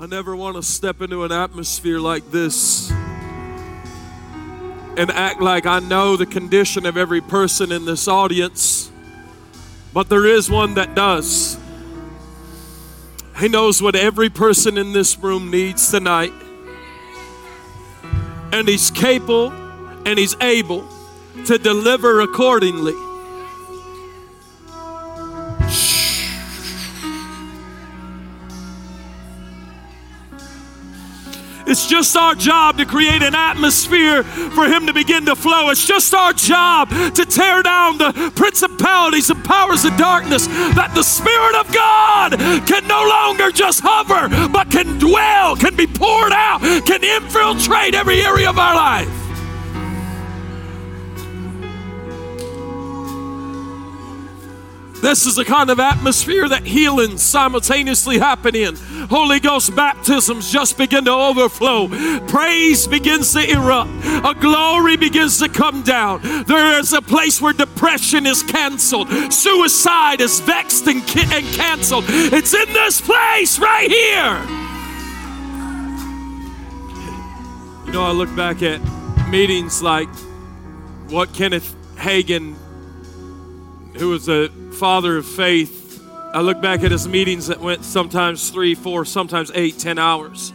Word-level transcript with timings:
I 0.00 0.06
never 0.06 0.36
want 0.36 0.54
to 0.54 0.62
step 0.62 1.02
into 1.02 1.24
an 1.24 1.32
atmosphere 1.32 1.98
like 1.98 2.30
this 2.30 2.88
and 4.96 5.10
act 5.10 5.40
like 5.40 5.66
I 5.66 5.80
know 5.80 6.16
the 6.16 6.24
condition 6.24 6.86
of 6.86 6.96
every 6.96 7.20
person 7.20 7.72
in 7.72 7.84
this 7.84 8.06
audience, 8.06 8.92
but 9.92 10.08
there 10.08 10.24
is 10.24 10.48
one 10.48 10.74
that 10.74 10.94
does. 10.94 11.58
He 13.40 13.48
knows 13.48 13.82
what 13.82 13.96
every 13.96 14.30
person 14.30 14.78
in 14.78 14.92
this 14.92 15.18
room 15.18 15.50
needs 15.50 15.90
tonight. 15.90 16.32
And 18.52 18.68
He's 18.68 18.92
capable 18.92 19.50
and 20.06 20.16
He's 20.16 20.36
able 20.40 20.88
to 21.46 21.58
deliver 21.58 22.20
accordingly. 22.20 23.07
It's 31.68 31.86
just 31.86 32.16
our 32.16 32.34
job 32.34 32.78
to 32.78 32.86
create 32.86 33.22
an 33.22 33.34
atmosphere 33.34 34.22
for 34.24 34.66
Him 34.66 34.86
to 34.86 34.94
begin 34.94 35.26
to 35.26 35.36
flow. 35.36 35.68
It's 35.68 35.86
just 35.86 36.14
our 36.14 36.32
job 36.32 36.88
to 36.88 37.24
tear 37.26 37.62
down 37.62 37.98
the 37.98 38.32
principalities 38.34 39.28
and 39.28 39.44
powers 39.44 39.84
of 39.84 39.96
darkness 39.98 40.46
that 40.46 40.92
the 40.94 41.02
Spirit 41.02 41.56
of 41.56 41.70
God 41.72 42.38
can 42.66 42.86
no 42.86 43.06
longer 43.06 43.50
just 43.50 43.82
hover, 43.84 44.28
but 44.48 44.70
can 44.70 44.98
dwell, 44.98 45.56
can 45.56 45.76
be 45.76 45.86
poured 45.86 46.32
out, 46.32 46.60
can 46.86 47.04
infiltrate 47.04 47.94
every 47.94 48.22
area 48.22 48.48
of 48.48 48.58
our 48.58 48.74
life. 48.74 49.17
This 55.00 55.26
is 55.26 55.36
the 55.36 55.44
kind 55.44 55.70
of 55.70 55.78
atmosphere 55.78 56.48
that 56.48 56.66
healing 56.66 57.18
simultaneously 57.18 58.18
happen 58.18 58.56
in. 58.56 58.74
Holy 59.08 59.38
Ghost 59.38 59.74
baptisms 59.76 60.50
just 60.50 60.76
begin 60.76 61.04
to 61.04 61.12
overflow. 61.12 61.88
Praise 62.26 62.86
begins 62.86 63.32
to 63.32 63.48
erupt. 63.48 63.90
A 64.04 64.34
glory 64.40 64.96
begins 64.96 65.38
to 65.38 65.48
come 65.48 65.82
down. 65.82 66.20
There 66.46 66.78
is 66.80 66.92
a 66.92 67.00
place 67.00 67.40
where 67.40 67.52
depression 67.52 68.26
is 68.26 68.42
canceled. 68.42 69.08
Suicide 69.32 70.20
is 70.20 70.40
vexed 70.40 70.86
and, 70.88 71.06
ki- 71.06 71.24
and 71.32 71.46
canceled. 71.54 72.04
It's 72.08 72.52
in 72.52 72.72
this 72.72 73.00
place 73.00 73.58
right 73.58 73.90
here. 73.90 74.42
You 77.86 77.92
know, 77.92 78.02
I 78.02 78.10
look 78.10 78.34
back 78.36 78.62
at 78.62 78.80
meetings 79.30 79.80
like 79.82 80.08
what 81.08 81.32
Kenneth 81.32 81.74
Hagin, 81.96 82.54
who 83.98 84.10
was 84.10 84.28
a 84.28 84.48
father 84.72 85.16
of 85.16 85.26
faith, 85.26 86.02
I 86.32 86.40
look 86.40 86.60
back 86.60 86.82
at 86.84 86.90
his 86.90 87.08
meetings 87.08 87.48
that 87.48 87.60
went 87.60 87.84
sometimes 87.84 88.50
three, 88.50 88.74
four, 88.74 89.04
sometimes 89.04 89.50
eight, 89.54 89.78
ten 89.78 89.98
hours. 89.98 90.52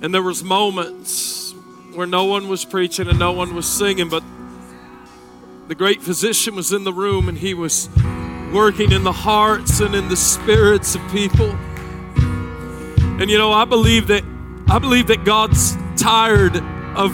And 0.00 0.14
there 0.14 0.22
was 0.22 0.42
moments 0.42 1.52
where 1.94 2.06
no 2.06 2.24
one 2.24 2.48
was 2.48 2.64
preaching 2.64 3.08
and 3.08 3.18
no 3.18 3.32
one 3.32 3.54
was 3.54 3.66
singing, 3.66 4.08
but 4.08 4.22
the 5.68 5.74
great 5.74 6.02
physician 6.02 6.54
was 6.54 6.72
in 6.72 6.84
the 6.84 6.92
room 6.92 7.28
and 7.28 7.36
he 7.36 7.52
was 7.52 7.88
working 8.52 8.92
in 8.92 9.04
the 9.04 9.12
hearts 9.12 9.80
and 9.80 9.94
in 9.94 10.08
the 10.08 10.16
spirits 10.16 10.94
of 10.94 11.02
people. 11.10 11.50
And 13.20 13.30
you 13.30 13.38
know, 13.38 13.52
I 13.52 13.64
believe 13.64 14.06
that 14.08 14.24
I 14.68 14.78
believe 14.78 15.08
that 15.08 15.24
God's 15.24 15.76
tired 15.96 16.56
of 16.96 17.12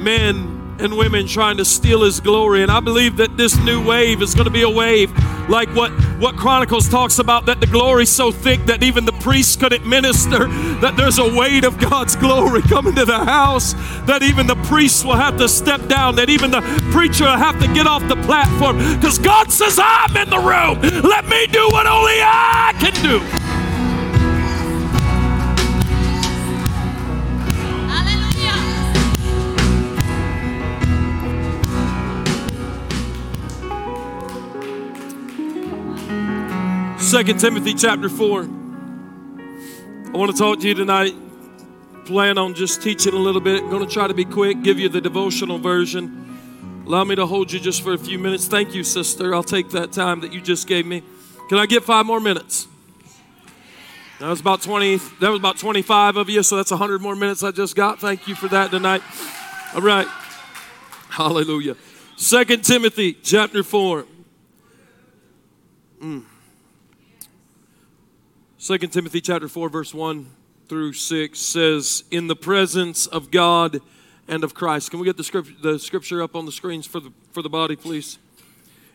men 0.00 0.55
and 0.80 0.96
women 0.96 1.26
trying 1.26 1.56
to 1.56 1.64
steal 1.64 2.02
his 2.02 2.20
glory. 2.20 2.62
And 2.62 2.70
I 2.70 2.80
believe 2.80 3.16
that 3.16 3.36
this 3.36 3.56
new 3.64 3.84
wave 3.84 4.22
is 4.22 4.34
going 4.34 4.46
to 4.46 4.50
be 4.50 4.62
a 4.62 4.70
wave 4.70 5.12
like 5.48 5.68
what, 5.74 5.90
what 6.18 6.36
Chronicles 6.36 6.88
talks 6.88 7.18
about 7.18 7.46
that 7.46 7.60
the 7.60 7.66
glory's 7.66 8.10
so 8.10 8.32
thick 8.32 8.64
that 8.66 8.82
even 8.82 9.04
the 9.04 9.12
priests 9.12 9.56
couldn't 9.56 9.86
minister, 9.86 10.48
that 10.80 10.96
there's 10.96 11.18
a 11.18 11.36
weight 11.36 11.64
of 11.64 11.78
God's 11.78 12.16
glory 12.16 12.62
coming 12.62 12.94
to 12.96 13.04
the 13.04 13.24
house, 13.24 13.74
that 14.06 14.22
even 14.22 14.46
the 14.46 14.56
priests 14.64 15.04
will 15.04 15.14
have 15.14 15.36
to 15.38 15.48
step 15.48 15.86
down, 15.86 16.16
that 16.16 16.28
even 16.30 16.50
the 16.50 16.62
preacher 16.90 17.24
will 17.24 17.36
have 17.36 17.60
to 17.60 17.72
get 17.72 17.86
off 17.86 18.06
the 18.08 18.16
platform 18.16 18.78
because 18.96 19.18
God 19.18 19.52
says, 19.52 19.78
I'm 19.80 20.16
in 20.16 20.30
the 20.30 20.38
room. 20.38 20.80
Let 21.02 21.26
me 21.26 21.46
do 21.46 21.68
what 21.68 21.86
only 21.86 22.18
I 22.20 22.74
can 22.80 22.94
do. 23.02 23.45
Second 37.06 37.38
Timothy 37.38 37.72
chapter 37.72 38.08
4. 38.08 38.40
I 38.42 38.46
want 40.10 40.32
to 40.32 40.36
talk 40.36 40.58
to 40.58 40.66
you 40.66 40.74
tonight. 40.74 41.14
Plan 42.04 42.36
on 42.36 42.52
just 42.52 42.82
teaching 42.82 43.14
a 43.14 43.16
little 43.16 43.40
bit. 43.40 43.62
I'm 43.62 43.70
going 43.70 43.86
to 43.86 43.94
try 43.94 44.08
to 44.08 44.12
be 44.12 44.24
quick, 44.24 44.64
give 44.64 44.80
you 44.80 44.88
the 44.88 45.00
devotional 45.00 45.58
version. 45.58 46.82
Allow 46.84 47.04
me 47.04 47.14
to 47.14 47.24
hold 47.24 47.52
you 47.52 47.60
just 47.60 47.82
for 47.82 47.92
a 47.92 47.98
few 47.98 48.18
minutes. 48.18 48.48
Thank 48.48 48.74
you, 48.74 48.82
sister. 48.82 49.36
I'll 49.36 49.44
take 49.44 49.70
that 49.70 49.92
time 49.92 50.18
that 50.22 50.32
you 50.32 50.40
just 50.40 50.66
gave 50.66 50.84
me. 50.84 51.04
Can 51.48 51.58
I 51.58 51.66
get 51.66 51.84
five 51.84 52.06
more 52.06 52.18
minutes? 52.18 52.66
That 54.18 54.28
was 54.28 54.40
about 54.40 54.62
20, 54.62 54.96
that 55.20 55.30
was 55.30 55.38
about 55.38 55.58
25 55.58 56.16
of 56.16 56.28
you, 56.28 56.42
so 56.42 56.56
that's 56.56 56.72
100 56.72 57.00
more 57.00 57.14
minutes 57.14 57.44
I 57.44 57.52
just 57.52 57.76
got. 57.76 58.00
Thank 58.00 58.26
you 58.26 58.34
for 58.34 58.48
that 58.48 58.72
tonight. 58.72 59.02
All 59.76 59.80
right. 59.80 60.08
Hallelujah. 61.08 61.76
Second 62.16 62.64
Timothy 62.64 63.12
chapter 63.12 63.62
4. 63.62 64.06
Mm. 66.02 66.24
2 68.66 68.78
Timothy 68.78 69.20
chapter 69.20 69.46
4 69.46 69.68
verse 69.68 69.94
1 69.94 70.26
through 70.68 70.92
6 70.92 71.38
says 71.38 72.02
in 72.10 72.26
the 72.26 72.34
presence 72.34 73.06
of 73.06 73.30
God 73.30 73.80
and 74.26 74.42
of 74.42 74.54
Christ. 74.54 74.90
Can 74.90 74.98
we 74.98 75.06
get 75.06 75.16
the 75.16 75.22
scripture, 75.22 75.54
the 75.62 75.78
scripture 75.78 76.20
up 76.20 76.34
on 76.34 76.46
the 76.46 76.50
screens 76.50 76.84
for 76.84 76.98
the 76.98 77.12
for 77.30 77.42
the 77.42 77.48
body 77.48 77.76
please? 77.76 78.18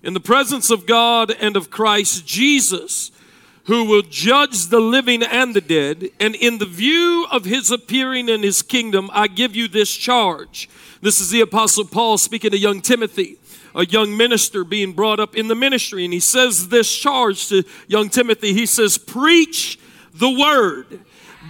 In 0.03 0.13
the 0.13 0.19
presence 0.19 0.71
of 0.71 0.85
God 0.85 1.31
and 1.31 1.55
of 1.55 1.69
Christ 1.69 2.27
Jesus 2.27 3.11
who 3.67 3.85
will 3.85 4.01
judge 4.01 4.67
the 4.67 4.81
living 4.81 5.23
and 5.23 5.53
the 5.53 5.61
dead 5.61 6.09
and 6.19 6.35
in 6.35 6.57
the 6.57 6.65
view 6.65 7.25
of 7.31 7.45
his 7.45 7.71
appearing 7.71 8.27
in 8.27 8.43
his 8.43 8.61
kingdom 8.61 9.09
I 9.13 9.27
give 9.27 9.55
you 9.55 9.69
this 9.69 9.95
charge. 9.95 10.67
This 11.01 11.21
is 11.21 11.29
the 11.29 11.39
apostle 11.39 11.85
Paul 11.85 12.17
speaking 12.17 12.51
to 12.51 12.57
young 12.57 12.81
Timothy 12.81 13.37
a 13.75 13.85
young 13.85 14.15
minister 14.17 14.63
being 14.63 14.93
brought 14.93 15.19
up 15.19 15.35
in 15.35 15.47
the 15.47 15.55
ministry. 15.55 16.03
And 16.03 16.13
he 16.13 16.19
says 16.19 16.69
this 16.69 16.93
charge 16.95 17.47
to 17.49 17.63
young 17.87 18.09
Timothy. 18.09 18.53
He 18.53 18.65
says, 18.65 18.97
Preach 18.97 19.79
the 20.13 20.29
word, 20.29 20.99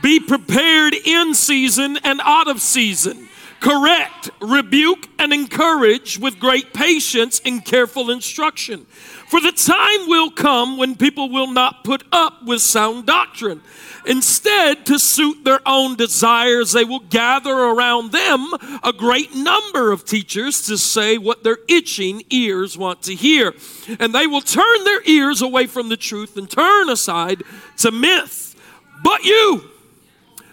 be 0.01 0.19
prepared 0.19 0.93
in 0.93 1.33
season 1.33 1.97
and 2.03 2.21
out 2.23 2.47
of 2.47 2.61
season. 2.61 3.27
Correct, 3.61 4.29
rebuke, 4.41 5.07
and 5.17 5.31
encourage 5.31 6.19
with 6.19 6.39
great 6.39 6.73
patience 6.73 7.39
and 7.45 7.63
careful 7.63 8.11
instruction. 8.11 8.85
For 9.29 9.39
the 9.39 9.53
time 9.53 10.09
will 10.09 10.31
come 10.31 10.77
when 10.77 10.95
people 10.95 11.29
will 11.29 11.51
not 11.51 11.85
put 11.85 12.03
up 12.11 12.43
with 12.43 12.61
sound 12.61 13.05
doctrine 13.05 13.61
Instead, 14.05 14.85
to 14.87 14.97
suit 14.97 15.43
their 15.43 15.59
own 15.65 15.95
desires, 15.95 16.71
they 16.71 16.83
will 16.83 16.99
gather 16.99 17.53
around 17.53 18.11
them 18.11 18.51
a 18.83 18.91
great 18.91 19.35
number 19.35 19.91
of 19.91 20.05
teachers 20.05 20.63
to 20.63 20.77
say 20.77 21.17
what 21.17 21.43
their 21.43 21.59
itching 21.67 22.23
ears 22.29 22.77
want 22.77 23.03
to 23.03 23.13
hear. 23.13 23.53
And 23.99 24.13
they 24.13 24.25
will 24.25 24.41
turn 24.41 24.83
their 24.83 25.03
ears 25.03 25.41
away 25.41 25.67
from 25.67 25.89
the 25.89 25.97
truth 25.97 26.35
and 26.35 26.49
turn 26.49 26.89
aside 26.89 27.43
to 27.77 27.91
myth. 27.91 28.55
But 29.03 29.23
you, 29.23 29.69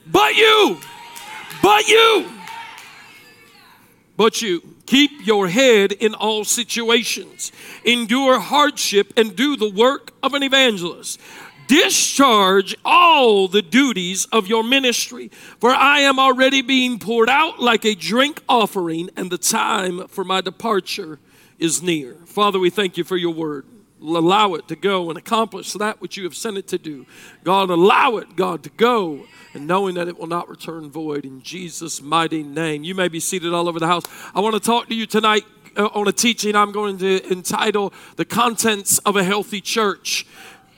but 0.06 0.36
you, 0.36 0.78
but 1.62 1.88
you, 1.88 2.30
but 4.18 4.42
you, 4.42 4.74
keep 4.84 5.24
your 5.24 5.46
head 5.48 5.92
in 5.92 6.12
all 6.12 6.44
situations, 6.44 7.52
endure 7.84 8.40
hardship, 8.40 9.12
and 9.16 9.36
do 9.36 9.56
the 9.56 9.70
work 9.70 10.12
of 10.22 10.34
an 10.34 10.42
evangelist 10.42 11.18
discharge 11.68 12.74
all 12.82 13.46
the 13.46 13.60
duties 13.60 14.24
of 14.32 14.48
your 14.48 14.64
ministry. 14.64 15.30
For 15.60 15.70
I 15.70 16.00
am 16.00 16.18
already 16.18 16.62
being 16.62 16.98
poured 16.98 17.28
out 17.28 17.60
like 17.60 17.84
a 17.84 17.94
drink 17.94 18.42
offering, 18.48 19.10
and 19.16 19.30
the 19.30 19.36
time 19.36 20.08
for 20.08 20.24
my 20.24 20.40
departure 20.40 21.20
is 21.58 21.82
near. 21.82 22.14
Father, 22.24 22.58
we 22.58 22.70
thank 22.70 22.96
you 22.96 23.04
for 23.04 23.18
your 23.18 23.34
word. 23.34 23.66
Allow 24.00 24.54
it 24.54 24.68
to 24.68 24.76
go 24.76 25.08
and 25.08 25.18
accomplish 25.18 25.72
that 25.72 26.00
which 26.00 26.16
you 26.16 26.24
have 26.24 26.36
sent 26.36 26.56
it 26.56 26.68
to 26.68 26.78
do. 26.78 27.06
God, 27.42 27.70
allow 27.70 28.16
it, 28.16 28.36
God, 28.36 28.62
to 28.62 28.70
go 28.70 29.24
and 29.54 29.66
knowing 29.66 29.94
that 29.96 30.08
it 30.08 30.18
will 30.18 30.26
not 30.26 30.48
return 30.48 30.90
void 30.90 31.24
in 31.24 31.42
Jesus' 31.42 32.00
mighty 32.00 32.42
name. 32.42 32.84
You 32.84 32.94
may 32.94 33.08
be 33.08 33.20
seated 33.20 33.52
all 33.52 33.68
over 33.68 33.80
the 33.80 33.86
house. 33.86 34.04
I 34.34 34.40
want 34.40 34.54
to 34.54 34.60
talk 34.60 34.88
to 34.88 34.94
you 34.94 35.06
tonight 35.06 35.44
uh, 35.76 35.86
on 35.86 36.06
a 36.06 36.12
teaching 36.12 36.54
I'm 36.54 36.72
going 36.72 36.98
to 36.98 37.30
entitle 37.30 37.92
The 38.16 38.24
Contents 38.24 38.98
of 38.98 39.16
a 39.16 39.24
Healthy 39.24 39.60
Church 39.60 40.26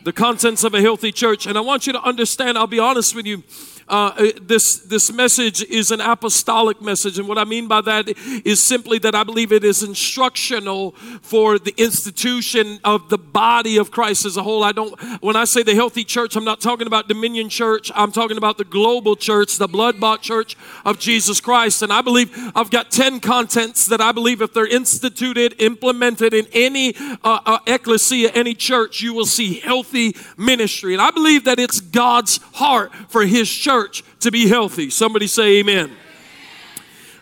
the 0.03 0.13
contents 0.13 0.65
of 0.65 0.75
a 0.75 0.81
healthy 0.81 1.13
church. 1.13 1.47
And 1.47 1.59
I 1.59 1.61
want 1.61 1.87
you 1.87 1.93
to 1.93 2.03
understand, 2.03 2.57
I'll 2.57 2.67
be 2.67 2.79
honest 2.79 3.15
with 3.15 3.27
you, 3.27 3.43
uh, 3.91 4.31
this, 4.41 4.77
this 4.77 5.13
message 5.13 5.65
is 5.65 5.91
an 5.91 6.01
apostolic 6.01 6.81
message. 6.81 7.19
And 7.19 7.27
what 7.27 7.39
I 7.39 7.45
mean 7.45 7.67
by 7.67 7.81
that 7.81 8.09
is 8.47 8.63
simply 8.63 8.99
that 8.99 9.17
I 9.17 9.25
believe 9.25 9.51
it 9.51 9.65
is 9.65 9.83
instructional 9.83 10.93
for 11.23 11.59
the 11.59 11.75
institution 11.77 12.79
of 12.85 13.09
the 13.09 13.19
body 13.19 13.79
of 13.79 13.91
Christ 13.91 14.25
as 14.25 14.37
a 14.37 14.45
whole. 14.45 14.63
I 14.63 14.71
don't, 14.71 14.99
when 15.21 15.35
I 15.35 15.45
say 15.45 15.65
the 15.65 15.75
healthy 15.75 16.05
church, 16.05 16.37
I'm 16.37 16.45
not 16.45 16.61
talking 16.61 16.87
about 16.87 17.09
Dominion 17.09 17.49
Church. 17.49 17.91
I'm 17.93 18.13
talking 18.13 18.37
about 18.37 18.59
the 18.59 18.65
global 18.65 19.17
church, 19.17 19.57
the 19.57 19.67
blood 19.67 19.99
bought 19.99 20.23
church 20.23 20.57
of 20.85 21.01
Jesus 21.01 21.41
Christ. 21.41 21.83
And 21.83 21.93
I 21.93 22.01
believe 22.01 22.31
I've 22.55 22.71
got 22.71 22.93
10 22.93 23.19
contents 23.19 23.87
that 23.87 24.01
I 24.01 24.13
believe 24.13 24.41
if 24.41 24.55
they're 24.55 24.69
instituted, 24.69 25.61
implemented 25.61 26.33
in 26.33 26.47
any 26.53 26.95
uh, 26.97 27.41
uh, 27.45 27.59
ecclesia, 27.67 28.31
any 28.35 28.55
church, 28.55 29.01
you 29.01 29.15
will 29.15 29.27
see 29.27 29.55
healthy 29.55 30.15
ministry. 30.37 30.93
And 30.93 31.03
I 31.03 31.11
believe 31.11 31.43
that 31.45 31.59
it's 31.59 31.81
God's 31.81 32.39
heart 32.53 32.95
for 33.09 33.27
his 33.27 33.51
church 33.51 33.80
church 33.81 34.05
to 34.21 34.31
be 34.31 34.49
healthy. 34.49 34.91
Somebody 34.91 35.27
say 35.27 35.61
amen. 35.61 35.91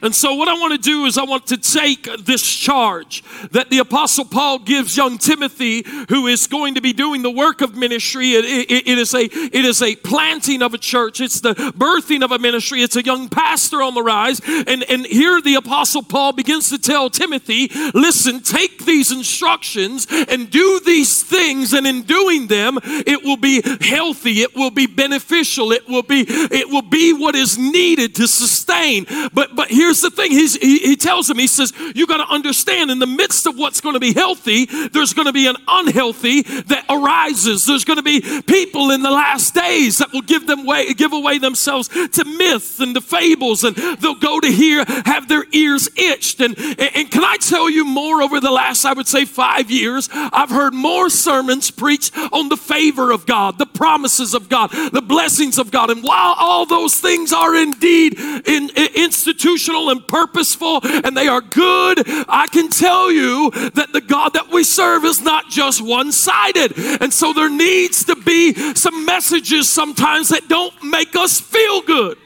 And 0.03 0.15
so, 0.15 0.35
what 0.35 0.49
I 0.49 0.55
want 0.55 0.73
to 0.73 0.79
do 0.79 1.07
is, 1.07 1.19
I 1.19 1.25
want 1.25 1.47
to 1.49 1.57
take 1.57 2.09
this 2.25 2.47
charge 2.47 3.23
that 3.51 3.71
the 3.71 3.79
Apostle 3.79 4.25
Paul 4.25 4.61
gives 4.61 4.97
young 4.97 5.19
Timothy, 5.19 5.85
who 6.09 6.27
is 6.27 6.47
going 6.47 6.75
to 6.75 6.81
be 6.81 6.93
doing 6.93 7.23
the 7.23 7.31
work 7.31 7.61
of 7.61 7.77
ministry. 7.77 8.33
It, 8.33 8.45
it, 8.45 8.89
it, 8.89 8.99
is 8.99 9.15
a, 9.15 9.25
it 9.25 9.65
is 9.65 9.83
a 9.83 9.97
planting 9.97 10.63
of 10.63 10.75
a 10.75 10.79
church, 10.79 11.21
it's 11.21 11.41
the 11.41 11.55
birthing 11.55 12.23
of 12.23 12.33
a 12.33 12.39
ministry, 12.39 12.83
it's 12.83 12.97
a 12.97 13.05
young 13.05 13.29
pastor 13.29 13.83
on 13.83 13.95
the 13.95 14.03
rise. 14.03 14.41
And, 14.47 14.85
and 14.85 15.07
here 15.07 15.41
the 15.41 15.57
Apostle 15.57 16.03
Paul 16.03 16.33
begins 16.33 16.71
to 16.71 16.79
tell 16.79 17.11
Timothy 17.11 17.69
listen, 17.95 18.41
take 18.41 18.85
these 18.85 19.13
instructions 19.13 20.07
and 20.11 20.51
do 20.51 20.81
these 20.85 21.23
things, 21.23 21.73
and 21.73 21.87
in 21.87 22.03
doing 22.03 22.47
them, 22.47 22.79
it 22.83 23.25
will 23.25 23.37
be 23.37 23.63
healthy, 23.81 24.43
it 24.43 24.55
will 24.55 24.71
be 24.71 24.87
beneficial, 24.87 25.73
it 25.73 25.89
will 25.89 26.03
be, 26.03 26.25
it 26.29 26.69
will 26.69 26.83
be 26.83 27.13
what 27.13 27.35
is 27.35 27.59
needed 27.59 28.15
to 28.17 28.29
sustain. 28.29 29.07
But, 29.33 29.57
but 29.57 29.69
here 29.69 29.88
here's 29.89 30.03
the 30.03 30.11
thing 30.11 30.31
He's, 30.31 30.55
he, 30.57 30.79
he 30.81 30.97
tells 30.97 31.31
him, 31.31 31.39
he 31.39 31.47
says, 31.47 31.73
You 31.95 32.07
got 32.07 32.19
to 32.19 32.33
understand, 32.33 32.91
in 32.91 32.99
the 32.99 33.07
midst 33.07 33.47
of 33.47 33.57
what's 33.57 33.81
going 33.81 33.95
to 33.95 34.01
be 34.01 34.13
healthy, 34.13 34.67
there's 34.67 35.15
going 35.15 35.27
to 35.27 35.33
be 35.33 35.47
an 35.47 35.57
unhealthy 35.67 36.43
that 36.43 36.85
arises. 36.91 37.65
There's 37.65 37.85
going 37.85 37.97
to 37.97 38.03
be 38.03 38.21
people 38.43 38.91
in 38.91 39.03
the 39.03 39.11
last 39.11 39.55
days 39.55 39.99
that 39.99 40.13
will 40.13 40.23
give 40.23 40.47
them 40.47 40.67
way, 40.67 40.93
give 40.93 41.15
away 41.15 41.39
themselves 41.39 41.89
to 41.89 42.25
myths 42.25 42.81
and 42.81 42.95
to 42.95 43.01
fables, 43.01 43.65
and 43.65 43.75
they'll 43.77 44.15
go 44.15 44.41
to 44.41 44.49
hear, 44.49 44.85
have 45.07 45.29
their 45.29 45.45
ears 45.53 45.89
itched. 45.97 46.41
And, 46.41 46.59
and, 46.59 46.91
and 46.95 47.11
can 47.11 47.25
I 47.25 47.37
tell 47.39 47.71
you 47.71 47.87
more 47.87 48.23
over 48.23 48.41
the 48.41 48.51
last, 48.51 48.85
I 48.85 48.93
would 48.93 49.09
say, 49.09 49.25
five 49.25 49.71
years? 49.71 50.11
I've 50.13 50.51
heard 50.51 50.75
more 50.75 51.09
sermons 51.09 51.71
preached 51.71 52.17
on 52.33 52.51
the 52.51 52.57
favor 52.59 53.11
of 53.11 53.25
God, 53.25 53.57
the 53.57 53.67
promises 53.67 54.35
of 54.35 54.51
God, 54.51 54.71
the 54.93 55.03
blessings 55.03 55.59
of 55.59 55.71
God. 55.71 55.89
And 55.89 56.03
while 56.03 56.35
all 56.39 56.67
those 56.67 57.01
things 57.01 57.33
are 57.33 57.55
indeed 57.57 58.19
in, 58.19 58.71
in 58.77 58.89
institutional 58.95 59.78
and 59.91 60.07
purposeful 60.07 60.81
and 60.83 61.17
they 61.17 61.29
are 61.29 61.41
good, 61.41 62.03
I 62.29 62.47
can 62.51 62.69
tell 62.69 63.11
you 63.11 63.51
that 63.51 63.93
the 63.93 64.01
God 64.01 64.35
that 64.35 64.51
we 64.51 64.65
serve 64.65 65.05
is 65.05 65.21
not 65.21 65.49
just 65.49 65.81
one 65.81 66.13
sided. 66.13 66.77
And 67.01 67.13
so 67.13 67.33
there 67.33 67.51
needs 67.51 68.05
to 68.05 68.17
be 68.17 68.55
some 68.75 69.05
messages 69.05 69.69
sometimes 69.69 70.29
that 70.29 70.49
don't 70.49 70.75
make 70.83 71.15
us 71.17 71.41
feel 71.41 71.83
good. 71.83 72.19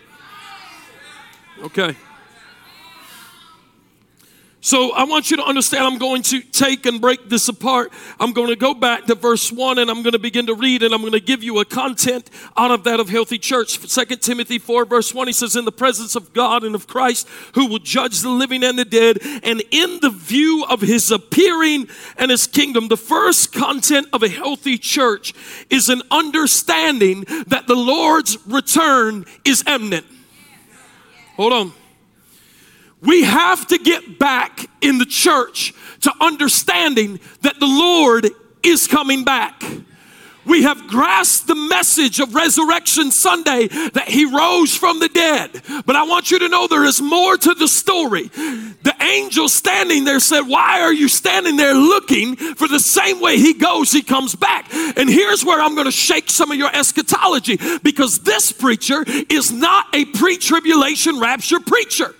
Okay. 1.62 1.96
So 4.64 4.92
I 4.92 5.02
want 5.02 5.28
you 5.28 5.36
to 5.38 5.44
understand, 5.44 5.84
I'm 5.84 5.98
going 5.98 6.22
to 6.22 6.40
take 6.40 6.86
and 6.86 7.00
break 7.00 7.28
this 7.28 7.48
apart. 7.48 7.92
I'm 8.20 8.32
going 8.32 8.46
to 8.46 8.54
go 8.54 8.74
back 8.74 9.06
to 9.06 9.16
verse 9.16 9.50
1 9.50 9.78
and 9.78 9.90
I'm 9.90 10.02
going 10.02 10.12
to 10.12 10.20
begin 10.20 10.46
to 10.46 10.54
read 10.54 10.84
and 10.84 10.94
I'm 10.94 11.00
going 11.00 11.14
to 11.14 11.20
give 11.20 11.42
you 11.42 11.58
a 11.58 11.64
content 11.64 12.30
out 12.56 12.70
of 12.70 12.84
that 12.84 13.00
of 13.00 13.08
healthy 13.08 13.38
church. 13.38 13.76
2 13.80 14.04
Timothy 14.18 14.60
4, 14.60 14.84
verse 14.84 15.12
1, 15.12 15.26
he 15.26 15.32
says, 15.32 15.56
In 15.56 15.64
the 15.64 15.72
presence 15.72 16.14
of 16.14 16.32
God 16.32 16.62
and 16.62 16.76
of 16.76 16.86
Christ, 16.86 17.28
who 17.56 17.66
will 17.66 17.80
judge 17.80 18.20
the 18.20 18.30
living 18.30 18.62
and 18.62 18.78
the 18.78 18.84
dead, 18.84 19.18
and 19.42 19.64
in 19.72 19.98
the 20.00 20.10
view 20.10 20.64
of 20.70 20.80
his 20.80 21.10
appearing 21.10 21.88
and 22.16 22.30
his 22.30 22.46
kingdom. 22.46 22.86
The 22.86 22.96
first 22.96 23.52
content 23.52 24.06
of 24.12 24.22
a 24.22 24.28
healthy 24.28 24.78
church 24.78 25.34
is 25.70 25.88
an 25.88 26.02
understanding 26.08 27.24
that 27.48 27.66
the 27.66 27.74
Lord's 27.74 28.38
return 28.46 29.24
is 29.44 29.64
imminent. 29.66 30.06
Hold 31.34 31.52
on. 31.52 31.72
We 33.02 33.24
have 33.24 33.66
to 33.68 33.78
get 33.78 34.18
back 34.18 34.66
in 34.80 34.98
the 34.98 35.06
church 35.06 35.74
to 36.02 36.12
understanding 36.20 37.20
that 37.42 37.58
the 37.58 37.66
Lord 37.66 38.28
is 38.62 38.86
coming 38.86 39.24
back. 39.24 39.62
We 40.44 40.64
have 40.64 40.88
grasped 40.88 41.46
the 41.46 41.54
message 41.54 42.18
of 42.18 42.34
Resurrection 42.34 43.12
Sunday 43.12 43.68
that 43.68 44.08
He 44.08 44.24
rose 44.24 44.76
from 44.76 44.98
the 44.98 45.08
dead. 45.08 45.62
But 45.86 45.94
I 45.94 46.02
want 46.02 46.30
you 46.30 46.40
to 46.40 46.48
know 46.48 46.66
there 46.66 46.84
is 46.84 47.00
more 47.00 47.36
to 47.36 47.54
the 47.54 47.68
story. 47.68 48.28
The 48.28 48.94
angel 49.00 49.48
standing 49.48 50.04
there 50.04 50.18
said, 50.18 50.42
Why 50.42 50.80
are 50.80 50.92
you 50.92 51.06
standing 51.06 51.56
there 51.56 51.74
looking 51.74 52.34
for 52.34 52.66
the 52.66 52.80
same 52.80 53.20
way 53.20 53.36
He 53.36 53.54
goes, 53.54 53.92
He 53.92 54.02
comes 54.02 54.34
back? 54.34 54.66
And 54.74 55.08
here's 55.08 55.44
where 55.44 55.60
I'm 55.60 55.74
going 55.74 55.86
to 55.86 55.92
shake 55.92 56.28
some 56.28 56.50
of 56.50 56.58
your 56.58 56.74
eschatology 56.74 57.58
because 57.84 58.20
this 58.20 58.50
preacher 58.50 59.04
is 59.06 59.52
not 59.52 59.86
a 59.94 60.06
pre 60.06 60.38
tribulation 60.38 61.20
rapture 61.20 61.60
preacher. 61.60 62.16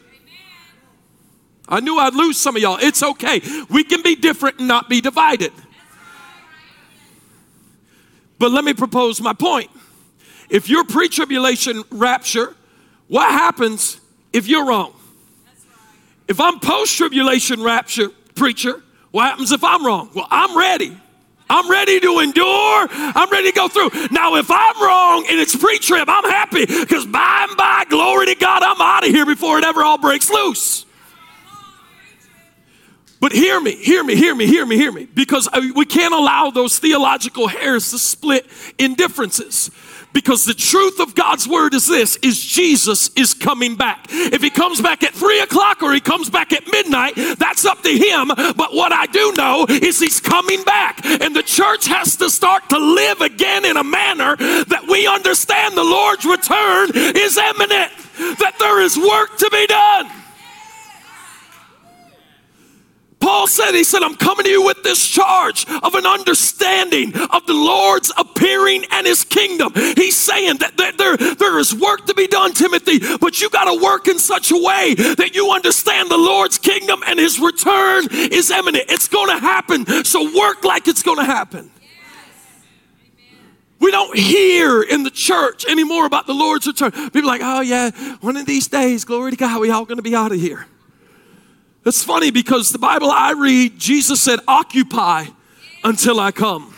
I 1.68 1.80
knew 1.80 1.98
I'd 1.98 2.14
lose 2.14 2.40
some 2.40 2.56
of 2.56 2.62
y'all. 2.62 2.78
It's 2.80 3.02
okay. 3.02 3.40
We 3.70 3.84
can 3.84 4.02
be 4.02 4.16
different 4.16 4.58
and 4.58 4.68
not 4.68 4.88
be 4.88 5.00
divided. 5.00 5.52
But 8.38 8.50
let 8.50 8.64
me 8.64 8.74
propose 8.74 9.20
my 9.20 9.32
point. 9.32 9.70
If 10.50 10.68
you're 10.68 10.84
pre 10.84 11.08
tribulation 11.08 11.82
rapture, 11.90 12.54
what 13.08 13.30
happens 13.30 14.00
if 14.32 14.48
you're 14.48 14.66
wrong? 14.66 14.94
If 16.28 16.40
I'm 16.40 16.60
post 16.60 16.96
tribulation 16.96 17.62
rapture 17.62 18.08
preacher, 18.34 18.82
what 19.10 19.26
happens 19.26 19.52
if 19.52 19.62
I'm 19.62 19.84
wrong? 19.86 20.10
Well, 20.14 20.26
I'm 20.30 20.56
ready. 20.56 20.96
I'm 21.48 21.70
ready 21.70 22.00
to 22.00 22.18
endure. 22.20 22.88
I'm 22.90 23.30
ready 23.30 23.50
to 23.50 23.54
go 23.54 23.68
through. 23.68 23.90
Now, 24.10 24.36
if 24.36 24.50
I'm 24.50 24.82
wrong 24.82 25.26
and 25.28 25.38
it's 25.38 25.54
pre 25.54 25.78
trib, 25.78 26.08
I'm 26.08 26.24
happy 26.24 26.64
because 26.64 27.06
by 27.06 27.46
and 27.48 27.56
by, 27.56 27.84
glory 27.88 28.26
to 28.26 28.34
God, 28.34 28.62
I'm 28.62 28.80
out 28.80 29.06
of 29.06 29.10
here 29.10 29.26
before 29.26 29.58
it 29.58 29.64
ever 29.64 29.84
all 29.84 29.98
breaks 29.98 30.30
loose. 30.30 30.86
But 33.22 33.30
hear 33.30 33.60
me, 33.60 33.76
hear 33.76 34.02
me, 34.02 34.16
hear 34.16 34.34
me, 34.34 34.48
hear 34.48 34.66
me, 34.66 34.76
hear 34.76 34.90
me, 34.90 35.06
because 35.14 35.48
uh, 35.52 35.60
we 35.76 35.84
can't 35.84 36.12
allow 36.12 36.50
those 36.50 36.80
theological 36.80 37.46
hairs 37.46 37.92
to 37.92 37.98
split 38.00 38.44
in 38.78 38.96
differences. 38.96 39.70
Because 40.12 40.44
the 40.44 40.54
truth 40.54 40.98
of 40.98 41.14
God's 41.14 41.46
word 41.46 41.72
is 41.72 41.86
this, 41.86 42.16
is 42.16 42.44
Jesus 42.44 43.10
is 43.14 43.32
coming 43.32 43.76
back. 43.76 44.06
If 44.10 44.42
he 44.42 44.50
comes 44.50 44.80
back 44.80 45.04
at 45.04 45.14
three 45.14 45.38
o'clock 45.38 45.84
or 45.84 45.92
he 45.92 46.00
comes 46.00 46.30
back 46.30 46.52
at 46.52 46.66
midnight, 46.66 47.14
that's 47.38 47.64
up 47.64 47.80
to 47.84 47.90
him. 47.90 48.26
But 48.26 48.74
what 48.74 48.90
I 48.92 49.06
do 49.06 49.32
know 49.34 49.66
is 49.68 50.00
he's 50.00 50.20
coming 50.20 50.64
back. 50.64 51.06
And 51.06 51.34
the 51.34 51.44
church 51.44 51.86
has 51.86 52.16
to 52.16 52.28
start 52.28 52.68
to 52.70 52.78
live 52.78 53.20
again 53.20 53.64
in 53.64 53.76
a 53.76 53.84
manner 53.84 54.34
that 54.36 54.86
we 54.90 55.06
understand 55.06 55.76
the 55.76 55.84
Lord's 55.84 56.24
return 56.24 56.90
is 56.92 57.36
imminent, 57.38 57.92
that 58.40 58.56
there 58.58 58.80
is 58.80 58.98
work 58.98 59.38
to 59.38 59.48
be 59.52 59.66
done. 59.68 60.10
Paul 63.22 63.46
said, 63.46 63.72
He 63.72 63.84
said, 63.84 64.02
I'm 64.02 64.16
coming 64.16 64.44
to 64.44 64.50
you 64.50 64.64
with 64.64 64.82
this 64.82 65.06
charge 65.06 65.64
of 65.82 65.94
an 65.94 66.06
understanding 66.06 67.14
of 67.30 67.46
the 67.46 67.54
Lord's 67.54 68.12
appearing 68.16 68.84
and 68.90 69.06
His 69.06 69.24
kingdom. 69.24 69.72
He's 69.74 70.18
saying 70.18 70.58
that 70.58 70.76
there, 70.76 71.16
there 71.16 71.58
is 71.58 71.72
work 71.72 72.06
to 72.06 72.14
be 72.14 72.26
done, 72.26 72.52
Timothy, 72.52 72.98
but 73.20 73.40
you 73.40 73.48
got 73.48 73.72
to 73.72 73.80
work 73.80 74.08
in 74.08 74.18
such 74.18 74.50
a 74.50 74.56
way 74.56 74.94
that 74.94 75.36
you 75.36 75.52
understand 75.52 76.10
the 76.10 76.18
Lord's 76.18 76.58
kingdom 76.58 77.02
and 77.06 77.18
His 77.18 77.38
return 77.38 78.08
is 78.10 78.50
imminent. 78.50 78.86
It's 78.88 79.06
going 79.06 79.28
to 79.28 79.40
happen. 79.40 79.86
So 80.04 80.36
work 80.36 80.64
like 80.64 80.88
it's 80.88 81.04
going 81.04 81.18
to 81.18 81.24
happen. 81.24 81.70
We 83.78 83.92
don't 83.92 84.16
hear 84.16 84.82
in 84.82 85.04
the 85.04 85.10
church 85.10 85.64
anymore 85.64 86.06
about 86.06 86.26
the 86.26 86.34
Lord's 86.34 86.66
return. 86.66 86.90
People 86.90 87.26
like, 87.26 87.40
oh 87.42 87.60
yeah, 87.60 87.90
one 88.20 88.36
of 88.36 88.46
these 88.46 88.66
days, 88.66 89.04
glory 89.04 89.30
to 89.30 89.36
God, 89.36 89.60
we 89.60 89.70
all 89.70 89.84
going 89.84 89.96
to 89.96 90.02
be 90.02 90.14
out 90.14 90.32
of 90.32 90.40
here. 90.40 90.66
It's 91.84 92.04
funny 92.04 92.30
because 92.30 92.70
the 92.70 92.78
Bible 92.78 93.10
I 93.10 93.32
read, 93.32 93.78
Jesus 93.78 94.20
said, 94.20 94.38
Occupy 94.46 95.26
until 95.82 96.20
I 96.20 96.30
come. 96.30 96.74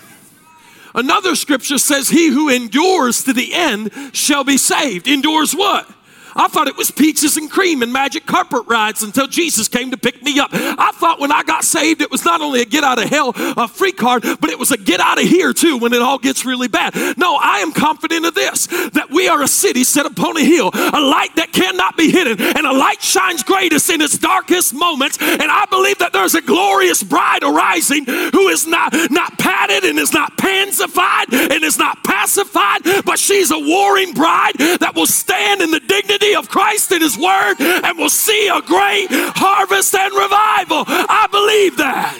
Another 0.95 1.35
scripture 1.35 1.79
says, 1.79 2.09
He 2.09 2.29
who 2.29 2.49
endures 2.49 3.25
to 3.25 3.33
the 3.33 3.53
end 3.53 3.91
shall 4.13 4.45
be 4.45 4.57
saved. 4.57 5.07
Endures 5.07 5.53
what? 5.53 5.91
I 6.37 6.49
thought 6.49 6.69
it 6.69 6.77
was 6.77 6.91
peaches 6.91 7.37
and 7.37 7.51
cream 7.51 7.83
and 7.83 7.93
magic 7.93 8.27
carpet 8.27 8.63
rides 8.67 9.03
until 9.03 9.27
Jesus 9.27 9.69
came 9.69 9.91
to 9.91 9.97
pick 9.97 10.23
me 10.23 10.39
up. 10.39 10.51
I 10.53 10.93
thought 10.95 11.21
when 11.21 11.33
I 11.33 11.43
got 11.43 11.65
saved, 11.65 12.01
it 12.01 12.11
was 12.11 12.25
not 12.25 12.41
only 12.41 12.63
a 12.63 12.65
get 12.65 12.85
out 12.85 13.03
of 13.03 13.09
hell 13.09 13.33
a 13.37 13.69
free 13.69 13.93
card, 13.93 14.23
but 14.41 14.51
it 14.51 14.59
was 14.59 14.71
a 14.71 14.77
get 14.77 15.01
out 15.01 15.21
of 15.21 15.29
here 15.29 15.53
too 15.53 15.79
when 15.79 15.93
it 15.93 16.03
all 16.03 16.19
gets 16.19 16.45
really 16.45 16.69
bad. 16.69 16.95
No, 17.17 17.37
I 17.37 17.59
am 17.59 17.73
confident 17.73 18.27
of 18.27 18.35
this 18.35 18.67
that 18.67 19.09
we 19.11 19.29
are 19.29 19.43
a 19.43 19.49
city 19.49 19.85
set 19.85 20.07
upon 20.07 20.37
a 20.37 20.45
hill, 20.45 20.71
a 20.75 21.01
light 21.01 21.35
that 21.37 21.53
cannot 21.53 21.97
be 21.97 22.11
hidden, 22.11 22.41
and 22.41 22.67
a 22.67 22.73
light 22.73 23.03
shines 23.03 23.43
greatest 23.43 23.91
in 23.91 24.01
its 24.01 24.19
darkest 24.19 24.75
moments. 24.75 25.19
And 25.21 25.51
I 25.51 25.67
believe 25.67 25.99
that 25.99 26.13
there's 26.13 26.35
a 26.35 26.43
glorious 26.43 27.03
bride 27.03 27.43
arising 27.43 28.05
who 28.05 28.49
is 28.49 28.67
not, 28.67 28.95
not 29.11 29.39
padded 29.39 29.85
and 29.85 29.99
is 29.99 30.13
not 30.13 30.37
pansified 30.37 31.33
and 31.33 31.65
is 31.65 31.79
not 31.79 32.03
pacified, 32.05 32.84
but 33.15 33.21
she's 33.21 33.53
a 33.53 33.59
warring 33.61 34.13
bride 34.13 34.55
that 34.59 34.97
will 34.97 35.07
stand 35.07 35.61
in 35.61 35.71
the 35.71 35.79
dignity 35.79 36.35
of 36.35 36.49
Christ 36.49 36.91
and 36.91 37.01
His 37.01 37.17
Word 37.17 37.55
and 37.61 37.97
will 37.97 38.11
see 38.11 38.49
a 38.49 38.61
great 38.61 39.07
harvest 39.09 39.95
and 39.95 40.13
revival. 40.13 40.83
I 40.89 41.29
believe 41.31 41.77
that. 41.77 42.19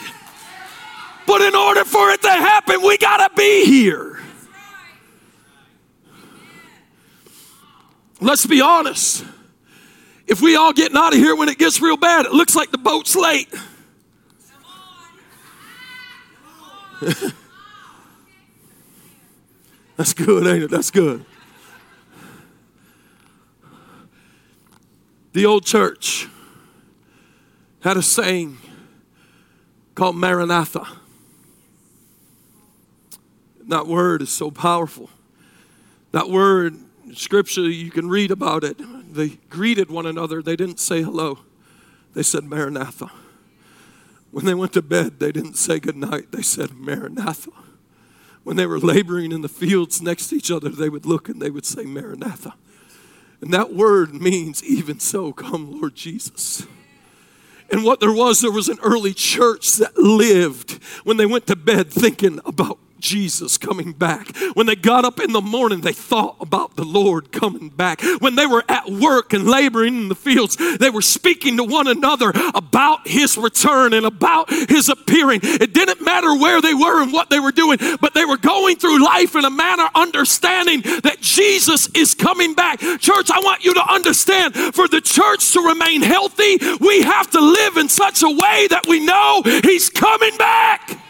But 1.27 1.41
in 1.41 1.53
order 1.53 1.83
for 1.83 2.11
it 2.11 2.21
to 2.21 2.29
happen, 2.29 2.81
we 2.81 2.97
got 2.97 3.27
to 3.27 3.35
be 3.35 3.65
here. 3.65 4.21
Let's 8.21 8.45
be 8.45 8.61
honest. 8.61 9.25
If 10.27 10.41
we 10.41 10.55
all 10.55 10.71
getting 10.71 10.95
out 10.95 11.11
of 11.11 11.19
here 11.19 11.35
when 11.35 11.49
it 11.49 11.57
gets 11.57 11.81
real 11.81 11.97
bad, 11.97 12.25
it 12.25 12.31
looks 12.31 12.55
like 12.55 12.71
the 12.71 12.77
boat's 12.77 13.17
late. 13.17 13.53
That's 19.97 20.13
good, 20.13 20.45
ain't 20.45 20.63
it? 20.63 20.71
That's 20.71 20.91
good. 20.91 21.25
The 25.33 25.45
old 25.45 25.65
church 25.65 26.27
had 27.81 27.97
a 27.97 28.01
saying 28.01 28.57
called 29.93 30.15
Maranatha. 30.15 30.85
That 33.67 33.87
word 33.87 34.21
is 34.21 34.29
so 34.29 34.51
powerful. 34.51 35.09
That 36.11 36.29
word, 36.29 36.75
scripture, 37.13 37.67
you 37.67 37.91
can 37.91 38.07
read 38.09 38.31
about 38.31 38.63
it. 38.63 38.77
They 39.13 39.37
greeted 39.49 39.89
one 39.89 40.05
another, 40.05 40.41
they 40.41 40.55
didn't 40.55 40.79
say 40.79 41.01
hello, 41.01 41.39
they 42.13 42.23
said 42.23 42.43
Maranatha. 42.43 43.11
When 44.31 44.45
they 44.45 44.53
went 44.53 44.73
to 44.73 44.81
bed, 44.81 45.19
they 45.19 45.31
didn't 45.31 45.55
say 45.55 45.79
goodnight, 45.79 46.31
they 46.31 46.41
said 46.41 46.71
Maranatha. 46.71 47.51
When 48.45 48.57
they 48.57 48.67
were 48.67 48.79
laboring 48.79 49.31
in 49.31 49.41
the 49.41 49.49
fields 49.49 50.03
next 50.03 50.27
to 50.27 50.35
each 50.35 50.51
other, 50.51 50.69
they 50.69 50.87
would 50.87 51.07
look 51.07 51.27
and 51.27 51.41
they 51.41 51.49
would 51.49 51.65
say 51.65 51.83
Maranatha. 51.83 52.53
And 53.41 53.51
that 53.51 53.73
word 53.73 54.13
means, 54.13 54.63
even 54.63 54.99
so, 54.99 55.33
come, 55.33 55.81
Lord 55.81 55.95
Jesus. 55.95 56.67
And 57.71 57.83
what 57.83 57.99
there 57.99 58.13
was, 58.13 58.41
there 58.41 58.51
was 58.51 58.69
an 58.69 58.77
early 58.83 59.15
church 59.15 59.77
that 59.77 59.97
lived 59.97 60.73
when 61.03 61.17
they 61.17 61.25
went 61.25 61.47
to 61.47 61.55
bed 61.55 61.89
thinking 61.89 62.39
about 62.45 62.77
Jesus 63.05 63.57
coming 63.59 63.91
back. 63.93 64.35
When 64.55 64.65
they 64.65 64.75
got 64.75 65.05
up 65.05 65.19
in 65.19 65.31
the 65.31 65.41
morning, 65.41 65.81
they 65.81 65.93
thought 65.93 66.37
about 66.39 66.75
the 66.75 66.83
Lord 66.83 67.31
coming 67.31 67.69
back. 67.69 68.01
When 68.19 68.35
they 68.35 68.47
were 68.47 68.63
at 68.67 68.89
work 68.89 69.31
and 69.31 69.45
laboring 69.45 69.95
in 69.95 70.09
the 70.09 70.15
fields, 70.15 70.57
they 70.79 70.89
were 70.89 71.03
speaking 71.03 71.57
to 71.57 71.63
one 71.63 71.87
another 71.87 72.33
about 72.55 73.07
his 73.07 73.37
return 73.37 73.93
and 73.93 74.07
about 74.07 74.49
his 74.49 74.89
appearing. 74.89 75.41
It 75.43 75.73
didn't 75.73 76.01
matter 76.01 76.35
where 76.35 76.61
they 76.61 76.73
were 76.73 77.03
and 77.03 77.13
what 77.13 77.29
they 77.29 77.39
were 77.39 77.51
doing, 77.51 77.77
but 78.01 78.15
they 78.15 78.25
were 78.25 78.37
going 78.37 78.77
through 78.77 79.05
life 79.05 79.35
in 79.35 79.45
a 79.45 79.51
manner 79.51 79.87
understanding 79.93 80.81
that 81.03 81.17
Jesus 81.21 81.87
is 81.93 82.15
coming 82.15 82.55
back. 82.55 82.79
Church, 82.79 83.29
I 83.29 83.39
want 83.39 83.63
you 83.63 83.75
to 83.75 83.93
understand 83.93 84.55
for 84.55 84.87
the 84.87 85.01
church 85.01 85.53
to 85.53 85.61
remain 85.61 86.01
healthy, 86.01 86.57
we 86.79 87.03
have 87.03 87.29
to 87.31 87.39
live 87.39 87.77
in 87.77 87.87
such 87.87 88.23
a 88.23 88.29
way 88.29 88.67
that 88.71 88.87
we 88.87 89.05
know 89.05 89.43
he's 89.45 89.91
coming 89.91 90.35
back. 90.37 91.04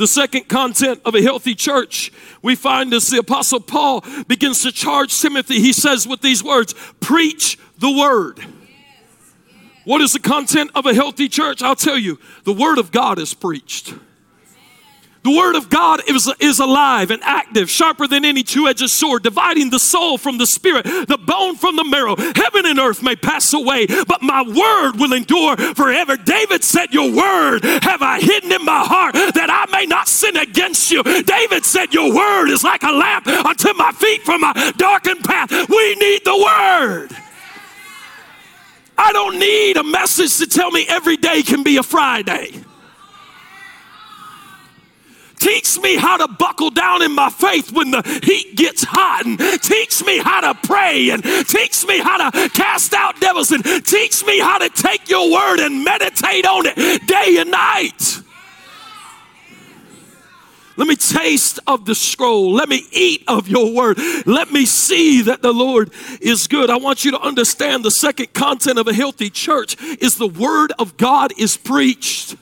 The 0.00 0.06
second 0.06 0.48
content 0.48 1.02
of 1.04 1.14
a 1.14 1.20
healthy 1.20 1.54
church 1.54 2.10
we 2.40 2.56
find 2.56 2.94
as 2.94 3.08
the 3.08 3.18
Apostle 3.18 3.60
Paul 3.60 4.02
begins 4.26 4.62
to 4.62 4.72
charge 4.72 5.20
Timothy, 5.20 5.60
he 5.60 5.74
says 5.74 6.08
with 6.08 6.22
these 6.22 6.42
words, 6.42 6.74
Preach 7.00 7.58
the 7.76 7.90
word. 7.90 8.40
What 9.84 10.00
is 10.00 10.14
the 10.14 10.18
content 10.18 10.70
of 10.74 10.86
a 10.86 10.94
healthy 10.94 11.28
church? 11.28 11.60
I'll 11.60 11.76
tell 11.76 11.98
you, 11.98 12.18
the 12.44 12.52
word 12.54 12.78
of 12.78 12.92
God 12.92 13.18
is 13.18 13.34
preached. 13.34 13.92
The 15.22 15.36
word 15.36 15.54
of 15.54 15.68
God 15.68 16.00
is, 16.08 16.32
is 16.40 16.60
alive 16.60 17.10
and 17.10 17.22
active, 17.22 17.68
sharper 17.68 18.06
than 18.06 18.24
any 18.24 18.42
two 18.42 18.66
edged 18.68 18.88
sword, 18.88 19.22
dividing 19.22 19.68
the 19.68 19.78
soul 19.78 20.16
from 20.16 20.38
the 20.38 20.46
spirit, 20.46 20.84
the 20.84 21.18
bone 21.22 21.56
from 21.56 21.76
the 21.76 21.84
marrow. 21.84 22.16
Heaven 22.16 22.64
and 22.64 22.78
earth 22.78 23.02
may 23.02 23.16
pass 23.16 23.52
away, 23.52 23.86
but 23.86 24.22
my 24.22 24.42
word 24.42 24.98
will 24.98 25.12
endure 25.12 25.58
forever. 25.74 26.16
David 26.16 26.64
said, 26.64 26.94
Your 26.94 27.12
word 27.14 27.64
have 27.64 28.00
I 28.00 28.20
hidden 28.20 28.50
in 28.50 28.64
my 28.64 28.82
heart 28.82 29.12
that 29.12 29.50
I 29.50 29.70
may 29.70 29.84
not 29.84 30.08
sin 30.08 30.38
against 30.38 30.90
you. 30.90 31.02
David 31.02 31.66
said, 31.66 31.92
Your 31.92 32.14
word 32.14 32.48
is 32.48 32.64
like 32.64 32.82
a 32.82 32.92
lamp 32.92 33.26
unto 33.26 33.74
my 33.74 33.92
feet 33.92 34.22
from 34.22 34.42
a 34.42 34.72
darkened 34.78 35.22
path. 35.22 35.50
We 35.50 35.94
need 35.96 36.24
the 36.24 36.36
word. 36.36 37.08
I 38.96 39.12
don't 39.12 39.38
need 39.38 39.76
a 39.76 39.84
message 39.84 40.38
to 40.38 40.46
tell 40.46 40.70
me 40.70 40.86
every 40.88 41.18
day 41.18 41.42
can 41.42 41.62
be 41.62 41.76
a 41.76 41.82
Friday. 41.82 42.59
Teach 45.40 45.80
me 45.80 45.96
how 45.96 46.18
to 46.18 46.28
buckle 46.28 46.70
down 46.70 47.02
in 47.02 47.12
my 47.12 47.30
faith 47.30 47.72
when 47.72 47.90
the 47.90 48.02
heat 48.22 48.56
gets 48.56 48.84
hot, 48.84 49.24
and 49.24 49.38
teach 49.62 50.04
me 50.04 50.18
how 50.18 50.52
to 50.52 50.54
pray, 50.66 51.10
and 51.10 51.24
teach 51.48 51.84
me 51.86 51.98
how 51.98 52.30
to 52.30 52.48
cast 52.50 52.92
out 52.92 53.18
devils, 53.20 53.50
and 53.50 53.64
teach 53.86 54.24
me 54.24 54.38
how 54.38 54.58
to 54.58 54.68
take 54.68 55.08
your 55.08 55.32
word 55.32 55.58
and 55.60 55.82
meditate 55.82 56.46
on 56.46 56.66
it 56.66 57.06
day 57.06 57.38
and 57.38 57.50
night. 57.50 58.20
Let 60.76 60.88
me 60.88 60.96
taste 60.96 61.58
of 61.66 61.84
the 61.84 61.94
scroll. 61.94 62.52
Let 62.52 62.68
me 62.68 62.86
eat 62.90 63.24
of 63.28 63.48
your 63.48 63.74
word. 63.74 63.98
Let 64.24 64.50
me 64.50 64.64
see 64.64 65.20
that 65.22 65.42
the 65.42 65.52
Lord 65.52 65.90
is 66.22 66.46
good. 66.46 66.70
I 66.70 66.76
want 66.76 67.04
you 67.04 67.10
to 67.10 67.20
understand 67.20 67.84
the 67.84 67.90
second 67.90 68.32
content 68.32 68.78
of 68.78 68.88
a 68.88 68.94
healthy 68.94 69.28
church 69.28 69.76
is 70.00 70.16
the 70.16 70.28
word 70.28 70.72
of 70.78 70.96
God 70.96 71.32
is 71.36 71.58
preached. 71.58 72.36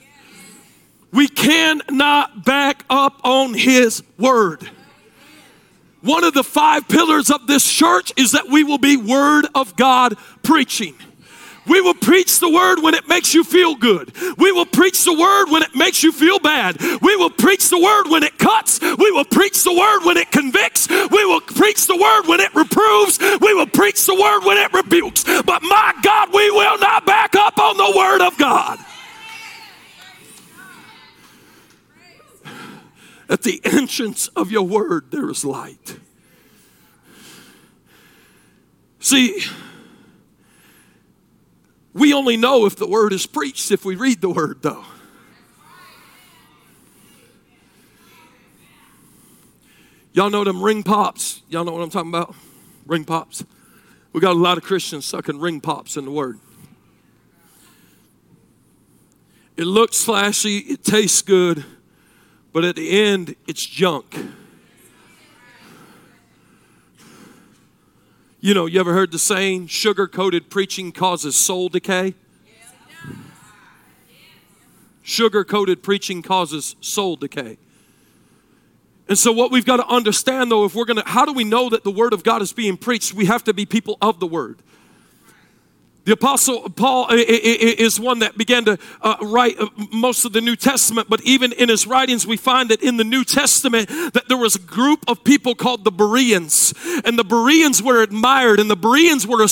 We 1.11 1.27
cannot 1.27 2.45
back 2.45 2.85
up 2.89 3.19
on 3.23 3.53
His 3.53 4.03
word. 4.17 4.69
One 6.01 6.23
of 6.23 6.33
the 6.33 6.43
five 6.43 6.87
pillars 6.87 7.29
of 7.29 7.47
this 7.47 7.69
church 7.69 8.13
is 8.15 8.31
that 8.31 8.47
we 8.47 8.63
will 8.63 8.77
be 8.77 8.95
Word 8.95 9.47
of 9.53 9.75
God 9.75 10.17
preaching. 10.43 10.95
We 11.69 11.81
will 11.81 11.93
preach 11.93 12.39
the 12.39 12.49
word 12.49 12.81
when 12.81 12.95
it 12.95 13.07
makes 13.07 13.33
you 13.33 13.43
feel 13.43 13.75
good. 13.75 14.11
We 14.37 14.51
will 14.51 14.65
preach 14.65 15.03
the 15.03 15.13
word 15.13 15.51
when 15.51 15.61
it 15.61 15.75
makes 15.75 16.01
you 16.01 16.11
feel 16.11 16.39
bad. 16.39 16.81
We 17.01 17.15
will 17.15 17.29
preach 17.29 17.69
the 17.69 17.79
word 17.79 18.09
when 18.09 18.23
it 18.23 18.39
cuts. 18.39 18.81
We 18.81 19.11
will 19.11 19.25
preach 19.25 19.63
the 19.63 19.73
word 19.73 20.03
when 20.03 20.17
it 20.17 20.31
convicts. 20.31 20.89
We 20.89 21.25
will 21.25 21.41
preach 21.41 21.85
the 21.85 21.95
word 21.95 22.23
when 22.27 22.39
it 22.39 22.55
reproves. 22.55 23.19
We 23.39 23.53
will 23.53 23.67
preach 23.67 24.03
the 24.05 24.15
word 24.15 24.45
when 24.45 24.57
it 24.57 24.73
rebukes. 24.73 25.23
But 25.23 25.61
my 25.61 25.93
God, 26.01 26.33
we 26.33 26.49
will 26.49 26.79
not 26.79 27.05
back 27.05 27.35
up 27.35 27.59
on 27.59 27.77
the 27.77 27.93
word 27.95 28.25
of 28.25 28.35
God. 28.39 28.79
At 33.29 33.43
the 33.43 33.61
entrance 33.63 34.27
of 34.29 34.49
your 34.49 34.63
word, 34.63 35.11
there 35.11 35.29
is 35.29 35.45
light. 35.45 35.99
See, 38.99 39.43
we 41.93 42.11
only 42.11 42.37
know 42.37 42.65
if 42.65 42.75
the 42.75 42.87
word 42.87 43.13
is 43.13 43.27
preached 43.27 43.71
if 43.71 43.85
we 43.85 43.95
read 43.95 44.21
the 44.21 44.29
word, 44.29 44.61
though. 44.61 44.83
Y'all 50.11 50.31
know 50.31 50.43
them 50.43 50.61
ring 50.61 50.81
pops. 50.81 51.43
Y'all 51.49 51.63
know 51.63 51.71
what 51.71 51.83
I'm 51.83 51.89
talking 51.89 52.09
about? 52.09 52.35
Ring 52.87 53.05
pops. 53.05 53.45
We 54.11 54.21
got 54.21 54.31
a 54.31 54.39
lot 54.39 54.57
of 54.57 54.63
Christians 54.63 55.05
sucking 55.05 55.39
ring 55.39 55.61
pops 55.61 55.97
in 55.97 56.05
the 56.05 56.11
word. 56.11 56.39
It 59.55 59.65
looks 59.65 60.03
flashy, 60.03 60.57
it 60.59 60.83
tastes 60.83 61.21
good, 61.21 61.63
but 62.51 62.65
at 62.65 62.75
the 62.75 62.89
end, 63.01 63.35
it's 63.47 63.65
junk. 63.65 64.15
You 68.41 68.53
know, 68.53 68.65
you 68.65 68.79
ever 68.79 68.93
heard 68.93 69.11
the 69.11 69.19
saying, 69.19 69.67
sugar 69.67 70.07
coated 70.07 70.49
preaching 70.49 70.91
causes 70.91 71.35
soul 71.35 71.67
decay? 71.67 72.13
Sugar 75.01 75.43
coated 75.43 75.83
preaching 75.83 76.21
causes 76.21 76.75
soul 76.79 77.15
decay. 77.15 77.57
And 79.09 79.17
so, 79.17 79.31
what 79.31 79.51
we've 79.51 79.65
got 79.65 79.77
to 79.77 79.87
understand 79.87 80.51
though, 80.51 80.65
if 80.65 80.75
we're 80.75 80.85
going 80.85 81.01
to, 81.01 81.07
how 81.07 81.25
do 81.25 81.33
we 81.33 81.43
know 81.43 81.67
that 81.69 81.83
the 81.83 81.91
Word 81.91 82.13
of 82.13 82.23
God 82.23 82.43
is 82.43 82.53
being 82.53 82.77
preached? 82.77 83.13
We 83.13 83.25
have 83.25 83.43
to 83.45 83.53
be 83.53 83.65
people 83.65 83.97
of 84.01 84.19
the 84.19 84.27
Word. 84.27 84.59
The 86.05 86.13
Apostle 86.13 86.69
Paul 86.69 87.07
is 87.11 87.99
one 87.99 88.19
that 88.19 88.37
began 88.37 88.65
to 88.65 88.79
uh, 89.01 89.17
write 89.21 89.59
uh, 89.59 89.67
most 89.91 90.25
of 90.25 90.33
the 90.33 90.41
New 90.41 90.55
Testament, 90.55 91.07
but 91.09 91.21
even 91.21 91.51
in 91.51 91.69
his 91.69 91.85
writings, 91.85 92.25
we 92.25 92.37
find 92.37 92.69
that 92.69 92.81
in 92.81 92.97
the 92.97 93.03
New 93.03 93.23
Testament 93.23 93.89
that 94.13 94.23
there 94.27 94.37
was 94.37 94.55
a 94.55 94.59
group 94.59 95.03
of 95.07 95.23
people 95.23 95.55
called 95.55 95.83
the 95.83 95.91
Bereans, 95.91 96.73
and 97.05 97.19
the 97.19 97.23
Bereans 97.23 97.83
were 97.83 98.01
admired, 98.01 98.59
and 98.59 98.71
the 98.71 98.77
Bereans 98.77 99.27
were, 99.27 99.45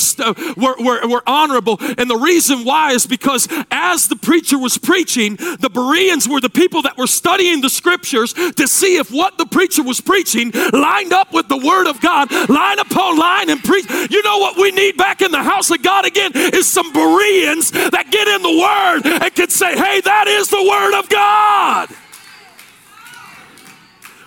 were, 0.56 0.75
were, 0.80 1.08
were 1.08 1.24
honorable. 1.27 1.77
And 1.80 2.10
the 2.10 2.18
reason 2.18 2.63
why 2.63 2.92
is 2.94 3.06
because 3.06 3.48
as 3.70 4.08
the 4.08 4.16
preacher 4.16 4.58
was 4.58 4.77
preaching, 4.77 5.36
the 5.36 5.70
Bereans 5.72 6.27
were 6.27 6.42
the 6.42 6.50
people 6.50 6.82
that 6.84 6.98
were 6.98 7.08
studying 7.08 7.62
the 7.62 7.70
scriptures 7.70 8.34
to 8.34 8.68
see 8.68 8.98
if 8.98 9.12
what 9.12 9.38
the 9.38 9.46
preacher 9.46 9.84
was 9.84 10.01
preaching 10.01 10.51
lined 10.72 11.13
up 11.13 11.34
with 11.34 11.50
the 11.50 11.58
Word 11.58 11.88
of 11.88 12.00
God, 12.01 12.32
line 12.50 12.80
upon 12.80 13.18
line, 13.18 13.50
and 13.50 13.63
preach. 13.63 13.88
You 14.10 14.24
know 14.24 14.38
what 14.39 14.58
we 14.58 14.72
need 14.72 14.98
back 14.98 15.22
in 15.22 15.32
the 15.32 15.44
house 15.44 15.70
of 15.70 15.84
God 15.84 16.06
again? 16.06 16.32
Is 16.38 16.72
some 16.72 16.91
Bereans 16.94 17.72
that 17.72 18.08
get 18.12 18.27
in 18.27 18.41
the 18.41 18.50
Word 18.50 19.22
and 19.24 19.36
can 19.36 19.50
say, 19.50 19.75
hey, 19.75 20.01
that 20.01 20.27
is 20.27 20.50
the 20.50 20.63
Word 20.63 21.00
of 21.00 21.10
God. 21.10 21.89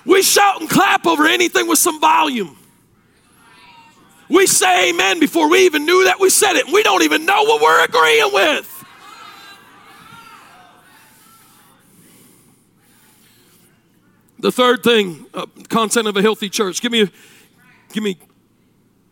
We 0.05 0.23
shout 0.23 0.61
and 0.61 0.69
clap 0.69 1.07
over 1.07 1.27
anything 1.27 1.69
with 1.69 1.79
some 1.79 2.01
volume. 2.01 2.57
We 4.29 4.47
say 4.47 4.91
amen 4.91 5.19
before 5.19 5.51
we 5.51 5.67
even 5.67 5.85
knew 5.85 6.05
that 6.05 6.21
we 6.21 6.31
said 6.31 6.55
it. 6.55 6.67
We 6.73 6.83
don't 6.83 7.03
even 7.03 7.27
know 7.27 7.43
what 7.43 7.61
we're 7.61 7.85
agreeing 7.85 8.33
with. 8.33 8.77
The 14.39 14.53
third 14.53 14.83
thing, 14.83 15.27
uh, 15.35 15.47
content 15.69 16.07
of 16.07 16.17
a 16.17 16.23
healthy 16.23 16.49
church. 16.49 16.81
Give 16.81 16.91
me, 16.91 17.11
give 17.93 18.03
me 18.03 18.17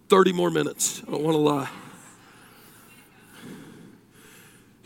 30 0.09 0.33
more 0.33 0.50
minutes. 0.50 1.02
I 1.07 1.11
don't 1.11 1.23
want 1.23 1.35
to 1.35 1.40
lie. 1.40 1.69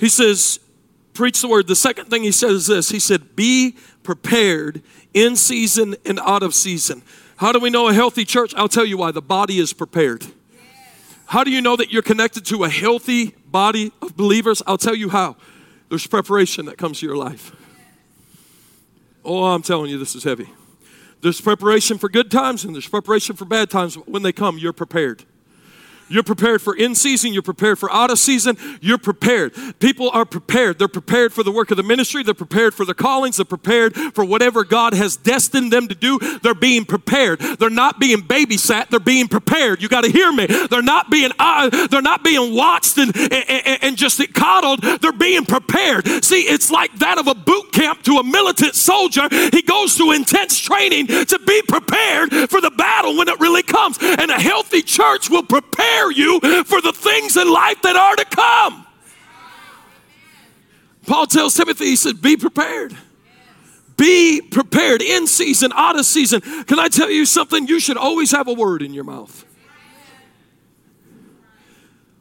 He 0.02 0.08
says, 0.08 0.58
preach 1.14 1.40
the 1.40 1.46
word. 1.46 1.68
The 1.68 1.76
second 1.76 2.06
thing 2.06 2.24
he 2.24 2.32
says 2.32 2.52
is 2.62 2.66
this 2.66 2.88
He 2.88 2.98
said, 2.98 3.36
be 3.36 3.76
prepared 4.02 4.82
in 5.14 5.36
season 5.36 5.94
and 6.04 6.18
out 6.18 6.42
of 6.42 6.56
season. 6.56 7.02
How 7.36 7.52
do 7.52 7.60
we 7.60 7.70
know 7.70 7.86
a 7.86 7.92
healthy 7.94 8.24
church? 8.24 8.52
I'll 8.56 8.68
tell 8.68 8.84
you 8.84 8.96
why. 8.96 9.12
The 9.12 9.22
body 9.22 9.60
is 9.60 9.72
prepared. 9.72 10.26
How 11.26 11.44
do 11.44 11.52
you 11.52 11.62
know 11.62 11.76
that 11.76 11.92
you're 11.92 12.02
connected 12.02 12.44
to 12.46 12.64
a 12.64 12.68
healthy 12.68 13.36
body 13.46 13.92
of 14.02 14.16
believers? 14.16 14.60
I'll 14.66 14.76
tell 14.76 14.96
you 14.96 15.08
how. 15.08 15.36
There's 15.88 16.08
preparation 16.08 16.66
that 16.66 16.78
comes 16.78 16.98
to 16.98 17.06
your 17.06 17.16
life. 17.16 17.54
Oh, 19.24 19.44
I'm 19.44 19.62
telling 19.62 19.88
you, 19.88 19.98
this 19.98 20.16
is 20.16 20.24
heavy. 20.24 20.48
There's 21.20 21.40
preparation 21.40 21.96
for 21.96 22.08
good 22.08 22.28
times 22.28 22.64
and 22.64 22.74
there's 22.74 22.88
preparation 22.88 23.36
for 23.36 23.44
bad 23.44 23.70
times. 23.70 23.94
When 23.94 24.24
they 24.24 24.32
come, 24.32 24.58
you're 24.58 24.72
prepared. 24.72 25.22
You're 26.12 26.22
prepared 26.22 26.62
for 26.62 26.76
in 26.76 26.94
season, 26.94 27.32
you're 27.32 27.42
prepared 27.42 27.78
for 27.78 27.90
out 27.92 28.10
of 28.10 28.18
season, 28.18 28.56
you're 28.80 28.98
prepared. 28.98 29.54
People 29.78 30.10
are 30.10 30.24
prepared. 30.24 30.78
They're 30.78 30.88
prepared 30.88 31.32
for 31.32 31.42
the 31.42 31.52
work 31.52 31.70
of 31.70 31.76
the 31.76 31.82
ministry, 31.82 32.22
they're 32.22 32.34
prepared 32.34 32.74
for 32.74 32.84
the 32.84 32.94
callings, 32.94 33.36
they're 33.36 33.44
prepared 33.44 33.96
for 34.14 34.24
whatever 34.24 34.64
God 34.64 34.94
has 34.94 35.16
destined 35.16 35.72
them 35.72 35.88
to 35.88 35.94
do. 35.94 36.18
They're 36.42 36.54
being 36.54 36.84
prepared. 36.84 37.40
They're 37.40 37.70
not 37.70 37.98
being 37.98 38.18
babysat, 38.22 38.90
they're 38.90 39.00
being 39.00 39.28
prepared. 39.28 39.82
You 39.82 39.88
got 39.88 40.04
to 40.04 40.10
hear 40.10 40.32
me. 40.32 40.46
They're 40.46 40.82
not 40.82 41.10
being 41.10 41.30
uh, 41.38 41.86
they're 41.88 42.02
not 42.02 42.22
being 42.22 42.54
watched 42.54 42.98
and, 42.98 43.16
and, 43.16 43.78
and 43.82 43.96
just 43.96 44.20
coddled, 44.34 44.82
they're 45.00 45.12
being 45.12 45.44
prepared. 45.44 46.06
See, 46.24 46.42
it's 46.42 46.70
like 46.70 46.94
that 46.98 47.18
of 47.18 47.26
a 47.26 47.34
boot 47.34 47.72
camp 47.72 48.02
to 48.02 48.16
a 48.16 48.24
militant 48.24 48.74
soldier. 48.74 49.28
He 49.30 49.62
goes 49.62 49.94
through 49.94 50.12
intense 50.12 50.58
training 50.58 51.06
to 51.06 51.38
be 51.46 51.62
prepared 51.62 52.32
for 52.50 52.60
the 52.60 52.70
battle 52.70 53.16
when 53.16 53.28
it 53.28 53.40
really 53.40 53.62
comes. 53.62 53.98
And 54.00 54.30
a 54.30 54.40
healthy 54.40 54.82
church 54.82 55.30
will 55.30 55.42
prepare 55.42 56.01
prepare 56.02 56.24
you 56.24 56.64
for 56.64 56.80
the 56.80 56.92
things 56.92 57.36
in 57.36 57.50
life 57.50 57.80
that 57.82 57.96
are 57.96 58.16
to 58.16 58.24
come. 58.24 58.86
Paul 61.06 61.26
tells 61.26 61.54
Timothy, 61.54 61.86
he 61.86 61.96
said, 61.96 62.22
Be 62.22 62.36
prepared. 62.36 62.96
Be 63.96 64.40
prepared 64.40 65.02
in 65.02 65.26
season, 65.26 65.72
out 65.74 65.98
of 65.98 66.06
season. 66.06 66.40
Can 66.40 66.78
I 66.78 66.88
tell 66.88 67.10
you 67.10 67.26
something? 67.26 67.66
You 67.66 67.78
should 67.78 67.96
always 67.96 68.30
have 68.30 68.48
a 68.48 68.52
word 68.52 68.82
in 68.82 68.94
your 68.94 69.04
mouth. 69.04 69.44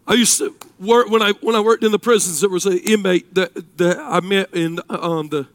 I 0.08 0.16
used 0.16 0.40
to 0.40 0.56
work 0.80 1.10
when 1.10 1.22
I 1.22 1.32
when 1.42 1.56
I 1.56 1.62
worked 1.62 1.84
in 1.84 1.92
the 1.92 2.00
prisons. 2.00 2.42
There 2.42 2.50
was 2.50 2.66
an 2.66 2.80
inmate 2.80 3.34
that, 3.36 3.78
that 3.78 3.98
I 4.00 4.20
met 4.20 4.54
in 4.54 4.80
um, 4.90 5.30
the 5.30 5.48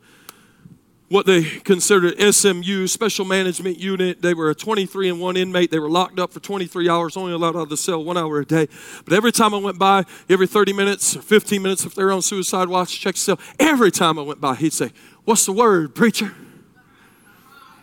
what 1.09 1.25
they 1.25 1.45
considered 1.45 2.19
SMU, 2.35 2.87
Special 2.89 3.25
Management 3.25 3.79
Unit. 3.79 4.23
They 4.23 4.35
were 4.35 4.51
a 4.51 4.55
23 4.55 5.09
and 5.09 5.21
1 5.21 5.37
inmate. 5.37 5.71
They 5.71 5.79
were 5.79 5.89
locked 5.89 6.19
up 6.19 6.33
for 6.33 6.41
23 6.41 6.89
hours, 6.89 7.17
only 7.17 7.33
allowed 7.33 7.55
out 7.57 7.63
of 7.63 7.69
the 7.69 7.77
cell 7.77 8.03
one 8.03 8.17
hour 8.17 8.41
a 8.41 8.45
day. 8.45 8.69
But 9.05 9.15
every 9.15 9.31
time 9.31 9.55
I 9.55 9.59
went 9.59 9.79
by, 9.79 10.05
every 10.29 10.49
30 10.49 10.73
minutes, 10.73 11.17
or 11.17 11.23
15 11.23 11.63
minutes, 11.63 11.85
if 11.85 11.95
they're 11.95 12.11
on 12.11 12.23
suicide 12.23 12.69
watch, 12.69 12.99
check 12.99 13.15
the 13.15 13.21
cell. 13.21 13.39
Every 13.61 13.93
time 13.93 14.19
I 14.19 14.23
went 14.23 14.41
by, 14.41 14.57
he'd 14.57 14.73
say, 14.73 14.91
What's 15.25 15.47
the 15.47 15.53
word, 15.53 15.95
preacher? 15.95 16.35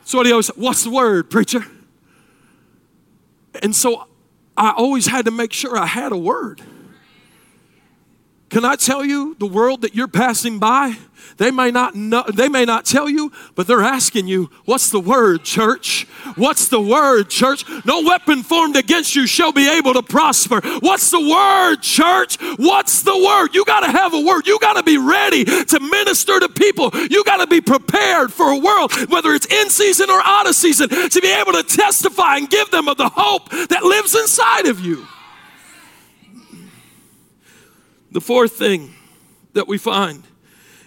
So 0.06 0.22
he 0.24 0.32
always 0.32 0.48
said, 0.48 0.58
What's 0.58 0.84
the 0.84 0.92
word, 0.92 1.30
preacher? 1.30 1.66
And 3.62 3.76
so 3.76 4.08
I 4.58 4.72
always 4.72 5.08
had 5.08 5.26
to 5.26 5.32
make 5.32 5.54
sure 5.54 5.78
I 5.78 5.86
had 5.86 6.12
a 6.12 6.18
word. 6.18 6.62
Can 8.54 8.66
I 8.66 8.76
tell 8.76 9.04
you 9.04 9.36
the 9.40 9.48
world 9.48 9.82
that 9.82 9.96
you're 9.96 10.08
passing 10.08 10.60
by? 10.60 10.96
They 11.38 11.50
may 11.50 11.72
not 11.72 11.96
know, 11.96 12.24
they 12.32 12.50
may 12.50 12.66
not 12.66 12.86
tell 12.86 13.10
you, 13.10 13.32
but 13.56 13.66
they're 13.66 13.82
asking 13.82 14.28
you, 14.28 14.52
what's 14.66 14.92
the 14.92 15.00
word, 15.00 15.44
church? 15.44 16.06
What's 16.36 16.68
the 16.68 16.80
word, 16.80 17.32
church? 17.32 17.66
No 17.84 18.04
weapon 18.04 18.44
formed 18.44 18.76
against 18.76 19.16
you 19.16 19.26
shall 19.26 19.52
be 19.54 19.68
able 19.68 19.94
to 19.94 20.04
prosper. 20.04 20.62
What's 20.82 21.10
the 21.10 21.20
word, 21.20 21.78
church? 21.78 22.38
What's 22.58 23.02
the 23.02 23.18
word? 23.18 23.56
You 23.56 23.66
got 23.66 23.80
to 23.80 23.92
have 23.92 24.14
a 24.14 24.22
word. 24.22 24.46
You 24.46 24.60
got 24.60 24.74
to 24.74 24.84
be 24.84 25.00
ready 25.00 25.46
to 25.46 25.80
minister 25.80 26.40
to 26.40 26.48
people. 26.48 26.92
You 27.10 27.24
got 27.24 27.38
to 27.38 27.48
be 27.48 27.60
prepared 27.60 28.32
for 28.32 28.52
a 28.52 28.60
world, 28.60 28.94
whether 29.10 29.34
it's 29.34 29.48
in 29.48 29.72
season 29.72 30.12
or 30.12 30.22
out 30.24 30.48
of 30.48 30.54
season, 30.54 30.90
to 30.90 31.22
be 31.22 31.34
able 31.34 31.54
to 31.54 31.64
testify 31.64 32.38
and 32.38 32.48
give 32.48 32.70
them 32.70 32.88
of 32.88 32.98
the 32.98 33.10
hope 33.10 33.50
that 33.50 33.82
lives 33.82 34.14
inside 34.14 34.68
of 34.68 34.80
you. 34.80 35.08
The 38.14 38.22
fourth 38.22 38.54
thing 38.54 38.94
that 39.54 39.68
we 39.68 39.78
find 39.80 40.24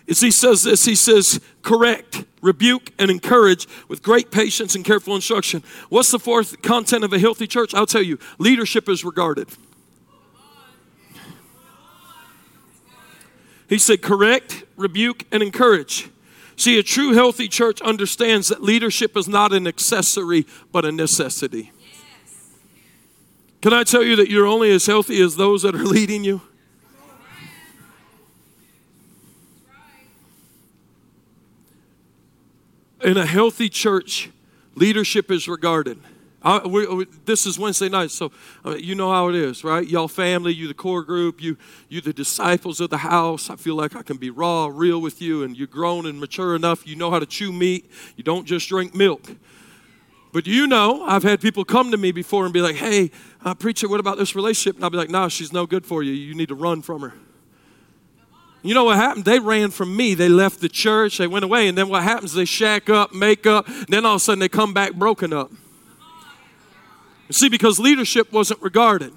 is 0.07 0.21
he 0.21 0.31
says 0.31 0.63
this 0.63 0.85
he 0.85 0.95
says, 0.95 1.41
correct, 1.63 2.25
rebuke, 2.41 2.93
and 2.99 3.11
encourage 3.11 3.67
with 3.89 4.01
great 4.01 4.31
patience 4.31 4.77
and 4.77 4.85
careful 4.85 5.17
instruction. 5.17 5.65
What's 5.89 6.13
the 6.13 6.21
fourth 6.21 6.63
content 6.63 7.03
of 7.03 7.13
a 7.13 7.19
healthy 7.19 7.49
church? 7.49 7.75
I'll 7.75 7.87
tell 7.87 8.03
you 8.03 8.19
leadership 8.39 8.89
is 8.89 9.05
regarded. 9.05 9.49
He 13.69 13.79
said, 13.79 14.01
correct, 14.01 14.63
rebuke, 14.77 15.25
and 15.33 15.43
encourage. 15.43 16.09
See, 16.55 16.79
a 16.79 16.85
true 16.85 17.13
healthy 17.13 17.49
church 17.49 17.83
understands 17.83 18.47
that 18.49 18.63
leadership 18.63 19.17
is 19.17 19.27
not 19.27 19.53
an 19.53 19.67
accessory, 19.67 20.47
but 20.71 20.85
a 20.85 20.93
necessity. 20.93 21.73
Can 23.61 23.73
I 23.73 23.83
tell 23.83 24.05
you 24.05 24.15
that 24.15 24.31
you're 24.31 24.47
only 24.47 24.71
as 24.71 24.87
healthy 24.87 25.21
as 25.21 25.35
those 25.35 25.63
that 25.63 25.75
are 25.75 25.79
leading 25.85 26.23
you? 26.23 26.43
In 33.03 33.17
a 33.17 33.27
healthy 33.27 33.69
church, 33.69 34.31
leadership 34.75 35.31
is 35.31 35.49
regarded. 35.49 35.99
I, 36.43 36.65
we, 36.65 36.87
we, 36.87 37.07
this 37.25 37.45
is 37.45 37.59
Wednesday 37.59 37.89
night, 37.89 38.13
so 38.13 38.31
uh, 38.65 38.77
you 38.77 38.95
know 38.95 39.11
how 39.11 39.29
it 39.29 39.35
is, 39.35 39.65
right? 39.65 39.87
Y'all 39.87 40.07
family, 40.07 40.55
you 40.55 40.69
the 40.69 40.75
core 40.75 41.03
group, 41.03 41.43
you 41.43 41.57
you 41.89 42.01
the 42.01 42.13
disciples 42.13 42.81
of 42.81 42.89
the 42.91 42.99
house. 42.99 43.51
I 43.51 43.57
feel 43.57 43.75
like 43.75 43.97
I 43.97 44.03
can 44.03 44.17
be 44.17 44.31
raw, 44.31 44.71
real 44.73 45.01
with 45.01 45.21
you, 45.21 45.43
and 45.43 45.57
you're 45.57 45.67
grown 45.67 46.07
and 46.07 46.21
mature 46.21 46.55
enough. 46.55 46.87
You 46.87 46.95
know 46.95 47.11
how 47.11 47.19
to 47.19 47.27
chew 47.27 47.53
meat. 47.53 47.91
You 48.17 48.23
don't 48.23 48.47
just 48.47 48.69
drink 48.69 48.95
milk. 48.95 49.29
But 50.33 50.47
you 50.47 50.69
know, 50.69 51.03
I've 51.05 51.25
had 51.25 51.41
people 51.41 51.65
come 51.65 51.91
to 51.91 51.97
me 51.97 52.13
before 52.13 52.45
and 52.45 52.53
be 52.53 52.61
like, 52.61 52.77
"Hey, 52.77 53.11
uh, 53.45 53.55
preacher, 53.55 53.89
what 53.89 53.99
about 53.99 54.17
this 54.17 54.37
relationship?" 54.37 54.77
And 54.77 54.85
I'll 54.85 54.91
be 54.91 54.99
like, 54.99 55.11
"Nah, 55.11 55.27
she's 55.27 55.53
no 55.53 55.67
good 55.67 55.85
for 55.85 56.05
you. 56.05 56.13
You 56.13 56.35
need 56.35 56.49
to 56.49 56.55
run 56.55 56.81
from 56.81 57.01
her." 57.01 57.15
You 58.67 58.75
know 58.75 58.85
what 58.85 58.97
happened? 58.97 59.25
They 59.25 59.39
ran 59.39 59.71
from 59.71 59.97
me. 59.97 60.15
They 60.15 60.29
left 60.29 60.61
the 60.61 60.69
church. 60.69 61.19
They 61.19 61.29
went 61.29 61.45
away. 61.45 61.69
And 61.69 61.79
then 61.79 61.89
what 61.89 62.03
happens? 62.03 62.33
They 62.33 62.45
shack 62.45 62.91
up, 62.91 63.13
make 63.13 63.47
up. 63.47 63.67
Then 63.89 64.05
all 64.05 64.17
of 64.17 64.21
a 64.21 64.25
sudden 64.25 64.41
they 64.41 64.49
come 64.49 64.75
back 64.75 64.95
broken 64.95 65.33
up. 65.33 65.53
See, 67.31 67.49
because 67.49 67.79
leadership 67.79 68.33
wasn't 68.33 68.61
regarded. 68.63 69.13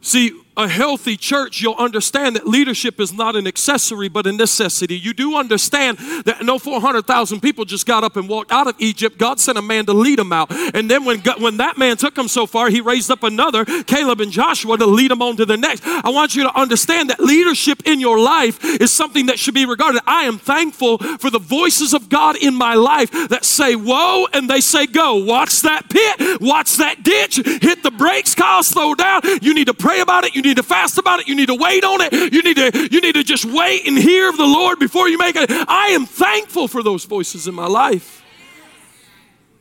See, 0.00 0.40
a 0.56 0.68
healthy 0.68 1.16
church, 1.16 1.60
you'll 1.60 1.74
understand 1.74 2.36
that 2.36 2.46
leadership 2.46 3.00
is 3.00 3.12
not 3.12 3.36
an 3.36 3.46
accessory 3.46 4.08
but 4.08 4.26
a 4.26 4.32
necessity. 4.32 4.98
You 4.98 5.14
do 5.14 5.36
understand 5.36 5.98
that 6.24 6.42
no 6.42 6.58
400,000 6.58 7.40
people 7.40 7.64
just 7.64 7.86
got 7.86 8.04
up 8.04 8.16
and 8.16 8.28
walked 8.28 8.52
out 8.52 8.66
of 8.66 8.74
Egypt. 8.78 9.18
God 9.18 9.40
sent 9.40 9.58
a 9.58 9.62
man 9.62 9.86
to 9.86 9.92
lead 9.92 10.18
them 10.18 10.32
out. 10.32 10.50
And 10.74 10.90
then 10.90 11.04
when, 11.04 11.20
God, 11.20 11.40
when 11.40 11.58
that 11.58 11.78
man 11.78 11.96
took 11.96 12.14
them 12.14 12.28
so 12.28 12.46
far, 12.46 12.68
he 12.68 12.80
raised 12.80 13.10
up 13.10 13.22
another, 13.22 13.64
Caleb 13.64 14.20
and 14.20 14.32
Joshua, 14.32 14.76
to 14.76 14.86
lead 14.86 15.10
them 15.10 15.22
on 15.22 15.36
to 15.36 15.46
the 15.46 15.56
next. 15.56 15.84
I 15.84 16.10
want 16.10 16.34
you 16.34 16.42
to 16.42 16.58
understand 16.58 17.10
that 17.10 17.20
leadership 17.20 17.82
in 17.86 18.00
your 18.00 18.18
life 18.18 18.64
is 18.64 18.92
something 18.92 19.26
that 19.26 19.38
should 19.38 19.54
be 19.54 19.66
regarded. 19.66 20.02
I 20.06 20.24
am 20.24 20.38
thankful 20.38 20.98
for 20.98 21.30
the 21.30 21.38
voices 21.38 21.94
of 21.94 22.08
God 22.08 22.36
in 22.36 22.54
my 22.54 22.74
life 22.74 23.10
that 23.28 23.44
say, 23.44 23.74
whoa, 23.74 24.26
and 24.32 24.48
they 24.50 24.60
say, 24.60 24.86
go. 24.86 25.16
Watch 25.16 25.62
that 25.62 25.88
pit, 25.88 26.40
watch 26.40 26.76
that 26.76 27.02
ditch, 27.02 27.36
hit 27.36 27.82
the 27.82 27.90
brakes, 27.90 28.34
Kyle, 28.34 28.62
slow 28.62 28.94
down. 28.94 29.20
You 29.40 29.54
need 29.54 29.66
to 29.66 29.74
pray 29.74 30.00
about 30.00 30.24
it. 30.24 30.34
You 30.34 30.39
need 30.42 30.50
need 30.50 30.56
to 30.56 30.62
fast 30.62 30.98
about 30.98 31.20
it. 31.20 31.28
You 31.28 31.36
need 31.36 31.46
to 31.46 31.54
wait 31.54 31.84
on 31.84 32.00
it. 32.00 32.12
You 32.12 32.42
need 32.42 32.56
to, 32.56 32.88
you 32.90 33.00
need 33.00 33.14
to 33.14 33.22
just 33.22 33.44
wait 33.44 33.86
and 33.86 33.96
hear 33.96 34.28
of 34.28 34.36
the 34.36 34.46
Lord 34.46 34.78
before 34.78 35.08
you 35.08 35.16
make 35.16 35.36
it. 35.36 35.50
I 35.50 35.88
am 35.88 36.06
thankful 36.06 36.68
for 36.68 36.82
those 36.82 37.04
voices 37.04 37.46
in 37.46 37.54
my 37.54 37.66
life. 37.66 38.24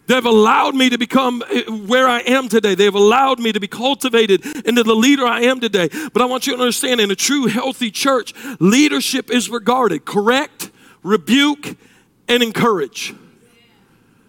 They've 0.08 0.26
allowed 0.26 0.74
me 0.74 0.90
to 0.90 0.98
become 0.98 1.44
eh, 1.52 1.62
where 1.70 2.08
I 2.08 2.22
am 2.22 2.50
today. 2.50 2.74
They've 2.74 2.94
allowed 2.94 3.40
me 3.40 3.52
to 3.52 3.60
be 3.60 3.68
cultivated 3.68 4.44
into 4.66 4.82
the 4.82 4.96
leader 4.96 5.24
I 5.28 5.42
am 5.42 5.60
today. 5.60 5.90
But 6.12 6.24
I 6.24 6.26
want 6.26 6.48
you 6.48 6.56
to 6.56 6.60
understand 6.60 7.00
in 7.00 7.12
a 7.12 7.16
true 7.16 7.46
healthy 7.46 7.92
church, 7.92 8.34
leadership 8.60 9.30
is 9.30 9.52
regarded 9.52 10.06
correct, 10.06 10.72
rebuke, 11.04 11.78
and 12.28 12.42
encourage. 12.42 13.14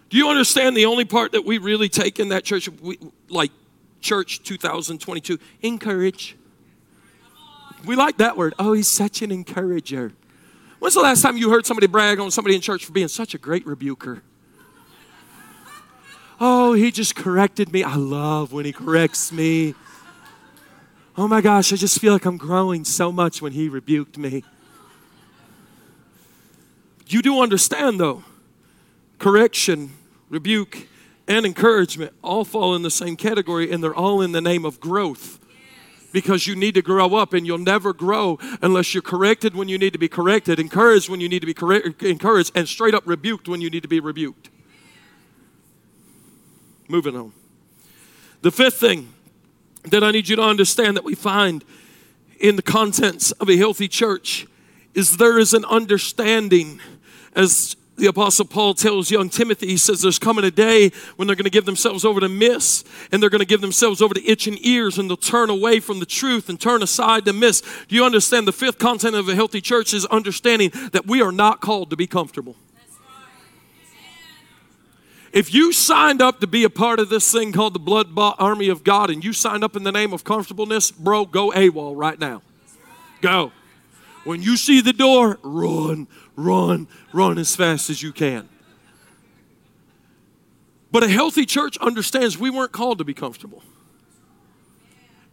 Do 0.09 0.17
you 0.17 0.29
understand 0.29 0.77
the 0.77 0.85
only 0.85 1.05
part 1.05 1.31
that 1.31 1.45
we 1.45 1.57
really 1.57 1.89
take 1.89 2.19
in 2.19 2.29
that 2.29 2.43
church, 2.43 2.69
we, 2.69 2.99
like 3.29 3.51
church 4.01 4.43
2022? 4.43 5.39
Encourage. 5.63 6.37
We 7.85 7.95
like 7.95 8.17
that 8.17 8.37
word. 8.37 8.53
Oh, 8.59 8.73
he's 8.73 8.89
such 8.89 9.21
an 9.21 9.31
encourager. 9.31 10.13
When's 10.79 10.93
the 10.93 11.01
last 11.01 11.21
time 11.21 11.37
you 11.37 11.49
heard 11.49 11.65
somebody 11.65 11.87
brag 11.87 12.19
on 12.19 12.31
somebody 12.31 12.55
in 12.55 12.61
church 12.61 12.85
for 12.85 12.91
being 12.91 13.07
such 13.07 13.33
a 13.33 13.37
great 13.37 13.65
rebuker? 13.65 14.23
Oh, 16.39 16.73
he 16.73 16.91
just 16.91 17.15
corrected 17.15 17.71
me. 17.71 17.83
I 17.83 17.95
love 17.95 18.51
when 18.51 18.65
he 18.65 18.71
corrects 18.73 19.31
me. 19.31 19.75
Oh 21.17 21.27
my 21.27 21.41
gosh, 21.41 21.71
I 21.71 21.75
just 21.75 21.99
feel 21.99 22.13
like 22.13 22.25
I'm 22.25 22.37
growing 22.37 22.83
so 22.85 23.11
much 23.11 23.41
when 23.41 23.51
he 23.51 23.69
rebuked 23.69 24.17
me. 24.17 24.43
You 27.05 27.21
do 27.21 27.41
understand, 27.41 27.99
though, 27.99 28.23
correction, 29.19 29.91
rebuke, 30.29 30.87
and 31.27 31.45
encouragement 31.45 32.13
all 32.23 32.45
fall 32.45 32.73
in 32.73 32.81
the 32.81 32.89
same 32.89 33.17
category, 33.17 33.69
and 33.69 33.83
they're 33.83 33.93
all 33.93 34.21
in 34.21 34.31
the 34.31 34.41
name 34.41 34.65
of 34.65 34.79
growth. 34.79 35.37
Because 36.11 36.45
you 36.45 36.55
need 36.55 36.73
to 36.75 36.81
grow 36.81 37.15
up, 37.15 37.33
and 37.33 37.47
you'll 37.47 37.57
never 37.57 37.93
grow 37.93 38.37
unless 38.61 38.93
you're 38.93 39.01
corrected 39.01 39.55
when 39.55 39.69
you 39.69 39.77
need 39.77 39.93
to 39.93 39.99
be 39.99 40.09
corrected, 40.09 40.59
encouraged 40.59 41.09
when 41.09 41.21
you 41.21 41.29
need 41.29 41.39
to 41.39 41.45
be 41.45 41.53
correct, 41.53 42.03
encouraged, 42.03 42.51
and 42.53 42.67
straight 42.67 42.93
up 42.93 43.03
rebuked 43.05 43.47
when 43.47 43.61
you 43.61 43.69
need 43.69 43.83
to 43.83 43.89
be 43.89 43.99
rebuked. 43.99 44.49
Moving 46.87 47.15
on. 47.15 47.31
The 48.41 48.51
fifth 48.51 48.79
thing 48.79 49.13
that 49.85 50.03
I 50.03 50.11
need 50.11 50.27
you 50.27 50.35
to 50.35 50.41
understand 50.41 50.97
that 50.97 51.03
we 51.03 51.15
find 51.15 51.63
in 52.39 52.55
the 52.55 52.61
contents 52.61 53.31
of 53.33 53.49
a 53.49 53.55
healthy 53.55 53.87
church 53.87 54.47
is 54.93 55.17
there 55.17 55.39
is 55.39 55.53
an 55.53 55.63
understanding 55.65 56.81
as 57.35 57.75
the 58.01 58.07
apostle 58.07 58.45
paul 58.45 58.73
tells 58.73 59.11
young 59.11 59.29
timothy 59.29 59.67
he 59.67 59.77
says 59.77 60.01
there's 60.01 60.17
coming 60.17 60.43
a 60.43 60.49
day 60.49 60.91
when 61.17 61.27
they're 61.27 61.35
going 61.35 61.43
to 61.43 61.51
give 61.51 61.65
themselves 61.65 62.03
over 62.03 62.19
to 62.19 62.27
miss 62.27 62.83
and 63.11 63.21
they're 63.21 63.29
going 63.29 63.39
to 63.39 63.45
give 63.45 63.61
themselves 63.61 64.01
over 64.01 64.15
to 64.15 64.27
itching 64.27 64.57
ears 64.61 64.97
and 64.97 65.07
they'll 65.07 65.15
turn 65.15 65.51
away 65.51 65.79
from 65.79 65.99
the 65.99 66.05
truth 66.05 66.49
and 66.49 66.59
turn 66.59 66.81
aside 66.81 67.25
to 67.25 67.31
miss 67.31 67.61
do 67.87 67.95
you 67.95 68.03
understand 68.03 68.47
the 68.47 68.51
fifth 68.51 68.79
content 68.79 69.15
of 69.15 69.29
a 69.29 69.35
healthy 69.35 69.61
church 69.61 69.93
is 69.93 70.05
understanding 70.07 70.71
that 70.91 71.05
we 71.05 71.21
are 71.21 71.31
not 71.31 71.61
called 71.61 71.91
to 71.91 71.95
be 71.95 72.07
comfortable 72.07 72.55
if 75.31 75.53
you 75.53 75.71
signed 75.71 76.21
up 76.21 76.41
to 76.41 76.47
be 76.47 76.63
a 76.63 76.69
part 76.69 76.99
of 76.99 77.09
this 77.09 77.31
thing 77.31 77.53
called 77.53 77.73
the 77.73 77.79
blood 77.79 78.09
army 78.17 78.67
of 78.67 78.83
God 78.83 79.09
and 79.09 79.23
you 79.23 79.31
signed 79.31 79.63
up 79.63 79.77
in 79.77 79.83
the 79.83 79.91
name 79.91 80.11
of 80.11 80.25
comfortableness, 80.25 80.91
bro, 80.91 81.25
go 81.25 81.51
AWOL 81.51 81.95
right 81.95 82.19
now. 82.19 82.41
Go. 83.21 83.53
When 84.23 84.41
you 84.41 84.57
see 84.57 84.81
the 84.81 84.93
door, 84.93 85.39
run, 85.41 86.07
run, 86.35 86.87
run 87.13 87.37
as 87.37 87.55
fast 87.55 87.89
as 87.89 88.01
you 88.01 88.11
can. 88.11 88.49
But 90.91 91.03
a 91.03 91.07
healthy 91.07 91.45
church 91.45 91.77
understands 91.77 92.37
we 92.37 92.49
weren't 92.49 92.71
called 92.71 92.97
to 92.97 93.03
be 93.03 93.13
comfortable. 93.13 93.63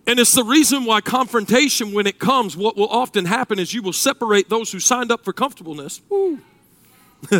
And 0.06 0.18
it's 0.18 0.34
the 0.34 0.44
reason 0.44 0.84
why 0.84 1.02
confrontation, 1.02 1.92
when 1.92 2.06
it 2.06 2.18
comes, 2.18 2.56
what 2.56 2.76
will 2.76 2.88
often 2.88 3.26
happen 3.26 3.58
is 3.58 3.74
you 3.74 3.82
will 3.82 3.92
separate 3.92 4.48
those 4.48 4.72
who 4.72 4.80
signed 4.80 5.12
up 5.12 5.24
for 5.24 5.34
comfortableness. 5.34 6.00
and 7.30 7.32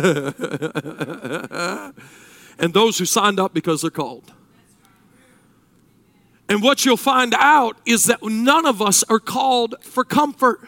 those 2.73 2.99
who 2.99 3.05
signed 3.05 3.39
up 3.39 3.53
because 3.53 3.81
they're 3.81 3.89
called. 3.89 4.31
And 6.49 6.61
what 6.61 6.85
you'll 6.85 6.97
find 6.97 7.33
out 7.37 7.77
is 7.85 8.05
that 8.05 8.21
none 8.23 8.65
of 8.65 8.81
us 8.81 9.03
are 9.03 9.19
called 9.19 9.75
for 9.81 10.03
comfort. 10.03 10.67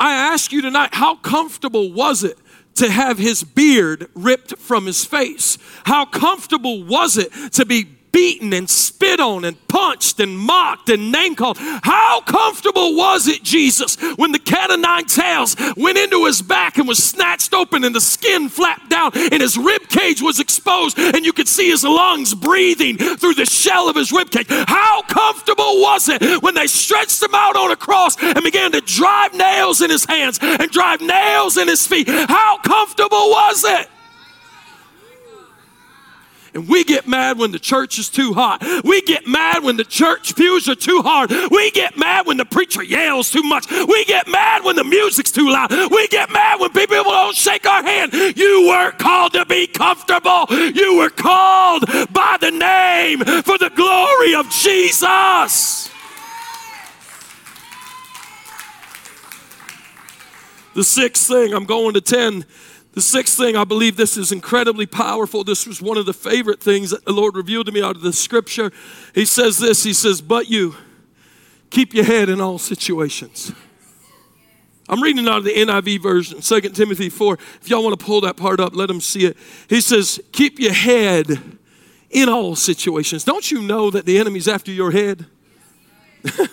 I 0.00 0.14
ask 0.14 0.50
you 0.50 0.62
tonight, 0.62 0.94
how 0.94 1.16
comfortable 1.16 1.92
was 1.92 2.24
it 2.24 2.38
to 2.76 2.90
have 2.90 3.18
his 3.18 3.44
beard 3.44 4.08
ripped 4.14 4.56
from 4.56 4.86
his 4.86 5.04
face? 5.04 5.58
How 5.84 6.06
comfortable 6.06 6.82
was 6.82 7.18
it 7.18 7.30
to 7.52 7.66
be 7.66 7.84
beaten 8.12 8.52
and 8.52 8.68
spit 8.68 9.20
on 9.20 9.44
and 9.44 9.56
punched 9.68 10.20
and 10.20 10.38
mocked 10.38 10.88
and 10.88 11.12
name 11.12 11.34
called. 11.34 11.56
How 11.58 12.20
comfortable 12.22 12.96
was 12.96 13.28
it, 13.28 13.42
Jesus, 13.42 13.96
when 14.16 14.32
the 14.32 14.38
cat 14.38 14.70
of 14.70 14.80
nine 14.80 15.04
tails 15.04 15.56
went 15.76 15.98
into 15.98 16.26
his 16.26 16.42
back 16.42 16.78
and 16.78 16.88
was 16.88 17.02
snatched 17.02 17.54
open 17.54 17.84
and 17.84 17.94
the 17.94 18.00
skin 18.00 18.48
flapped 18.48 18.90
down 18.90 19.12
and 19.14 19.40
his 19.40 19.56
rib 19.56 19.88
cage 19.88 20.22
was 20.22 20.40
exposed 20.40 20.98
and 20.98 21.24
you 21.24 21.32
could 21.32 21.48
see 21.48 21.70
his 21.70 21.84
lungs 21.84 22.34
breathing 22.34 22.96
through 22.96 23.34
the 23.34 23.46
shell 23.46 23.88
of 23.88 23.96
his 23.96 24.12
rib 24.12 24.30
cage? 24.30 24.46
How 24.48 25.02
comfortable 25.02 25.19
was 25.80 26.08
it 26.08 26.42
when 26.42 26.54
they 26.54 26.66
stretched 26.66 27.22
him 27.22 27.34
out 27.34 27.56
on 27.56 27.70
a 27.70 27.76
cross 27.76 28.16
and 28.22 28.42
began 28.44 28.72
to 28.72 28.80
drive 28.80 29.34
nails 29.34 29.80
in 29.80 29.90
his 29.90 30.04
hands 30.04 30.38
and 30.40 30.70
drive 30.70 31.00
nails 31.00 31.56
in 31.56 31.68
his 31.68 31.86
feet? 31.86 32.08
How 32.08 32.58
comfortable 32.58 33.30
was 33.30 33.64
it? 33.64 33.88
And 36.54 36.68
we 36.68 36.84
get 36.84 37.06
mad 37.06 37.38
when 37.38 37.52
the 37.52 37.58
church 37.58 37.98
is 37.98 38.08
too 38.08 38.34
hot. 38.34 38.62
We 38.84 39.02
get 39.02 39.26
mad 39.26 39.62
when 39.62 39.76
the 39.76 39.84
church 39.84 40.34
pews 40.34 40.68
are 40.68 40.74
too 40.74 41.02
hard. 41.02 41.30
We 41.50 41.70
get 41.70 41.96
mad 41.96 42.26
when 42.26 42.38
the 42.38 42.44
preacher 42.44 42.82
yells 42.82 43.30
too 43.30 43.42
much. 43.42 43.70
We 43.70 44.04
get 44.04 44.26
mad 44.26 44.64
when 44.64 44.76
the 44.76 44.84
music's 44.84 45.30
too 45.30 45.48
loud. 45.48 45.70
We 45.70 46.08
get 46.08 46.30
mad 46.30 46.60
when 46.60 46.72
people 46.72 47.04
don't 47.04 47.36
shake 47.36 47.66
our 47.66 47.82
hand. 47.82 48.12
You 48.12 48.66
weren't 48.68 48.98
called 48.98 49.32
to 49.34 49.44
be 49.46 49.66
comfortable. 49.66 50.46
You 50.50 50.98
were 50.98 51.10
called 51.10 51.84
by 52.12 52.36
the 52.40 52.50
name 52.50 53.20
for 53.42 53.58
the 53.58 53.70
glory 53.74 54.34
of 54.34 54.50
Jesus. 54.50 55.88
The 60.74 60.84
sixth 60.84 61.26
thing, 61.26 61.52
I'm 61.52 61.64
going 61.64 61.94
to 61.94 62.00
10 62.00 62.44
the 62.92 63.00
sixth 63.00 63.36
thing, 63.36 63.56
I 63.56 63.64
believe 63.64 63.96
this 63.96 64.16
is 64.16 64.32
incredibly 64.32 64.86
powerful. 64.86 65.44
This 65.44 65.66
was 65.66 65.80
one 65.80 65.96
of 65.96 66.06
the 66.06 66.12
favorite 66.12 66.60
things 66.60 66.90
that 66.90 67.04
the 67.04 67.12
Lord 67.12 67.36
revealed 67.36 67.66
to 67.66 67.72
me 67.72 67.82
out 67.82 67.94
of 67.94 68.02
the 68.02 68.12
scripture. 68.12 68.72
He 69.14 69.24
says 69.24 69.58
this 69.58 69.84
He 69.84 69.92
says, 69.92 70.20
But 70.20 70.48
you 70.48 70.74
keep 71.70 71.94
your 71.94 72.04
head 72.04 72.28
in 72.28 72.40
all 72.40 72.58
situations. 72.58 73.52
I'm 74.88 75.00
reading 75.00 75.28
out 75.28 75.38
of 75.38 75.44
the 75.44 75.54
NIV 75.54 76.02
version, 76.02 76.40
2 76.40 76.60
Timothy 76.70 77.10
4. 77.10 77.38
If 77.62 77.70
y'all 77.70 77.84
want 77.84 77.96
to 77.96 78.04
pull 78.04 78.22
that 78.22 78.36
part 78.36 78.58
up, 78.58 78.74
let 78.74 78.88
them 78.88 79.00
see 79.00 79.24
it. 79.24 79.36
He 79.68 79.80
says, 79.80 80.20
Keep 80.32 80.58
your 80.58 80.72
head 80.72 81.40
in 82.10 82.28
all 82.28 82.56
situations. 82.56 83.22
Don't 83.22 83.52
you 83.52 83.62
know 83.62 83.90
that 83.90 84.04
the 84.04 84.18
enemy's 84.18 84.48
after 84.48 84.72
your 84.72 84.90
head? 84.90 85.26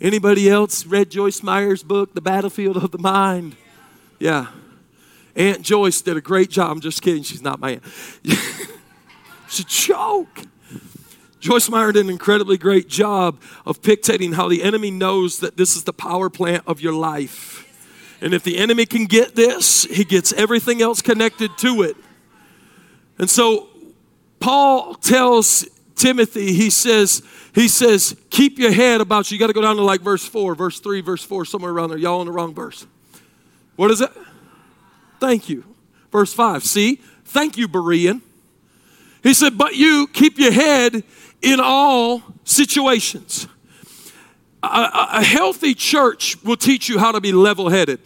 Anybody 0.00 0.48
else 0.48 0.86
read 0.86 1.10
Joyce 1.10 1.42
Meyer's 1.42 1.82
book, 1.82 2.14
The 2.14 2.20
Battlefield 2.20 2.76
of 2.76 2.92
the 2.92 2.98
Mind? 2.98 3.56
Yeah. 4.22 4.46
Aunt 5.34 5.62
Joyce 5.62 6.00
did 6.00 6.16
a 6.16 6.20
great 6.20 6.48
job. 6.48 6.70
I'm 6.70 6.80
just 6.80 7.02
kidding. 7.02 7.24
She's 7.24 7.42
not 7.42 7.58
my 7.58 7.72
aunt. 7.72 7.82
it's 8.22 9.58
a 9.58 9.64
joke. 9.64 10.42
Joyce 11.40 11.68
Meyer 11.68 11.90
did 11.90 12.04
an 12.04 12.10
incredibly 12.10 12.56
great 12.56 12.86
job 12.86 13.40
of 13.66 13.82
dictating 13.82 14.34
how 14.34 14.48
the 14.48 14.62
enemy 14.62 14.92
knows 14.92 15.40
that 15.40 15.56
this 15.56 15.74
is 15.74 15.82
the 15.82 15.92
power 15.92 16.30
plant 16.30 16.62
of 16.68 16.80
your 16.80 16.92
life. 16.92 17.66
And 18.20 18.32
if 18.32 18.44
the 18.44 18.58
enemy 18.58 18.86
can 18.86 19.06
get 19.06 19.34
this, 19.34 19.86
he 19.86 20.04
gets 20.04 20.32
everything 20.34 20.80
else 20.80 21.02
connected 21.02 21.58
to 21.58 21.82
it. 21.82 21.96
And 23.18 23.28
so 23.28 23.70
Paul 24.38 24.94
tells 24.94 25.66
Timothy, 25.96 26.52
he 26.52 26.70
says, 26.70 27.22
he 27.56 27.66
says, 27.66 28.16
keep 28.30 28.56
your 28.60 28.70
head 28.70 29.00
about 29.00 29.32
you. 29.32 29.34
You 29.34 29.40
got 29.40 29.48
to 29.48 29.52
go 29.52 29.62
down 29.62 29.74
to 29.74 29.82
like 29.82 30.00
verse 30.00 30.24
4, 30.24 30.54
verse 30.54 30.78
3, 30.78 31.00
verse 31.00 31.24
4, 31.24 31.44
somewhere 31.44 31.72
around 31.72 31.88
there. 31.88 31.98
Y'all 31.98 32.20
in 32.20 32.26
the 32.26 32.32
wrong 32.32 32.54
verse. 32.54 32.86
What 33.76 33.90
is 33.90 34.00
it? 34.00 34.10
Thank 35.20 35.48
you. 35.48 35.64
Verse 36.10 36.32
5. 36.32 36.64
See? 36.64 36.96
Thank 37.24 37.56
you, 37.56 37.68
Berean. 37.68 38.20
He 39.22 39.34
said, 39.34 39.56
But 39.56 39.74
you 39.74 40.06
keep 40.12 40.38
your 40.38 40.52
head 40.52 41.04
in 41.40 41.60
all 41.60 42.22
situations. 42.44 43.46
A, 44.62 45.08
a, 45.14 45.24
healthy 45.24 45.74
church 45.74 46.36
will 46.44 46.56
teach 46.56 46.88
you 46.88 46.98
how 46.98 47.10
to 47.10 47.20
be 47.20 47.32
level 47.32 47.68
headed. 47.68 48.00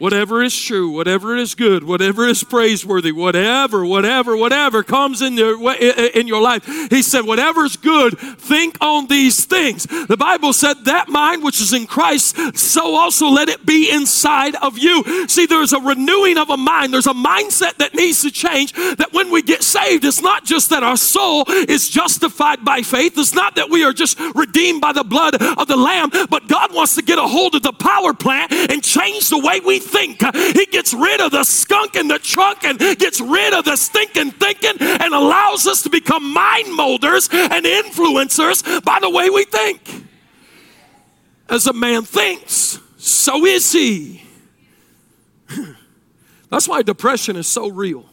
Whatever 0.00 0.42
is 0.42 0.58
true, 0.58 0.90
whatever 0.90 1.36
is 1.36 1.54
good, 1.54 1.84
whatever 1.84 2.26
is 2.26 2.42
praiseworthy, 2.42 3.12
whatever, 3.12 3.84
whatever, 3.84 4.34
whatever 4.34 4.82
comes 4.82 5.20
in 5.20 5.36
your, 5.36 5.74
in 5.76 6.26
your 6.26 6.40
life. 6.40 6.64
He 6.88 7.02
said, 7.02 7.26
whatever 7.26 7.66
is 7.66 7.76
good, 7.76 8.18
think 8.18 8.78
on 8.80 9.08
these 9.08 9.44
things. 9.44 9.84
The 9.84 10.16
Bible 10.16 10.54
said 10.54 10.86
that 10.86 11.10
mind 11.10 11.44
which 11.44 11.60
is 11.60 11.74
in 11.74 11.86
Christ, 11.86 12.34
so 12.56 12.94
also 12.94 13.26
let 13.28 13.50
it 13.50 13.66
be 13.66 13.90
inside 13.92 14.54
of 14.56 14.78
you. 14.78 15.28
See, 15.28 15.44
there's 15.44 15.74
a 15.74 15.80
renewing 15.80 16.38
of 16.38 16.48
a 16.48 16.56
mind. 16.56 16.94
There's 16.94 17.06
a 17.06 17.12
mindset 17.12 17.76
that 17.76 17.92
needs 17.94 18.22
to 18.22 18.30
change 18.30 18.72
that 18.72 19.12
when 19.12 19.30
we 19.30 19.42
get 19.42 19.62
saved, 19.62 20.06
it's 20.06 20.22
not 20.22 20.46
just 20.46 20.70
that 20.70 20.82
our 20.82 20.96
soul 20.96 21.44
is 21.46 21.90
justified 21.90 22.64
by 22.64 22.80
faith. 22.80 23.18
It's 23.18 23.34
not 23.34 23.56
that 23.56 23.68
we 23.68 23.84
are 23.84 23.92
just 23.92 24.18
redeemed 24.34 24.80
by 24.80 24.94
the 24.94 25.04
blood 25.04 25.34
of 25.34 25.68
the 25.68 25.76
Lamb, 25.76 26.08
but 26.30 26.48
God 26.48 26.74
wants 26.74 26.94
to 26.94 27.02
get 27.02 27.18
a 27.18 27.26
hold 27.26 27.54
of 27.54 27.62
the 27.62 27.72
power 27.72 28.14
plant 28.14 28.50
and 28.50 28.82
change 28.82 29.28
the 29.28 29.38
way 29.38 29.60
we 29.60 29.78
think. 29.78 29.89
He 30.54 30.66
gets 30.66 30.94
rid 30.94 31.20
of 31.20 31.32
the 31.32 31.44
skunk 31.44 31.96
in 31.96 32.08
the 32.08 32.18
trunk 32.18 32.64
and 32.64 32.78
gets 32.78 33.20
rid 33.20 33.54
of 33.54 33.64
the 33.64 33.76
stinking 33.76 34.32
thinking 34.32 34.76
and 34.80 35.14
allows 35.14 35.66
us 35.66 35.82
to 35.82 35.90
become 35.90 36.32
mind 36.32 36.74
molders 36.74 37.28
and 37.32 37.64
influencers 37.64 38.84
by 38.84 38.98
the 39.00 39.10
way 39.10 39.30
we 39.30 39.44
think. 39.44 40.06
As 41.48 41.66
a 41.66 41.72
man 41.72 42.02
thinks, 42.02 42.78
so 42.96 43.44
is 43.44 43.72
he. 43.72 44.22
That's 46.50 46.68
why 46.68 46.82
depression 46.82 47.36
is 47.36 47.48
so 47.48 47.68
real. 47.68 48.06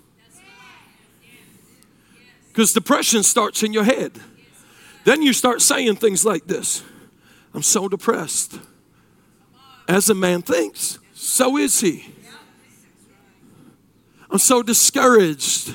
Because 2.48 2.74
depression 2.74 3.22
starts 3.22 3.62
in 3.62 3.74
your 3.74 3.84
head. 3.84 4.14
Then 5.04 5.22
you 5.22 5.34
start 5.34 5.62
saying 5.62 5.98
things 5.98 6.26
like 6.26 6.48
this 6.48 6.84
I'm 7.54 7.64
so 7.64 7.88
depressed. 7.88 8.60
As 9.88 10.10
a 10.10 10.16
man 10.16 10.42
thinks, 10.42 11.00
so 11.18 11.58
is 11.58 11.82
he. 11.82 12.14
I'm 14.30 14.38
so 14.38 14.62
discouraged. 14.62 15.74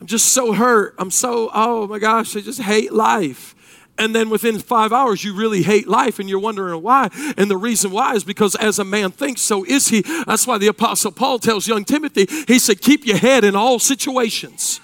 I'm 0.00 0.06
just 0.06 0.28
so 0.28 0.52
hurt. 0.52 0.94
I'm 0.98 1.10
so, 1.10 1.50
oh 1.52 1.88
my 1.88 1.98
gosh, 1.98 2.36
I 2.36 2.40
just 2.40 2.60
hate 2.60 2.92
life. 2.92 3.56
And 3.98 4.14
then 4.14 4.30
within 4.30 4.58
five 4.60 4.92
hours, 4.92 5.24
you 5.24 5.34
really 5.34 5.62
hate 5.62 5.88
life 5.88 6.18
and 6.18 6.28
you're 6.28 6.38
wondering 6.38 6.80
why. 6.80 7.08
And 7.36 7.50
the 7.50 7.56
reason 7.56 7.90
why 7.90 8.14
is 8.14 8.22
because 8.22 8.54
as 8.54 8.78
a 8.78 8.84
man 8.84 9.10
thinks, 9.10 9.42
so 9.42 9.64
is 9.64 9.88
he. 9.88 10.02
That's 10.26 10.46
why 10.46 10.58
the 10.58 10.68
Apostle 10.68 11.10
Paul 11.10 11.40
tells 11.40 11.66
young 11.66 11.84
Timothy, 11.84 12.26
he 12.46 12.58
said, 12.58 12.80
keep 12.80 13.04
your 13.04 13.18
head 13.18 13.42
in 13.44 13.56
all 13.56 13.80
situations. 13.80 14.80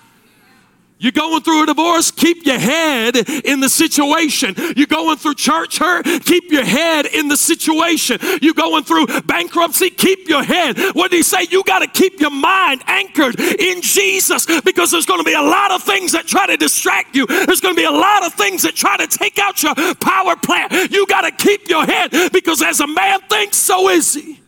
You're 0.98 1.12
going 1.12 1.42
through 1.42 1.62
a 1.62 1.66
divorce, 1.66 2.10
keep 2.10 2.44
your 2.44 2.58
head 2.58 3.16
in 3.16 3.60
the 3.60 3.68
situation. 3.68 4.54
You're 4.76 4.86
going 4.86 5.16
through 5.16 5.34
church 5.34 5.78
hurt, 5.78 6.04
keep 6.24 6.50
your 6.50 6.64
head 6.64 7.06
in 7.06 7.28
the 7.28 7.36
situation. 7.36 8.18
You're 8.42 8.54
going 8.54 8.84
through 8.84 9.06
bankruptcy, 9.22 9.90
keep 9.90 10.28
your 10.28 10.42
head. 10.42 10.76
What 10.94 11.10
did 11.10 11.18
he 11.18 11.22
say? 11.22 11.46
You 11.50 11.62
got 11.64 11.80
to 11.80 11.86
keep 11.86 12.20
your 12.20 12.30
mind 12.30 12.82
anchored 12.86 13.38
in 13.38 13.80
Jesus 13.80 14.46
because 14.62 14.90
there's 14.90 15.06
going 15.06 15.20
to 15.20 15.24
be 15.24 15.34
a 15.34 15.42
lot 15.42 15.70
of 15.70 15.82
things 15.82 16.12
that 16.12 16.26
try 16.26 16.46
to 16.48 16.56
distract 16.56 17.14
you. 17.14 17.26
There's 17.26 17.60
going 17.60 17.74
to 17.74 17.80
be 17.80 17.86
a 17.86 17.90
lot 17.90 18.26
of 18.26 18.34
things 18.34 18.62
that 18.62 18.74
try 18.74 18.96
to 18.96 19.06
take 19.06 19.38
out 19.38 19.62
your 19.62 19.74
power 19.96 20.34
plant. 20.36 20.90
You 20.90 21.06
got 21.06 21.22
to 21.22 21.30
keep 21.30 21.68
your 21.68 21.84
head 21.84 22.10
because 22.32 22.60
as 22.60 22.80
a 22.80 22.86
man 22.86 23.20
thinks, 23.28 23.56
so 23.56 23.88
is 23.88 24.14
he. 24.14 24.40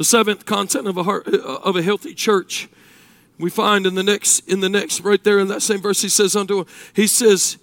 The 0.00 0.04
seventh 0.04 0.46
content 0.46 0.88
of 0.88 0.96
a 0.96 1.02
heart, 1.02 1.28
uh, 1.28 1.58
of 1.62 1.76
a 1.76 1.82
healthy 1.82 2.14
church, 2.14 2.70
we 3.38 3.50
find 3.50 3.84
in 3.84 3.96
the 3.96 4.02
next 4.02 4.48
in 4.48 4.60
the 4.60 4.68
next 4.70 5.02
right 5.02 5.22
there 5.22 5.38
in 5.38 5.48
that 5.48 5.60
same 5.60 5.82
verse. 5.82 6.00
He 6.00 6.08
says 6.08 6.34
unto 6.34 6.64
he 6.94 7.06
says, 7.06 7.58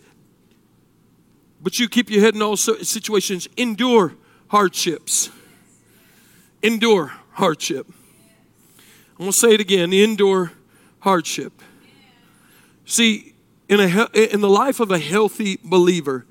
"But 1.63 1.79
you 1.79 1.89
keep 1.89 2.11
your 2.11 2.21
head 2.21 2.35
in 2.35 2.43
all 2.43 2.55
situations. 2.55 3.47
Endure 3.57 4.13
hardships. 4.49 5.31
Endure 6.61 7.11
hardship." 7.31 7.87
I'm 7.89 9.17
gonna 9.17 9.33
say 9.33 9.55
it 9.55 9.59
again. 9.59 9.91
Endure 9.91 10.51
hardship. 10.99 11.59
See, 12.85 13.33
in 13.67 13.79
a 13.79 14.09
in 14.13 14.41
the 14.41 14.49
life 14.49 14.79
of 14.79 14.91
a 14.91 14.99
healthy 14.99 15.57
believer, 15.63 16.27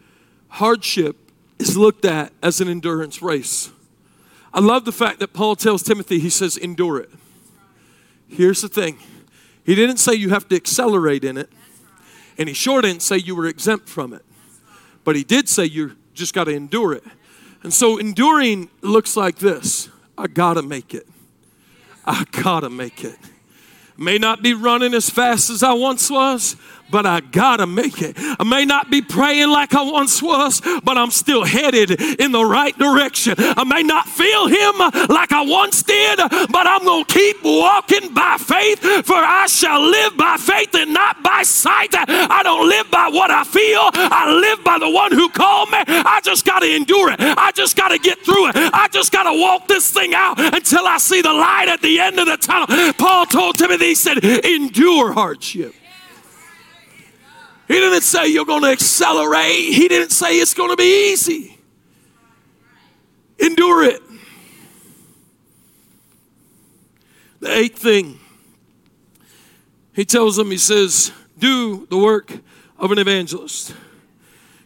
hardship 0.51 1.16
is 1.59 1.77
looked 1.77 2.05
at 2.05 2.33
as 2.45 2.61
an 2.61 2.69
endurance 2.69 3.21
race. 3.21 3.73
I 4.57 4.61
love 4.61 4.87
the 4.87 4.92
fact 4.92 5.19
that 5.19 5.35
Paul 5.35 5.55
tells 5.55 5.83
Timothy, 5.83 6.19
he 6.19 6.31
says, 6.31 6.57
endure 6.57 6.99
it. 6.99 7.11
Here's 8.27 8.62
the 8.62 8.69
thing 8.69 8.99
he 9.64 9.75
didn't 9.75 9.99
say 9.99 10.14
you 10.14 10.31
have 10.31 10.49
to 10.49 10.57
accelerate 10.57 11.25
in 11.25 11.37
it, 11.37 11.51
and 12.38 12.49
he 12.49 12.55
sure 12.55 12.81
didn't 12.81 13.03
say 13.03 13.19
you 13.19 13.37
were 13.37 13.47
exempt 13.47 13.87
from 13.87 14.14
it, 14.14 14.25
but 15.05 15.14
he 15.14 15.25
did 15.25 15.51
say 15.51 15.66
you 15.66 15.97
just 16.14 16.33
got 16.33 16.45
to 16.45 16.53
endure 16.53 16.95
it. 16.95 17.05
And 17.62 17.75
so 17.75 17.99
enduring 17.99 18.71
looks 18.81 19.14
like 19.14 19.37
this 19.37 19.90
I 20.16 20.27
gotta 20.27 20.62
make 20.62 20.95
it. 20.95 21.07
I 22.07 22.25
gotta 22.31 22.71
make 22.71 23.05
it. 23.05 23.19
May 23.99 24.16
not 24.16 24.42
be 24.42 24.55
running 24.55 24.95
as 24.95 25.11
fast 25.11 25.51
as 25.51 25.62
I 25.62 25.75
once 25.75 26.11
was, 26.11 26.57
but 26.90 27.07
I 27.07 27.20
gotta 27.20 27.66
make 27.66 28.01
it. 28.03 28.14
I 28.16 28.44
may 28.44 28.64
not 28.64 28.90
be 28.90 29.03
praying 29.03 29.51
like 29.51 29.75
I 29.75 29.83
once 29.83 30.22
was, 30.22 30.61
but 30.83 30.96
I'm 30.96 31.11
still 31.11 31.44
headed 31.44 31.90
in 32.20 32.33
the 32.33 32.44
right 32.44 32.77
direction. 32.79 33.35
I 33.38 33.64
may 33.64 33.83
not 33.83 34.09
feel 34.09 34.46
Him 34.46 34.75
like 35.09 35.33
I 35.33 35.42
once 35.46 35.83
did, 35.83 36.18
but 36.18 36.66
I'm 36.66 36.85
gonna 36.85 37.05
keep 37.05 37.37
walking 37.42 38.14
by 38.14 38.37
faith, 38.38 38.81
for 39.07 39.16
I 39.16 39.46
shall 39.49 39.81
live 39.81 40.16
by 40.16 40.37
faith 40.37 40.75
and 40.75 40.92
not 40.92 41.22
by 41.22 41.42
sight. 41.42 41.94
I 41.96 42.42
don't 42.42 42.68
live 42.68 42.90
by 42.90 43.09
what 43.12 43.31
I 43.31 43.44
feel, 43.44 43.90
I 43.94 44.33
live 44.33 44.64
by 44.64 44.79
the 44.79 44.90
one 44.90 45.12
who 45.12 45.29
called 45.29 45.70
me. 45.70 45.79
I 45.87 46.20
just 46.22 46.44
gotta 46.44 46.75
endure 46.75 47.12
it, 47.12 47.20
I 47.20 47.53
just 47.53 47.77
gotta 47.77 47.99
get 47.99 48.25
through 48.25 48.49
it, 48.49 48.57
I 48.57 48.88
just 48.88 49.12
gotta 49.12 49.38
walk 49.38 49.68
this 49.68 49.90
thing 49.90 50.14
out 50.14 50.38
until 50.38 50.87
I 50.87 50.99
see 50.99 51.22
the 51.22 51.33
light 51.33 51.68
at 51.68 51.83
the 51.83 52.01
end 52.01 52.18
of 52.18 52.27
the 52.27 52.37
tunnel. 52.37 52.92
Paul 52.94 53.27
told 53.27 53.59
Timothy, 53.59 53.87
he 53.87 53.94
said, 53.94 54.25
endure 54.25 55.12
hardship. 55.12 55.75
He 57.68 57.74
didn't 57.74 58.02
say 58.02 58.29
you're 58.29 58.44
going 58.44 58.62
to 58.62 58.70
accelerate. 58.70 59.74
He 59.74 59.88
didn't 59.88 60.11
say 60.11 60.38
it's 60.38 60.55
going 60.55 60.70
to 60.70 60.76
be 60.76 61.12
easy. 61.12 61.59
Endure 63.38 63.85
it. 63.85 64.02
The 67.40 67.52
eighth 67.52 67.79
thing, 67.79 68.18
he 69.92 70.05
tells 70.05 70.37
them, 70.37 70.50
he 70.50 70.57
says, 70.57 71.12
do 71.38 71.87
the 71.87 71.98
work 71.98 72.33
of 72.79 72.92
an 72.92 72.98
evangelist. 72.98 73.74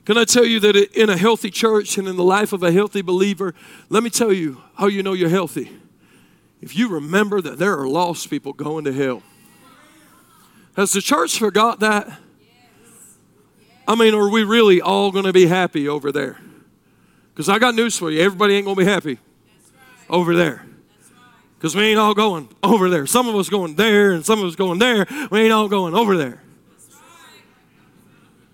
Can 0.05 0.17
I 0.17 0.25
tell 0.25 0.45
you 0.45 0.61
that 0.61 0.77
in 0.77 1.11
a 1.11 1.17
healthy 1.17 1.51
church 1.51 1.99
and 1.99 2.07
in 2.07 2.17
the 2.17 2.25
life 2.25 2.53
of 2.53 2.63
a 2.63 2.73
healthy 2.73 3.03
believer, 3.03 3.55
let 3.89 4.03
me 4.03 4.11
tell 4.11 4.33
you 4.33 4.63
how 4.75 4.87
you 4.87 5.03
know 5.03 5.13
you're 5.13 5.29
healthy. 5.29 5.71
If 6.61 6.77
you 6.77 6.89
remember 6.89 7.41
that 7.41 7.59
there 7.59 7.79
are 7.79 7.89
lost 7.89 8.29
people 8.29 8.53
going 8.53 8.85
to 8.85 8.93
hell. 8.93 9.23
Has 10.77 10.93
the 10.93 11.01
church 11.01 11.39
forgot 11.39 11.81
that? 11.81 12.19
I 13.91 13.97
mean, 13.97 14.15
are 14.15 14.31
we 14.31 14.45
really 14.45 14.81
all 14.81 15.11
going 15.11 15.25
to 15.25 15.33
be 15.33 15.47
happy 15.47 15.89
over 15.89 16.13
there? 16.13 16.39
Because 17.35 17.49
I 17.49 17.59
got 17.59 17.75
news 17.75 17.99
for 17.99 18.09
you. 18.09 18.21
Everybody 18.21 18.55
ain't 18.55 18.65
going 18.65 18.77
to 18.77 18.85
be 18.85 18.89
happy 18.89 19.19
over 20.09 20.37
there. 20.37 20.65
Because 21.59 21.75
we 21.75 21.83
ain't 21.83 21.99
all 21.99 22.15
going 22.15 22.49
over 22.63 22.89
there. 22.89 23.05
Some 23.07 23.27
of 23.27 23.35
us 23.35 23.49
going 23.49 23.75
there 23.75 24.13
and 24.13 24.25
some 24.25 24.39
of 24.39 24.45
us 24.45 24.55
going 24.55 24.79
there. 24.79 25.09
We 25.33 25.41
ain't 25.41 25.53
all 25.53 25.67
going 25.67 25.97
over 25.97 26.17
there. 26.17 26.41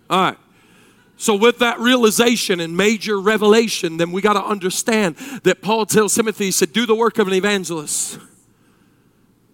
All 0.08 0.22
right. 0.22 0.38
So, 1.18 1.36
with 1.36 1.58
that 1.58 1.80
realization 1.80 2.58
and 2.58 2.74
major 2.74 3.20
revelation, 3.20 3.98
then 3.98 4.12
we 4.12 4.22
got 4.22 4.34
to 4.34 4.42
understand 4.42 5.16
that 5.42 5.60
Paul 5.60 5.84
tells 5.84 6.14
Timothy, 6.14 6.46
he 6.46 6.50
said, 6.50 6.72
Do 6.72 6.86
the 6.86 6.94
work 6.94 7.18
of 7.18 7.28
an 7.28 7.34
evangelist. 7.34 8.18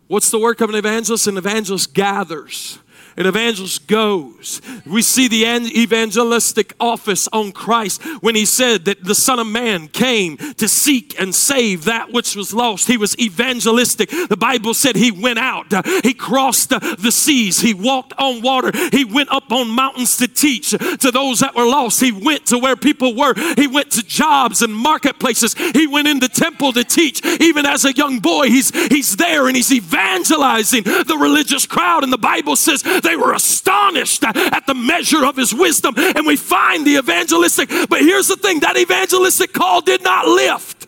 What's 0.06 0.30
the 0.30 0.38
work 0.38 0.60
of 0.60 0.70
an 0.70 0.76
evangelist? 0.76 1.26
An 1.26 1.38
evangelist 1.38 1.92
gathers. 1.92 2.78
An 3.16 3.26
evangelist 3.26 3.86
goes. 3.86 4.60
We 4.86 5.02
see 5.02 5.28
the 5.28 5.44
evangelistic 5.44 6.74
office 6.80 7.28
on 7.32 7.52
Christ 7.52 8.02
when 8.20 8.34
he 8.34 8.44
said 8.44 8.84
that 8.86 9.04
the 9.04 9.14
Son 9.14 9.38
of 9.38 9.46
Man 9.46 9.88
came 9.88 10.36
to 10.36 10.68
seek 10.68 11.18
and 11.20 11.34
save 11.34 11.84
that 11.84 12.12
which 12.12 12.34
was 12.36 12.54
lost. 12.54 12.88
He 12.88 12.96
was 12.96 13.18
evangelistic. 13.18 14.10
The 14.10 14.36
Bible 14.36 14.74
said 14.74 14.96
he 14.96 15.10
went 15.10 15.38
out, 15.38 15.66
he 16.04 16.14
crossed 16.14 16.70
the 16.70 17.10
seas, 17.10 17.60
he 17.60 17.74
walked 17.74 18.12
on 18.18 18.42
water, 18.42 18.70
he 18.90 19.04
went 19.04 19.30
up 19.30 19.50
on 19.52 19.68
mountains 19.68 20.16
to 20.18 20.28
teach 20.28 20.70
to 20.70 21.10
those 21.10 21.40
that 21.40 21.54
were 21.54 21.66
lost. 21.66 22.00
He 22.00 22.12
went 22.12 22.46
to 22.46 22.58
where 22.58 22.76
people 22.76 23.14
were, 23.14 23.34
he 23.56 23.66
went 23.66 23.90
to 23.92 24.02
jobs 24.02 24.62
and 24.62 24.74
marketplaces, 24.74 25.54
he 25.54 25.86
went 25.86 26.08
in 26.08 26.20
the 26.20 26.28
temple 26.28 26.72
to 26.72 26.84
teach. 26.84 27.24
Even 27.40 27.66
as 27.66 27.84
a 27.84 27.92
young 27.92 28.18
boy, 28.18 28.48
he's, 28.48 28.70
he's 28.88 29.16
there 29.16 29.46
and 29.46 29.56
he's 29.56 29.72
evangelizing 29.72 30.84
the 30.84 31.18
religious 31.20 31.66
crowd. 31.66 32.04
And 32.04 32.12
the 32.12 32.18
Bible 32.18 32.56
says 32.56 32.82
they 33.02 33.16
were 33.16 33.32
astonished 33.32 34.24
at 34.24 34.66
the 34.66 34.74
measure 34.74 35.24
of 35.24 35.36
his 35.36 35.54
wisdom. 35.54 35.94
And 35.96 36.26
we 36.26 36.36
find 36.36 36.86
the 36.86 36.96
evangelistic. 36.96 37.68
But 37.88 38.00
here's 38.00 38.28
the 38.28 38.36
thing 38.36 38.60
that 38.60 38.76
evangelistic 38.76 39.52
call 39.52 39.80
did 39.80 40.02
not 40.02 40.26
lift. 40.26 40.86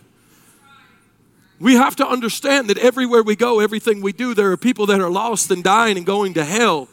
We 1.61 1.75
have 1.75 1.97
to 1.97 2.07
understand 2.07 2.69
that 2.69 2.79
everywhere 2.79 3.23
we 3.23 3.37
go, 3.37 3.61
everything 3.61 4.03
we 4.03 4.13
do, 4.13 4.35
there 4.35 4.51
are 4.51 4.57
people 4.57 4.87
that 4.87 5.01
are 5.01 5.11
lost 5.11 5.51
and 5.51 5.63
dying 5.63 5.97
and 5.97 6.05
going 6.05 6.35
to 6.35 6.45
hell. 6.45 6.89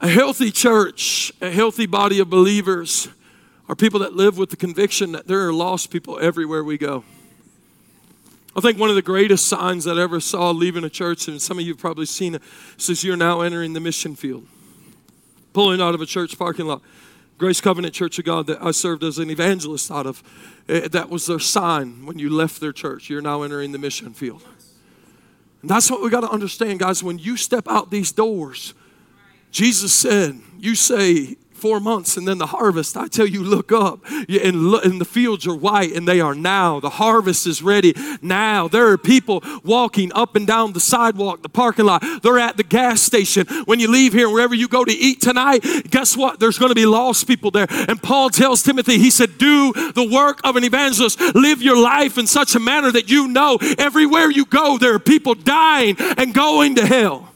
A 0.00 0.08
healthy 0.08 0.50
church, 0.50 1.32
a 1.40 1.50
healthy 1.50 1.86
body 1.86 2.18
of 2.18 2.28
believers 2.28 3.08
are 3.68 3.74
people 3.74 4.00
that 4.00 4.12
live 4.12 4.36
with 4.36 4.50
the 4.50 4.56
conviction 4.56 5.12
that 5.12 5.26
there 5.26 5.48
are 5.48 5.52
lost 5.52 5.90
people 5.90 6.18
everywhere 6.18 6.62
we 6.62 6.76
go. 6.76 7.04
I 8.56 8.60
think 8.60 8.78
one 8.78 8.88
of 8.88 8.94
the 8.94 9.02
greatest 9.02 9.48
signs 9.48 9.84
that 9.84 9.98
I 9.98 10.02
ever 10.02 10.20
saw 10.20 10.50
leaving 10.50 10.84
a 10.84 10.90
church, 10.90 11.26
and 11.26 11.42
some 11.42 11.58
of 11.58 11.64
you 11.64 11.72
have 11.72 11.80
probably 11.80 12.06
seen 12.06 12.36
it, 12.36 12.42
says 12.76 13.02
you're 13.02 13.16
now 13.16 13.40
entering 13.40 13.72
the 13.72 13.80
mission 13.80 14.14
field. 14.14 14.46
Pulling 15.52 15.80
out 15.80 15.94
of 15.94 16.00
a 16.00 16.06
church 16.06 16.38
parking 16.38 16.66
lot. 16.66 16.80
Grace 17.36 17.60
Covenant 17.60 17.92
Church 17.92 18.18
of 18.20 18.24
God 18.24 18.46
that 18.46 18.62
I 18.62 18.70
served 18.70 19.02
as 19.02 19.18
an 19.18 19.28
evangelist 19.28 19.90
out 19.90 20.06
of, 20.06 20.22
eh, 20.68 20.86
that 20.88 21.10
was 21.10 21.26
their 21.26 21.40
sign 21.40 22.06
when 22.06 22.18
you 22.18 22.30
left 22.30 22.60
their 22.60 22.72
church. 22.72 23.10
You're 23.10 23.20
now 23.20 23.42
entering 23.42 23.72
the 23.72 23.78
mission 23.78 24.14
field. 24.14 24.42
And 25.60 25.68
that's 25.68 25.90
what 25.90 26.00
we 26.00 26.10
got 26.10 26.20
to 26.20 26.30
understand, 26.30 26.78
guys. 26.78 27.02
When 27.02 27.18
you 27.18 27.36
step 27.36 27.66
out 27.66 27.90
these 27.90 28.12
doors, 28.12 28.72
Jesus 29.50 29.92
said, 29.92 30.40
You 30.58 30.76
say, 30.76 31.36
four 31.64 31.80
months 31.80 32.18
and 32.18 32.28
then 32.28 32.36
the 32.36 32.48
harvest 32.48 32.94
i 32.94 33.08
tell 33.08 33.24
you 33.24 33.42
look 33.42 33.72
up. 33.72 34.00
And, 34.28 34.70
look, 34.70 34.84
and 34.84 35.00
the 35.00 35.06
fields 35.06 35.46
are 35.46 35.54
white 35.54 35.92
and 35.92 36.06
they 36.06 36.20
are 36.20 36.34
now. 36.34 36.78
The 36.78 36.90
harvest 36.90 37.46
is 37.46 37.62
ready 37.62 37.94
now. 38.20 38.68
There 38.68 38.88
are 38.88 38.98
people 38.98 39.42
walking 39.64 40.12
up 40.12 40.36
and 40.36 40.46
down 40.46 40.74
the 40.74 40.80
sidewalk 40.80 41.40
the 41.40 41.48
parking 41.48 41.86
lot. 41.86 42.04
They're 42.22 42.38
at 42.38 42.58
the 42.58 42.64
gas 42.64 43.00
station. 43.00 43.46
When 43.64 43.80
you 43.80 43.90
leave 43.90 44.12
here 44.12 44.28
wherever 44.28 44.54
you 44.54 44.68
go 44.68 44.84
to 44.84 44.92
eat 44.92 45.22
tonight 45.22 45.64
guess 45.90 46.18
what? 46.18 46.38
There's 46.38 46.58
going 46.58 46.68
to 46.68 46.74
be 46.74 46.84
lost 46.84 47.26
people 47.26 47.50
there. 47.50 47.66
And 47.70 48.02
paul 48.02 48.28
tells 48.28 48.62
timothy 48.62 48.98
he 48.98 49.10
said 49.10 49.38
do 49.38 49.72
the 49.72 50.06
work 50.12 50.40
of 50.44 50.56
an 50.56 50.64
evangelist. 50.64 51.18
Live 51.34 51.62
your 51.62 51.80
life 51.80 52.18
in 52.18 52.26
such 52.26 52.54
a 52.54 52.60
manner 52.60 52.92
that 52.92 53.08
you 53.08 53.26
know 53.28 53.58
everywhere 53.78 54.30
you 54.30 54.44
go 54.44 54.76
there 54.76 54.94
are 54.94 54.98
people 54.98 55.34
dying 55.34 55.96
and 55.98 56.34
going 56.34 56.74
to 56.74 56.84
hell. 56.84 57.30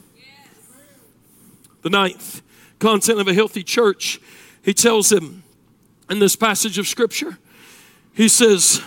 The 1.81 1.89
ninth 1.89 2.43
content 2.79 3.19
of 3.19 3.27
a 3.27 3.33
healthy 3.33 3.63
church, 3.63 4.19
he 4.63 4.73
tells 4.73 5.09
them 5.09 5.43
in 6.09 6.19
this 6.19 6.35
passage 6.35 6.77
of 6.77 6.87
Scripture, 6.87 7.37
he 8.13 8.27
says, 8.27 8.81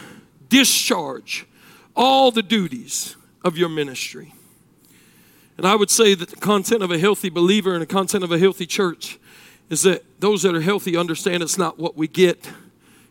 discharge 0.48 1.46
all 1.94 2.30
the 2.30 2.42
duties 2.42 3.16
of 3.44 3.56
your 3.56 3.68
ministry. 3.68 4.34
And 5.56 5.66
I 5.66 5.76
would 5.76 5.90
say 5.90 6.14
that 6.14 6.30
the 6.30 6.36
content 6.36 6.82
of 6.82 6.90
a 6.90 6.98
healthy 6.98 7.28
believer 7.28 7.72
and 7.72 7.82
the 7.82 7.86
content 7.86 8.24
of 8.24 8.32
a 8.32 8.38
healthy 8.38 8.66
church 8.66 9.18
is 9.70 9.82
that 9.82 10.04
those 10.20 10.42
that 10.42 10.54
are 10.54 10.60
healthy 10.60 10.96
understand 10.96 11.42
it's 11.42 11.58
not 11.58 11.78
what 11.78 11.96
we 11.96 12.08
get, 12.08 12.50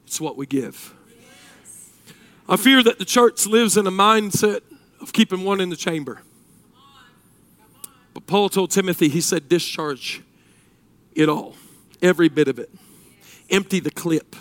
it's 0.06 0.20
what 0.20 0.38
we 0.38 0.46
give. 0.46 0.94
I 2.50 2.58
fear 2.58 2.84
that 2.84 3.00
the 3.00 3.06
church 3.06 3.46
lives 3.46 3.78
in 3.78 3.88
a 3.88 3.92
mindset 3.92 4.62
of 5.00 5.14
keeping 5.14 5.44
one 5.44 5.62
in 5.62 5.70
the 5.70 5.76
chamber. 5.76 6.22
But 8.14 8.28
Paul 8.28 8.50
told 8.50 8.72
Timothy, 8.72 9.08
he 9.08 9.22
said, 9.22 9.48
discharge 9.48 10.22
it 11.16 11.30
all, 11.30 11.56
every 12.02 12.30
bit 12.30 12.48
of 12.48 12.60
it. 12.60 12.70
Empty 13.50 13.80
the 13.80 13.92
clip 13.92 14.36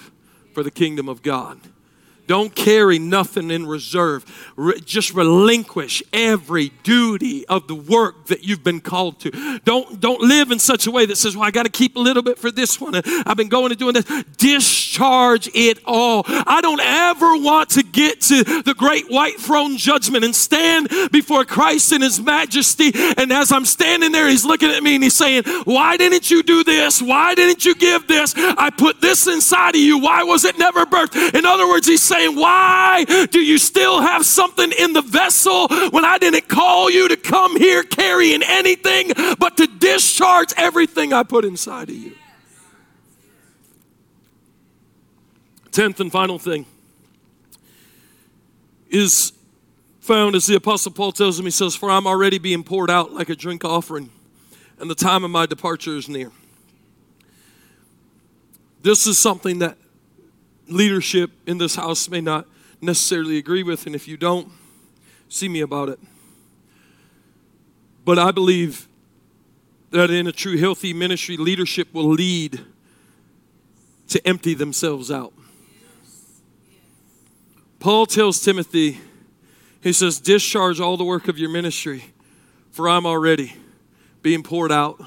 for 0.55 0.63
the 0.63 0.71
kingdom 0.71 1.09
of 1.09 1.23
God. 1.23 1.59
Don't 2.31 2.55
carry 2.55 3.01
nothing 3.01 3.51
in 3.51 3.67
reserve. 3.67 4.25
Re- 4.55 4.81
just 4.83 5.13
relinquish 5.13 6.01
every 6.13 6.69
duty 6.85 7.45
of 7.49 7.67
the 7.67 7.75
work 7.75 8.27
that 8.27 8.45
you've 8.45 8.63
been 8.63 8.81
called 8.81 9.19
to. 9.23 9.59
Don't, 9.65 9.99
don't 9.99 10.21
live 10.21 10.53
in 10.53 10.61
such 10.61 10.87
a 10.87 10.93
way 10.93 11.07
that 11.07 11.17
says, 11.17 11.37
well, 11.37 11.45
I 11.45 11.51
got 11.51 11.65
to 11.65 11.73
keep 11.73 11.97
a 11.97 11.99
little 11.99 12.23
bit 12.23 12.39
for 12.39 12.53
this 12.53 12.81
one. 12.81 12.95
I've 12.95 13.37
been 13.37 13.49
going 13.49 13.73
and 13.73 13.79
doing 13.81 13.95
this. 13.95 14.07
Discharge 14.91 15.49
it 15.55 15.79
all. 15.85 16.25
I 16.27 16.61
don't 16.63 16.81
ever 16.81 17.37
want 17.37 17.71
to 17.71 17.83
get 17.83 18.21
to 18.23 18.43
the 18.63 18.75
great 18.77 19.09
white 19.09 19.39
throne 19.39 19.77
judgment 19.77 20.25
and 20.25 20.35
stand 20.35 20.89
before 21.13 21.45
Christ 21.45 21.93
in 21.93 22.03
his 22.03 22.21
majesty. 22.21 22.93
And 23.17 23.33
as 23.33 23.53
I'm 23.53 23.65
standing 23.65 24.13
there, 24.13 24.29
he's 24.29 24.45
looking 24.45 24.71
at 24.71 24.83
me 24.83 24.97
and 24.97 25.05
he's 25.05 25.15
saying, 25.15 25.45
why 25.65 25.97
didn't 25.97 26.31
you 26.31 26.43
do 26.43 26.65
this? 26.65 27.01
Why 27.01 27.35
didn't 27.35 27.65
you 27.65 27.75
give 27.75 28.07
this? 28.09 28.35
I 28.37 28.71
put 28.71 29.01
this 29.01 29.27
inside 29.27 29.75
of 29.75 29.81
you. 29.81 29.99
Why 29.99 30.23
was 30.25 30.45
it 30.45 30.59
never 30.59 30.85
birthed? 30.87 31.35
In 31.35 31.47
other 31.47 31.69
words, 31.69 31.87
he's 31.87 32.03
saying, 32.03 32.21
saying, 32.21 32.37
Why 32.37 33.05
do 33.31 33.41
you 33.41 33.59
still 33.59 34.01
have 34.01 34.25
something 34.25 34.73
in 34.73 34.93
the 34.93 35.03
vessel 35.03 35.69
when 35.91 36.05
I 36.05 36.19
didn't 36.19 36.49
call 36.49 36.91
you 36.91 37.09
to 37.09 37.17
come 37.17 37.57
here 37.57 37.83
carrying 37.83 38.43
anything 38.43 39.13
but 39.39 39.57
to 39.57 39.67
discharge 39.67 40.53
everything 40.57 41.13
I 41.13 41.23
put 41.23 41.45
inside 41.45 41.91
of 41.91 41.97
you? 41.97 42.15
Tenth 45.73 46.01
and 46.01 46.11
final 46.11 46.39
thing 46.39 46.67
is 48.89 49.33
found 50.01 50.35
as 50.35 50.47
the 50.47 50.57
Apostle 50.57 50.93
Paul 50.93 51.13
tells 51.13 51.39
him, 51.39 51.45
he 51.45 51.51
says, 51.51 51.77
For 51.77 51.91
I'm 51.91 52.07
already 52.07 52.39
being 52.39 52.65
poured 52.65 52.91
out 52.91 53.13
like 53.13 53.29
a 53.29 53.37
drink 53.37 53.65
offering, 53.65 54.11
and 54.79 54.91
the 54.91 54.95
time 54.95 55.23
of 55.23 55.31
my 55.31 55.47
departure 55.47 55.97
is 55.97 56.09
near. 56.09 56.33
This 58.83 59.07
is 59.07 59.19
something 59.19 59.59
that 59.61 59.77
leadership 60.67 61.31
in 61.47 61.59
this 61.59 61.77
house 61.77 62.09
may 62.09 62.21
not 62.21 62.47
necessarily 62.81 63.39
agree 63.39 63.63
with, 63.63 63.87
and 63.87 63.95
if 63.95 64.09
you 64.09 64.17
don't, 64.17 64.51
see 65.29 65.49
me 65.49 65.61
about 65.61 65.89
it. 65.89 66.01
But 68.05 68.19
I 68.19 68.31
believe 68.33 68.89
that 69.91 70.11
in 70.11 70.27
a 70.27 70.33
true 70.33 70.57
healthy 70.57 70.93
ministry, 70.93 71.37
leadership 71.37 71.93
will 71.93 72.09
lead 72.09 72.61
to 74.09 74.27
empty 74.27 74.55
themselves 74.55 75.11
out. 75.11 75.33
Paul 77.81 78.05
tells 78.05 78.39
Timothy, 78.43 79.01
he 79.81 79.95
says, 79.95 80.21
discharge 80.21 80.81
all 80.81 80.99
the 80.99 81.05
work 81.05 81.29
of 81.29 81.39
your 81.39 81.49
ministry, 81.49 82.05
for 82.71 82.91
I'm 82.91 83.07
already 83.07 83.55
being 84.21 84.43
poured 84.43 84.71
out 84.71 85.03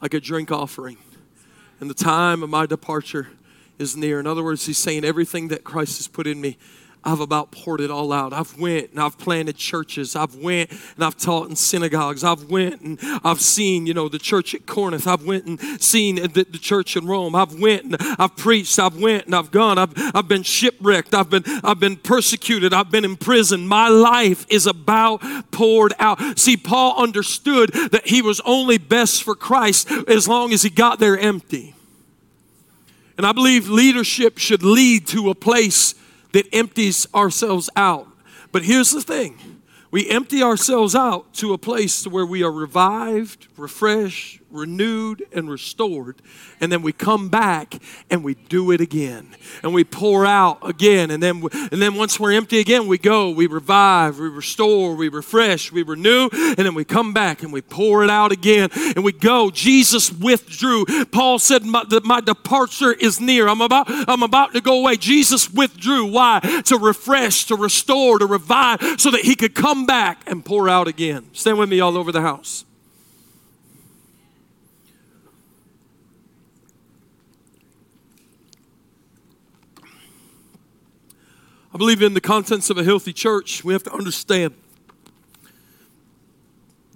like 0.00 0.14
a 0.14 0.20
drink 0.20 0.50
offering. 0.50 0.96
And 1.80 1.90
the 1.90 1.94
time 1.94 2.42
of 2.42 2.48
my 2.48 2.64
departure 2.64 3.28
is 3.78 3.94
near. 3.94 4.18
In 4.18 4.26
other 4.26 4.42
words, 4.42 4.64
he's 4.64 4.78
saying 4.78 5.04
everything 5.04 5.48
that 5.48 5.64
Christ 5.64 5.98
has 5.98 6.08
put 6.08 6.26
in 6.26 6.40
me, 6.40 6.56
I've 7.08 7.20
about 7.20 7.52
poured 7.52 7.80
it 7.80 7.90
all 7.90 8.12
out. 8.12 8.34
I've 8.34 8.58
went 8.58 8.90
and 8.90 9.00
I've 9.00 9.16
planted 9.16 9.56
churches. 9.56 10.14
I've 10.14 10.34
went 10.34 10.70
and 10.70 11.02
I've 11.02 11.16
taught 11.16 11.48
in 11.48 11.56
synagogues. 11.56 12.22
I've 12.22 12.50
went 12.50 12.82
and 12.82 12.98
I've 13.24 13.40
seen, 13.40 13.86
you 13.86 13.94
know, 13.94 14.10
the 14.10 14.18
church 14.18 14.54
at 14.54 14.66
Corinth. 14.66 15.06
I've 15.06 15.24
went 15.24 15.46
and 15.46 15.82
seen 15.82 16.16
the, 16.16 16.28
the 16.28 16.58
church 16.58 16.98
in 16.98 17.06
Rome. 17.06 17.34
I've 17.34 17.58
went 17.58 17.84
and 17.84 17.96
I've 18.18 18.36
preached. 18.36 18.78
I've 18.78 19.00
went 19.00 19.24
and 19.24 19.34
I've 19.34 19.50
gone. 19.50 19.78
I've, 19.78 19.94
I've 20.14 20.28
been 20.28 20.42
shipwrecked. 20.42 21.14
I've 21.14 21.30
been 21.30 21.44
I've 21.64 21.80
been 21.80 21.96
persecuted. 21.96 22.74
I've 22.74 22.90
been 22.90 23.06
in 23.06 23.16
prison. 23.16 23.66
My 23.66 23.88
life 23.88 24.44
is 24.50 24.66
about 24.66 25.22
poured 25.50 25.94
out. 25.98 26.38
See, 26.38 26.58
Paul 26.58 27.02
understood 27.02 27.72
that 27.72 28.06
he 28.06 28.20
was 28.20 28.42
only 28.44 28.76
best 28.76 29.22
for 29.22 29.34
Christ 29.34 29.90
as 30.06 30.28
long 30.28 30.52
as 30.52 30.62
he 30.62 30.68
got 30.68 30.98
there 30.98 31.18
empty. 31.18 31.74
And 33.16 33.26
I 33.26 33.32
believe 33.32 33.66
leadership 33.70 34.36
should 34.36 34.62
lead 34.62 35.06
to 35.08 35.30
a 35.30 35.34
place 35.34 35.94
that 36.32 36.46
empties 36.52 37.06
ourselves 37.14 37.70
out. 37.76 38.08
But 38.52 38.64
here's 38.64 38.90
the 38.90 39.02
thing 39.02 39.38
we 39.90 40.08
empty 40.08 40.42
ourselves 40.42 40.94
out 40.94 41.32
to 41.34 41.52
a 41.52 41.58
place 41.58 42.06
where 42.06 42.26
we 42.26 42.42
are 42.42 42.52
revived, 42.52 43.48
refreshed, 43.56 44.40
renewed, 44.50 45.26
and 45.32 45.50
restored. 45.50 46.22
And 46.60 46.72
then 46.72 46.82
we 46.82 46.92
come 46.92 47.28
back 47.28 47.74
and 48.10 48.24
we 48.24 48.34
do 48.34 48.70
it 48.70 48.80
again. 48.80 49.34
And 49.62 49.74
we 49.74 49.84
pour 49.84 50.24
out 50.26 50.58
again. 50.66 51.10
And 51.10 51.22
then, 51.22 51.42
and 51.52 51.82
then 51.82 51.94
once 51.94 52.18
we're 52.18 52.32
empty 52.32 52.58
again, 52.58 52.86
we 52.86 52.98
go, 52.98 53.30
we 53.30 53.46
revive, 53.46 54.18
we 54.18 54.28
restore, 54.28 54.94
we 54.94 55.08
refresh, 55.08 55.70
we 55.72 55.82
renew. 55.82 56.28
And 56.32 56.56
then 56.56 56.74
we 56.74 56.84
come 56.84 57.12
back 57.12 57.42
and 57.42 57.52
we 57.52 57.60
pour 57.60 58.04
it 58.04 58.10
out 58.10 58.32
again. 58.32 58.70
And 58.72 59.04
we 59.04 59.12
go. 59.12 59.50
Jesus 59.50 60.12
withdrew. 60.12 60.84
Paul 61.06 61.38
said, 61.38 61.64
my, 61.64 61.84
my 62.04 62.20
departure 62.20 62.92
is 62.92 63.20
near. 63.20 63.48
I'm 63.48 63.60
about, 63.60 63.86
I'm 63.88 64.22
about 64.22 64.52
to 64.54 64.60
go 64.60 64.80
away. 64.80 64.96
Jesus 64.96 65.50
withdrew. 65.50 66.06
Why? 66.06 66.40
To 66.66 66.78
refresh, 66.78 67.44
to 67.46 67.56
restore, 67.56 68.18
to 68.18 68.26
revive, 68.26 68.80
so 68.98 69.10
that 69.10 69.22
he 69.22 69.34
could 69.34 69.54
come 69.54 69.86
back 69.86 70.22
and 70.26 70.44
pour 70.44 70.68
out 70.68 70.88
again. 70.88 71.28
Stand 71.32 71.58
with 71.58 71.68
me 71.68 71.80
all 71.80 71.96
over 71.96 72.12
the 72.12 72.22
house. 72.22 72.64
I 81.72 81.76
believe 81.76 82.00
in 82.00 82.14
the 82.14 82.20
contents 82.20 82.70
of 82.70 82.78
a 82.78 82.84
healthy 82.84 83.12
church, 83.12 83.62
we 83.62 83.74
have 83.74 83.82
to 83.82 83.92
understand 83.92 84.54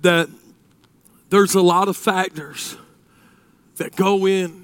that 0.01 0.29
there's 1.29 1.55
a 1.55 1.61
lot 1.61 1.89
of 1.89 1.97
factors 1.97 2.77
that 3.77 3.95
go 3.97 4.27
in 4.27 4.63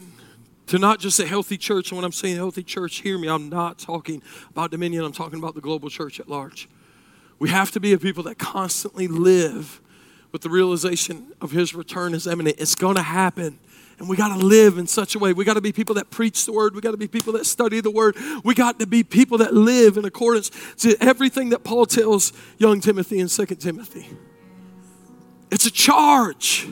to 0.67 0.79
not 0.79 0.99
just 0.99 1.21
a 1.21 1.27
healthy 1.27 1.59
church. 1.59 1.91
And 1.91 1.97
when 1.97 2.05
I'm 2.05 2.13
saying 2.13 2.37
healthy 2.37 2.63
church, 2.63 2.97
hear 2.97 3.19
me, 3.19 3.29
I'm 3.29 3.49
not 3.51 3.79
talking 3.79 4.23
about 4.51 4.71
Dominion, 4.71 5.05
I'm 5.05 5.13
talking 5.13 5.39
about 5.39 5.55
the 5.55 5.61
global 5.61 5.91
church 5.91 6.21
at 6.21 6.29
large. 6.29 6.69
We 7.39 7.51
have 7.51 7.71
to 7.73 7.81
be 7.81 7.93
a 7.93 7.99
people 7.99 8.23
that 8.25 8.39
constantly 8.39 9.09
live 9.09 9.81
with 10.33 10.43
the 10.43 10.51
realization 10.51 11.33
of 11.41 11.53
his 11.53 11.75
return 11.75 12.15
is 12.15 12.27
imminent. 12.27 12.57
It's 12.59 12.75
going 12.75 12.97
to 12.97 13.03
happen. 13.03 13.59
And 13.99 14.09
we 14.09 14.17
got 14.17 14.29
to 14.29 14.45
live 14.45 14.79
in 14.79 14.87
such 14.87 15.15
a 15.15 15.19
way. 15.19 15.33
We 15.33 15.45
got 15.45 15.55
to 15.55 15.61
be 15.61 15.73
people 15.73 15.97
that 15.97 16.11
preach 16.11 16.47
the 16.47 16.53
word. 16.53 16.75
We 16.75 16.81
got 16.81 16.93
to 16.93 16.97
be 16.97 17.09
people 17.09 17.33
that 17.33 17.47
study 17.47 17.81
the 17.81 17.91
word. 17.91 18.17
We 18.45 18.55
got 18.55 18.79
to 18.79 18.87
be 18.87 19.03
people 19.03 19.39
that 19.39 19.55
live 19.55 19.97
in 19.97 20.05
accordance 20.05 20.51
to 20.79 20.97
everything 21.01 21.49
that 21.51 21.65
Paul 21.65 21.87
tells 21.87 22.33
young 22.59 22.81
Timothy 22.81 23.19
in 23.19 23.29
2 23.29 23.47
Timothy. 23.47 24.09
It's 25.51 25.67
a 25.67 25.71
charge. 25.71 26.69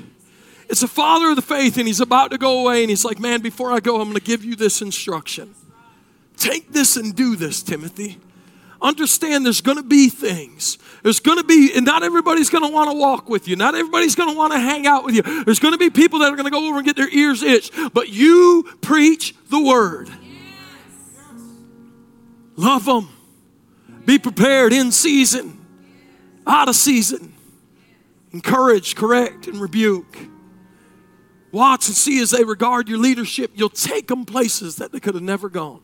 It's 0.69 0.83
a 0.83 0.89
father 0.89 1.31
of 1.31 1.37
the 1.37 1.43
faith, 1.43 1.79
and 1.79 1.87
he's 1.87 2.01
about 2.01 2.31
to 2.33 2.39
go 2.39 2.61
away, 2.61 2.83
and 2.83 2.91
he's 2.91 3.05
like, 3.05 3.19
Man, 3.19 3.41
before 3.41 3.73
I 3.73 3.81
go, 3.81 4.01
I'm 4.01 4.09
going 4.09 4.15
to 4.15 4.21
give 4.21 4.45
you 4.45 4.57
this 4.57 4.83
instruction. 4.83 5.55
Take 6.37 6.73
this 6.73 6.97
and 6.97 7.15
do 7.15 7.37
this, 7.37 7.63
Timothy. 7.63 8.19
Understand 8.87 9.45
there's 9.45 9.63
going 9.63 9.79
to 9.79 9.83
be 9.83 10.09
things. 10.09 10.79
There's 11.03 11.19
going 11.19 11.39
to 11.39 11.45
be, 11.45 11.73
and 11.75 11.85
not 11.85 12.05
everybody's 12.05 12.51
going 12.51 12.63
to 12.63 12.73
want 12.73 12.89
to 12.89 12.97
walk 12.97 13.29
with 13.29 13.49
you. 13.49 13.57
Not 13.57 13.75
everybody's 13.75 14.15
going 14.15 14.31
to 14.31 14.37
want 14.37 14.53
to 14.53 14.61
hang 14.61 14.87
out 14.87 15.05
with 15.05 15.17
you. 15.17 15.23
There's 15.45 15.59
going 15.59 15.75
to 15.75 15.79
be 15.79 15.91
people 15.91 16.21
that 16.21 16.33
are 16.33 16.37
going 16.37 16.45
to 16.45 16.53
go 16.53 16.69
over 16.69 16.77
and 16.77 16.87
get 16.87 16.95
their 16.95 17.09
ears 17.09 17.43
itched. 17.43 17.73
But 17.93 18.11
you 18.11 18.63
preach 18.83 19.35
the 19.51 19.61
word. 19.61 20.09
Love 22.55 22.85
them. 22.85 23.09
Be 24.05 24.21
prepared 24.21 24.73
in 24.73 24.93
season, 24.93 25.67
out 26.47 26.69
of 26.69 26.77
season. 26.77 27.33
Encourage, 28.31 28.95
correct, 28.95 29.49
and 29.49 29.61
rebuke. 29.61 30.17
Watch 31.51 31.89
and 31.89 31.97
see 31.97 32.23
as 32.23 32.31
they 32.31 32.45
regard 32.45 32.89
your 32.89 32.99
leadership, 32.99 33.51
you'll 33.57 33.69
take 33.69 34.07
them 34.07 34.25
places 34.25 34.77
that 34.77 34.93
they 34.93 35.01
could 35.01 35.15
have 35.15 35.25
never 35.25 35.49
gone. 35.49 35.81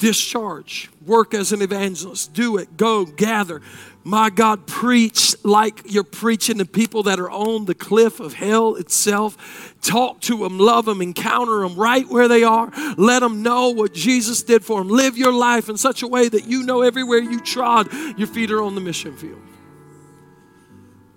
Discharge, 0.00 0.90
work 1.04 1.34
as 1.34 1.52
an 1.52 1.60
evangelist, 1.60 2.32
do 2.32 2.56
it, 2.56 2.78
go, 2.78 3.04
gather. 3.04 3.60
My 4.02 4.30
God, 4.30 4.66
preach 4.66 5.36
like 5.44 5.82
you're 5.84 6.04
preaching 6.04 6.56
to 6.56 6.64
people 6.64 7.02
that 7.02 7.20
are 7.20 7.30
on 7.30 7.66
the 7.66 7.74
cliff 7.74 8.18
of 8.18 8.32
hell 8.32 8.76
itself. 8.76 9.74
Talk 9.82 10.22
to 10.22 10.38
them, 10.38 10.58
love 10.58 10.86
them, 10.86 11.02
encounter 11.02 11.60
them 11.60 11.76
right 11.76 12.08
where 12.08 12.28
they 12.28 12.42
are. 12.42 12.72
Let 12.96 13.20
them 13.20 13.42
know 13.42 13.68
what 13.68 13.92
Jesus 13.92 14.42
did 14.42 14.64
for 14.64 14.80
them. 14.80 14.88
Live 14.88 15.18
your 15.18 15.34
life 15.34 15.68
in 15.68 15.76
such 15.76 16.02
a 16.02 16.08
way 16.08 16.30
that 16.30 16.46
you 16.46 16.62
know 16.62 16.80
everywhere 16.80 17.18
you 17.18 17.38
trod, 17.38 17.92
your 18.16 18.26
feet 18.26 18.50
are 18.50 18.62
on 18.62 18.74
the 18.74 18.80
mission 18.80 19.14
field 19.16 19.42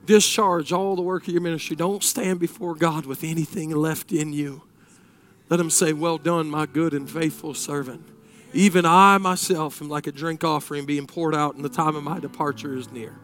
discharge 0.05 0.73
all 0.73 0.97
the 0.97 1.01
work 1.01 1.25
of 1.29 1.33
your 1.33 1.41
ministry. 1.41 1.77
Don't 1.77 2.03
stand 2.03 2.37
before 2.37 2.75
God 2.75 3.05
with 3.05 3.23
anything 3.23 3.69
left 3.69 4.11
in 4.11 4.33
you. 4.33 4.63
Let 5.49 5.59
him 5.59 5.69
say, 5.69 5.93
Well 5.93 6.17
done, 6.17 6.49
my 6.49 6.65
good 6.65 6.93
and 6.93 7.09
faithful 7.09 7.53
servant. 7.53 8.12
Even 8.53 8.85
I 8.85 9.17
myself 9.17 9.81
am 9.81 9.89
like 9.89 10.05
a 10.05 10.11
drink 10.11 10.43
offering 10.43 10.85
being 10.85 11.07
poured 11.07 11.33
out, 11.33 11.55
and 11.55 11.65
the 11.65 11.69
time 11.69 11.95
of 11.95 12.03
my 12.03 12.19
departure 12.19 12.75
is 12.75 12.91
near. 12.91 13.15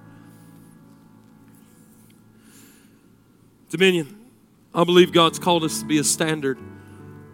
Dominion. 3.69 4.15
I 4.73 4.83
believe 4.83 5.11
God's 5.11 5.39
called 5.39 5.63
us 5.63 5.79
to 5.79 5.85
be 5.85 5.97
a 5.97 6.03
standard, 6.03 6.59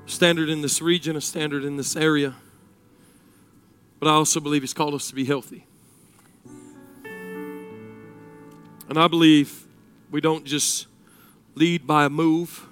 standard 0.06 0.50
in 0.50 0.62
this 0.62 0.82
region, 0.82 1.16
a 1.16 1.22
standard 1.22 1.64
in 1.64 1.76
this 1.76 1.96
area. 1.96 2.34
But 4.00 4.08
I 4.08 4.12
also 4.12 4.40
believe 4.40 4.62
He's 4.62 4.74
called 4.74 4.94
us 4.94 5.10
to 5.10 5.16
be 5.16 5.26
healthy. 5.26 5.66
And 8.88 8.98
I 8.98 9.08
believe 9.08 9.66
we 10.12 10.22
don't 10.22 10.46
just 10.46 10.88
lead 11.56 11.88
by 11.88 12.06
a 12.06 12.10
move, 12.10 12.66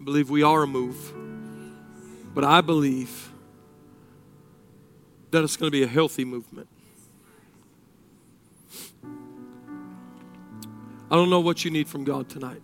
I 0.00 0.04
believe 0.04 0.28
we 0.30 0.42
are 0.42 0.62
a 0.62 0.66
move. 0.66 1.14
But 2.34 2.44
I 2.44 2.60
believe 2.60 3.29
that 5.30 5.44
it's 5.44 5.56
going 5.56 5.70
to 5.70 5.76
be 5.76 5.82
a 5.82 5.88
healthy 5.88 6.24
movement. 6.24 6.68
I 11.10 11.16
don't 11.16 11.30
know 11.30 11.40
what 11.40 11.64
you 11.64 11.70
need 11.70 11.88
from 11.88 12.04
God 12.04 12.28
tonight, 12.28 12.62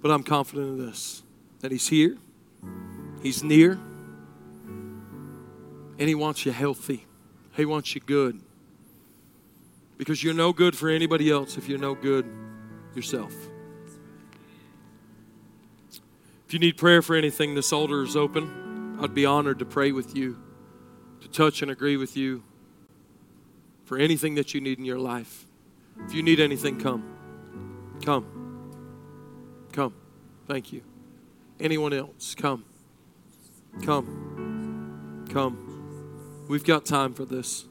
but 0.00 0.10
I'm 0.10 0.22
confident 0.22 0.68
in 0.68 0.86
this 0.86 1.22
that 1.60 1.72
He's 1.72 1.88
here, 1.88 2.16
He's 3.22 3.42
near, 3.42 3.72
and 5.98 6.08
He 6.08 6.14
wants 6.14 6.46
you 6.46 6.52
healthy. 6.52 7.06
He 7.56 7.64
wants 7.64 7.94
you 7.94 8.00
good. 8.00 8.40
Because 9.98 10.22
you're 10.24 10.34
no 10.34 10.52
good 10.52 10.76
for 10.76 10.88
anybody 10.88 11.30
else 11.30 11.56
if 11.56 11.68
you're 11.68 11.78
no 11.78 11.94
good 11.94 12.26
yourself. 12.94 13.34
If 16.46 16.54
you 16.54 16.58
need 16.58 16.76
prayer 16.76 17.02
for 17.02 17.14
anything, 17.16 17.54
this 17.54 17.72
altar 17.72 18.02
is 18.02 18.16
open. 18.16 18.98
I'd 19.00 19.14
be 19.14 19.26
honored 19.26 19.58
to 19.60 19.64
pray 19.64 19.92
with 19.92 20.16
you, 20.16 20.38
to 21.22 21.28
touch 21.28 21.62
and 21.62 21.70
agree 21.70 21.96
with 21.96 22.16
you 22.16 22.42
for 23.84 23.98
anything 23.98 24.34
that 24.34 24.54
you 24.54 24.60
need 24.60 24.78
in 24.78 24.84
your 24.84 24.98
life. 24.98 25.46
If 26.06 26.14
you 26.14 26.22
need 26.22 26.40
anything, 26.40 26.78
come. 26.80 27.04
Come. 28.04 28.26
Come. 29.72 29.94
Thank 30.46 30.72
you. 30.72 30.82
Anyone 31.60 31.92
else, 31.92 32.34
come. 32.34 32.64
Come. 33.82 35.26
Come. 35.30 36.44
We've 36.48 36.64
got 36.64 36.84
time 36.84 37.14
for 37.14 37.24
this. 37.24 37.66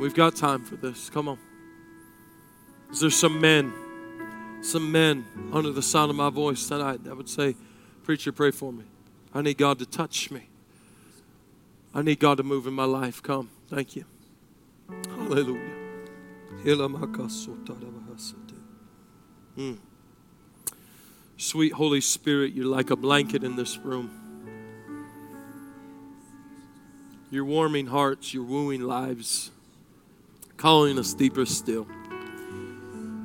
We've 0.00 0.14
got 0.14 0.34
time 0.34 0.64
for 0.64 0.76
this. 0.76 1.08
Come 1.08 1.28
on. 1.28 1.38
Is 2.90 3.00
there 3.00 3.10
some 3.10 3.40
men, 3.40 3.72
some 4.62 4.90
men 4.90 5.24
under 5.52 5.70
the 5.70 5.82
sound 5.82 6.10
of 6.10 6.16
my 6.16 6.30
voice 6.30 6.66
tonight 6.66 7.04
that 7.04 7.16
would 7.16 7.28
say, 7.28 7.56
Preacher, 8.02 8.32
pray 8.32 8.50
for 8.50 8.72
me. 8.72 8.84
I 9.32 9.40
need 9.42 9.58
God 9.58 9.78
to 9.78 9.86
touch 9.86 10.30
me. 10.30 10.48
I 11.94 12.02
need 12.02 12.18
God 12.18 12.38
to 12.38 12.42
move 12.42 12.66
in 12.66 12.74
my 12.74 12.84
life. 12.84 13.22
Come. 13.22 13.50
Thank 13.68 13.96
you. 13.96 14.04
Hallelujah. 15.08 15.70
Mm. 19.56 19.78
Sweet 21.36 21.72
Holy 21.72 22.00
Spirit, 22.00 22.52
you're 22.52 22.66
like 22.66 22.90
a 22.90 22.96
blanket 22.96 23.44
in 23.44 23.56
this 23.56 23.78
room. 23.78 24.10
You're 27.30 27.44
warming 27.44 27.86
hearts, 27.86 28.32
you're 28.34 28.44
wooing 28.44 28.82
lives 28.82 29.50
calling 30.56 30.98
us 30.98 31.14
deeper 31.14 31.44
still. 31.44 31.86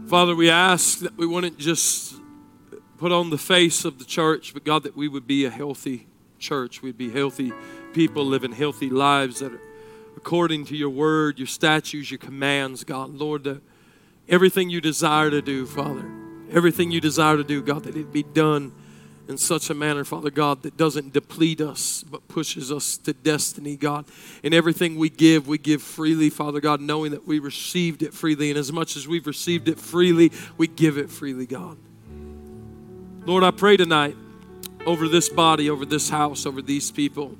Father, 0.07 0.35
we 0.35 0.49
ask 0.49 0.99
that 0.99 1.17
we 1.17 1.25
wouldn't 1.25 1.57
just 1.57 2.15
put 2.97 3.11
on 3.11 3.29
the 3.29 3.37
face 3.37 3.85
of 3.85 3.99
the 3.99 4.05
church, 4.05 4.53
but 4.53 4.63
God, 4.65 4.83
that 4.83 4.97
we 4.97 5.07
would 5.07 5.27
be 5.27 5.45
a 5.45 5.49
healthy 5.49 6.07
church. 6.39 6.81
We'd 6.81 6.97
be 6.97 7.11
healthy 7.11 7.53
people 7.93 8.25
living 8.25 8.51
healthy 8.51 8.89
lives 8.89 9.39
that 9.39 9.53
are 9.53 9.61
according 10.19 10.65
to 10.65 10.75
your 10.75 10.89
word, 10.89 11.39
your 11.39 11.47
statutes, 11.47 12.11
your 12.11 12.17
commands, 12.17 12.83
God. 12.83 13.11
Lord, 13.11 13.45
that 13.45 13.61
everything 14.27 14.69
you 14.69 14.81
desire 14.81 15.29
to 15.29 15.41
do, 15.41 15.65
Father, 15.65 16.05
everything 16.51 16.91
you 16.91 16.99
desire 16.99 17.37
to 17.37 17.43
do, 17.43 17.61
God, 17.61 17.83
that 17.83 17.95
it 17.95 18.11
be 18.11 18.23
done 18.23 18.73
in 19.29 19.37
such 19.37 19.69
a 19.69 19.73
manner, 19.73 20.03
Father 20.03 20.31
God, 20.31 20.63
that 20.63 20.75
doesn't 20.75 21.13
deplete 21.13 21.61
us, 21.61 22.03
but 22.03 22.27
pushes 22.27 22.71
us 22.71 22.97
to 22.97 23.13
destiny, 23.13 23.77
God. 23.77 24.05
In 24.43 24.53
everything 24.53 24.97
we 24.97 25.09
give, 25.09 25.47
we 25.47 25.57
give 25.57 25.83
freely, 25.83 26.29
Father 26.29 26.59
God, 26.59 26.81
knowing 26.81 27.11
that 27.11 27.27
we 27.27 27.39
received 27.39 28.01
it 28.01 28.13
freely. 28.13 28.49
And 28.49 28.57
as 28.57 28.73
much 28.73 28.97
as 28.97 29.07
we've 29.07 29.27
received 29.27 29.69
it 29.69 29.79
freely, 29.79 30.31
we 30.57 30.67
give 30.67 30.97
it 30.97 31.09
freely, 31.09 31.45
God. 31.45 31.77
Lord, 33.25 33.43
I 33.43 33.51
pray 33.51 33.77
tonight 33.77 34.17
over 34.85 35.07
this 35.07 35.29
body, 35.29 35.69
over 35.69 35.85
this 35.85 36.09
house, 36.09 36.45
over 36.45 36.61
these 36.61 36.89
people. 36.89 37.37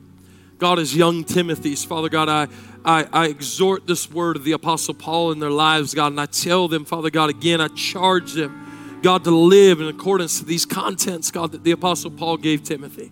God, 0.59 0.77
as 0.77 0.95
young 0.95 1.23
Timothy's, 1.23 1.83
Father 1.83 2.09
God, 2.09 2.29
I, 2.29 2.47
I, 2.85 3.07
I, 3.11 3.27
exhort 3.27 3.87
this 3.87 4.11
word 4.11 4.35
of 4.35 4.43
the 4.43 4.51
Apostle 4.51 4.93
Paul 4.93 5.31
in 5.31 5.39
their 5.39 5.49
lives, 5.49 5.93
God, 5.93 6.11
and 6.11 6.21
I 6.21 6.25
tell 6.27 6.67
them, 6.67 6.85
Father 6.85 7.09
God, 7.09 7.29
again, 7.29 7.61
I 7.61 7.69
charge 7.69 8.33
them 8.33 8.69
God, 9.01 9.23
to 9.23 9.31
live 9.31 9.79
in 9.79 9.87
accordance 9.87 10.39
to 10.39 10.45
these 10.45 10.65
contents, 10.65 11.31
God, 11.31 11.53
that 11.53 11.63
the 11.63 11.71
Apostle 11.71 12.11
Paul 12.11 12.37
gave 12.37 12.63
Timothy. 12.63 13.11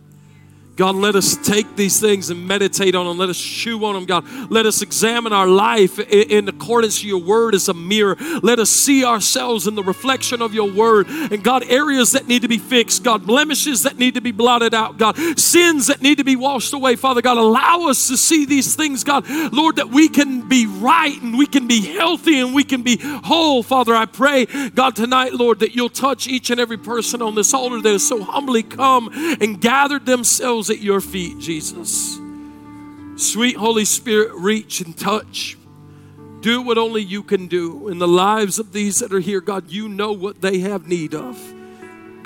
God, 0.77 0.95
let 0.95 1.15
us 1.15 1.35
take 1.35 1.75
these 1.75 1.99
things 1.99 2.29
and 2.29 2.47
meditate 2.47 2.93
on 2.93 3.07
them. 3.07 3.17
Let 3.17 3.29
us 3.29 3.39
chew 3.39 3.83
on 3.83 3.95
them, 3.95 4.05
God. 4.05 4.23
Let 4.51 4.67
us 4.67 4.83
examine 4.83 5.33
our 5.33 5.47
life 5.47 5.97
in 5.97 6.47
accordance 6.47 7.01
to 7.01 7.07
your 7.07 7.17
word 7.17 7.55
as 7.55 7.67
a 7.67 7.73
mirror. 7.73 8.15
Let 8.43 8.59
us 8.59 8.69
see 8.69 9.03
ourselves 9.03 9.65
in 9.65 9.73
the 9.73 9.81
reflection 9.81 10.39
of 10.39 10.53
your 10.53 10.71
word. 10.71 11.07
And 11.09 11.43
God, 11.43 11.63
areas 11.67 12.11
that 12.11 12.27
need 12.27 12.43
to 12.43 12.47
be 12.47 12.59
fixed, 12.59 13.03
God, 13.03 13.25
blemishes 13.25 13.83
that 13.83 13.97
need 13.97 14.13
to 14.13 14.21
be 14.21 14.31
blotted 14.31 14.75
out, 14.75 14.99
God, 14.99 15.17
sins 15.39 15.87
that 15.87 16.03
need 16.03 16.19
to 16.19 16.23
be 16.23 16.35
washed 16.35 16.73
away, 16.73 16.95
Father 16.95 17.23
God. 17.23 17.37
Allow 17.37 17.87
us 17.87 18.07
to 18.09 18.15
see 18.15 18.45
these 18.45 18.75
things, 18.75 19.03
God, 19.03 19.27
Lord, 19.51 19.77
that 19.77 19.89
we 19.89 20.07
can 20.07 20.47
be 20.47 20.67
right 20.67 21.19
and 21.19 21.39
we 21.39 21.47
can 21.47 21.67
be 21.67 21.81
healthy 21.81 22.39
and 22.39 22.53
we 22.53 22.63
can 22.63 22.83
be 22.83 22.97
whole, 23.01 23.63
Father. 23.63 23.95
I 23.95 24.05
pray, 24.05 24.45
God, 24.45 24.95
tonight, 24.95 25.33
Lord, 25.33 25.57
that 25.61 25.75
you'll 25.75 25.89
touch 25.89 26.27
each 26.27 26.51
and 26.51 26.59
every 26.59 26.77
person 26.77 27.23
on 27.23 27.33
this 27.33 27.51
altar 27.51 27.81
that 27.81 27.91
has 27.91 28.07
so 28.07 28.21
humbly 28.21 28.61
come 28.61 29.09
and 29.41 29.59
gathered 29.59 30.05
themselves 30.05 30.66
at 30.69 30.79
your 30.79 31.01
feet, 31.01 31.39
Jesus. 31.39 32.19
Sweet 33.15 33.55
Holy 33.57 33.85
Spirit, 33.85 34.31
reach 34.33 34.81
and 34.81 34.97
touch. 34.97 35.57
Do 36.41 36.61
what 36.61 36.77
only 36.77 37.01
you 37.01 37.23
can 37.23 37.47
do 37.47 37.87
in 37.87 37.97
the 37.97 38.07
lives 38.07 38.59
of 38.59 38.71
these 38.73 38.99
that 38.99 39.11
are 39.13 39.19
here. 39.19 39.41
God, 39.41 39.71
you 39.71 39.89
know 39.89 40.11
what 40.11 40.41
they 40.41 40.59
have 40.59 40.87
need 40.87 41.15
of. 41.15 41.56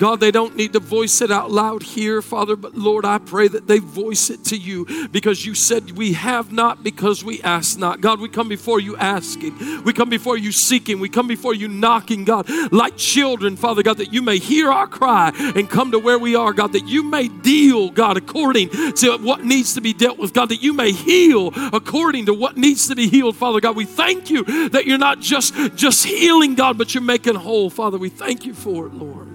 God, 0.02 0.18
they 0.18 0.32
don't 0.32 0.56
need 0.56 0.72
to 0.72 0.80
voice 0.80 1.20
it 1.20 1.30
out 1.30 1.52
loud 1.52 1.84
here, 1.84 2.20
Father, 2.22 2.56
but 2.56 2.74
Lord, 2.74 3.04
I 3.04 3.18
pray 3.18 3.46
that 3.46 3.68
they 3.68 3.78
voice 3.78 4.30
it 4.30 4.44
to 4.46 4.56
you 4.56 5.08
because 5.12 5.46
you 5.46 5.54
said 5.54 5.92
we 5.92 6.14
have 6.14 6.50
not 6.50 6.82
because 6.82 7.22
we 7.22 7.40
ask 7.42 7.78
not. 7.78 8.00
God, 8.00 8.18
we 8.18 8.28
come 8.28 8.48
before 8.48 8.80
you 8.80 8.96
asking. 8.96 9.84
We 9.84 9.92
come 9.92 10.10
before 10.10 10.36
you 10.36 10.50
seeking. 10.50 10.98
We 10.98 11.08
come 11.08 11.28
before 11.28 11.54
you 11.54 11.68
knocking, 11.68 12.24
God, 12.24 12.48
like 12.72 12.96
children, 12.96 13.56
Father 13.56 13.84
God, 13.84 13.98
that 13.98 14.12
you 14.12 14.22
may 14.22 14.38
hear 14.38 14.72
our 14.72 14.88
cry 14.88 15.30
and 15.54 15.70
come 15.70 15.92
to 15.92 16.00
where 16.00 16.18
we 16.18 16.34
are, 16.34 16.52
God, 16.52 16.72
that 16.72 16.88
you 16.88 17.04
may 17.04 17.28
deal, 17.28 17.88
God, 17.88 18.16
according 18.16 18.70
to 18.70 19.18
what 19.18 19.44
needs 19.44 19.74
to 19.74 19.80
be 19.80 19.92
dealt 19.92 20.18
with, 20.18 20.32
God, 20.32 20.48
that 20.48 20.64
you 20.64 20.72
may 20.72 20.90
heal 20.90 21.52
according 21.72 22.26
to 22.26 22.34
what 22.34 22.56
needs 22.56 22.88
to 22.88 22.96
be 22.96 23.08
healed, 23.08 23.36
Father 23.36 23.60
God. 23.60 23.76
We 23.76 23.84
thank 23.84 24.30
you 24.30 24.68
that 24.70 24.84
you're 24.84 24.98
not 24.98 25.20
just, 25.20 25.54
just 25.76 26.04
healing, 26.04 26.56
God, 26.56 26.76
but 26.76 26.92
you're 26.92 27.04
making 27.04 27.36
whole, 27.36 27.70
Father. 27.70 27.98
We 27.98 28.08
thank 28.08 28.44
you 28.44 28.52
for 28.52 28.88
it, 28.88 28.94
Lord. 28.94 29.31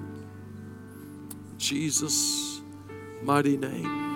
Jesus' 1.57 2.61
mighty 3.23 3.57
name. 3.57 4.06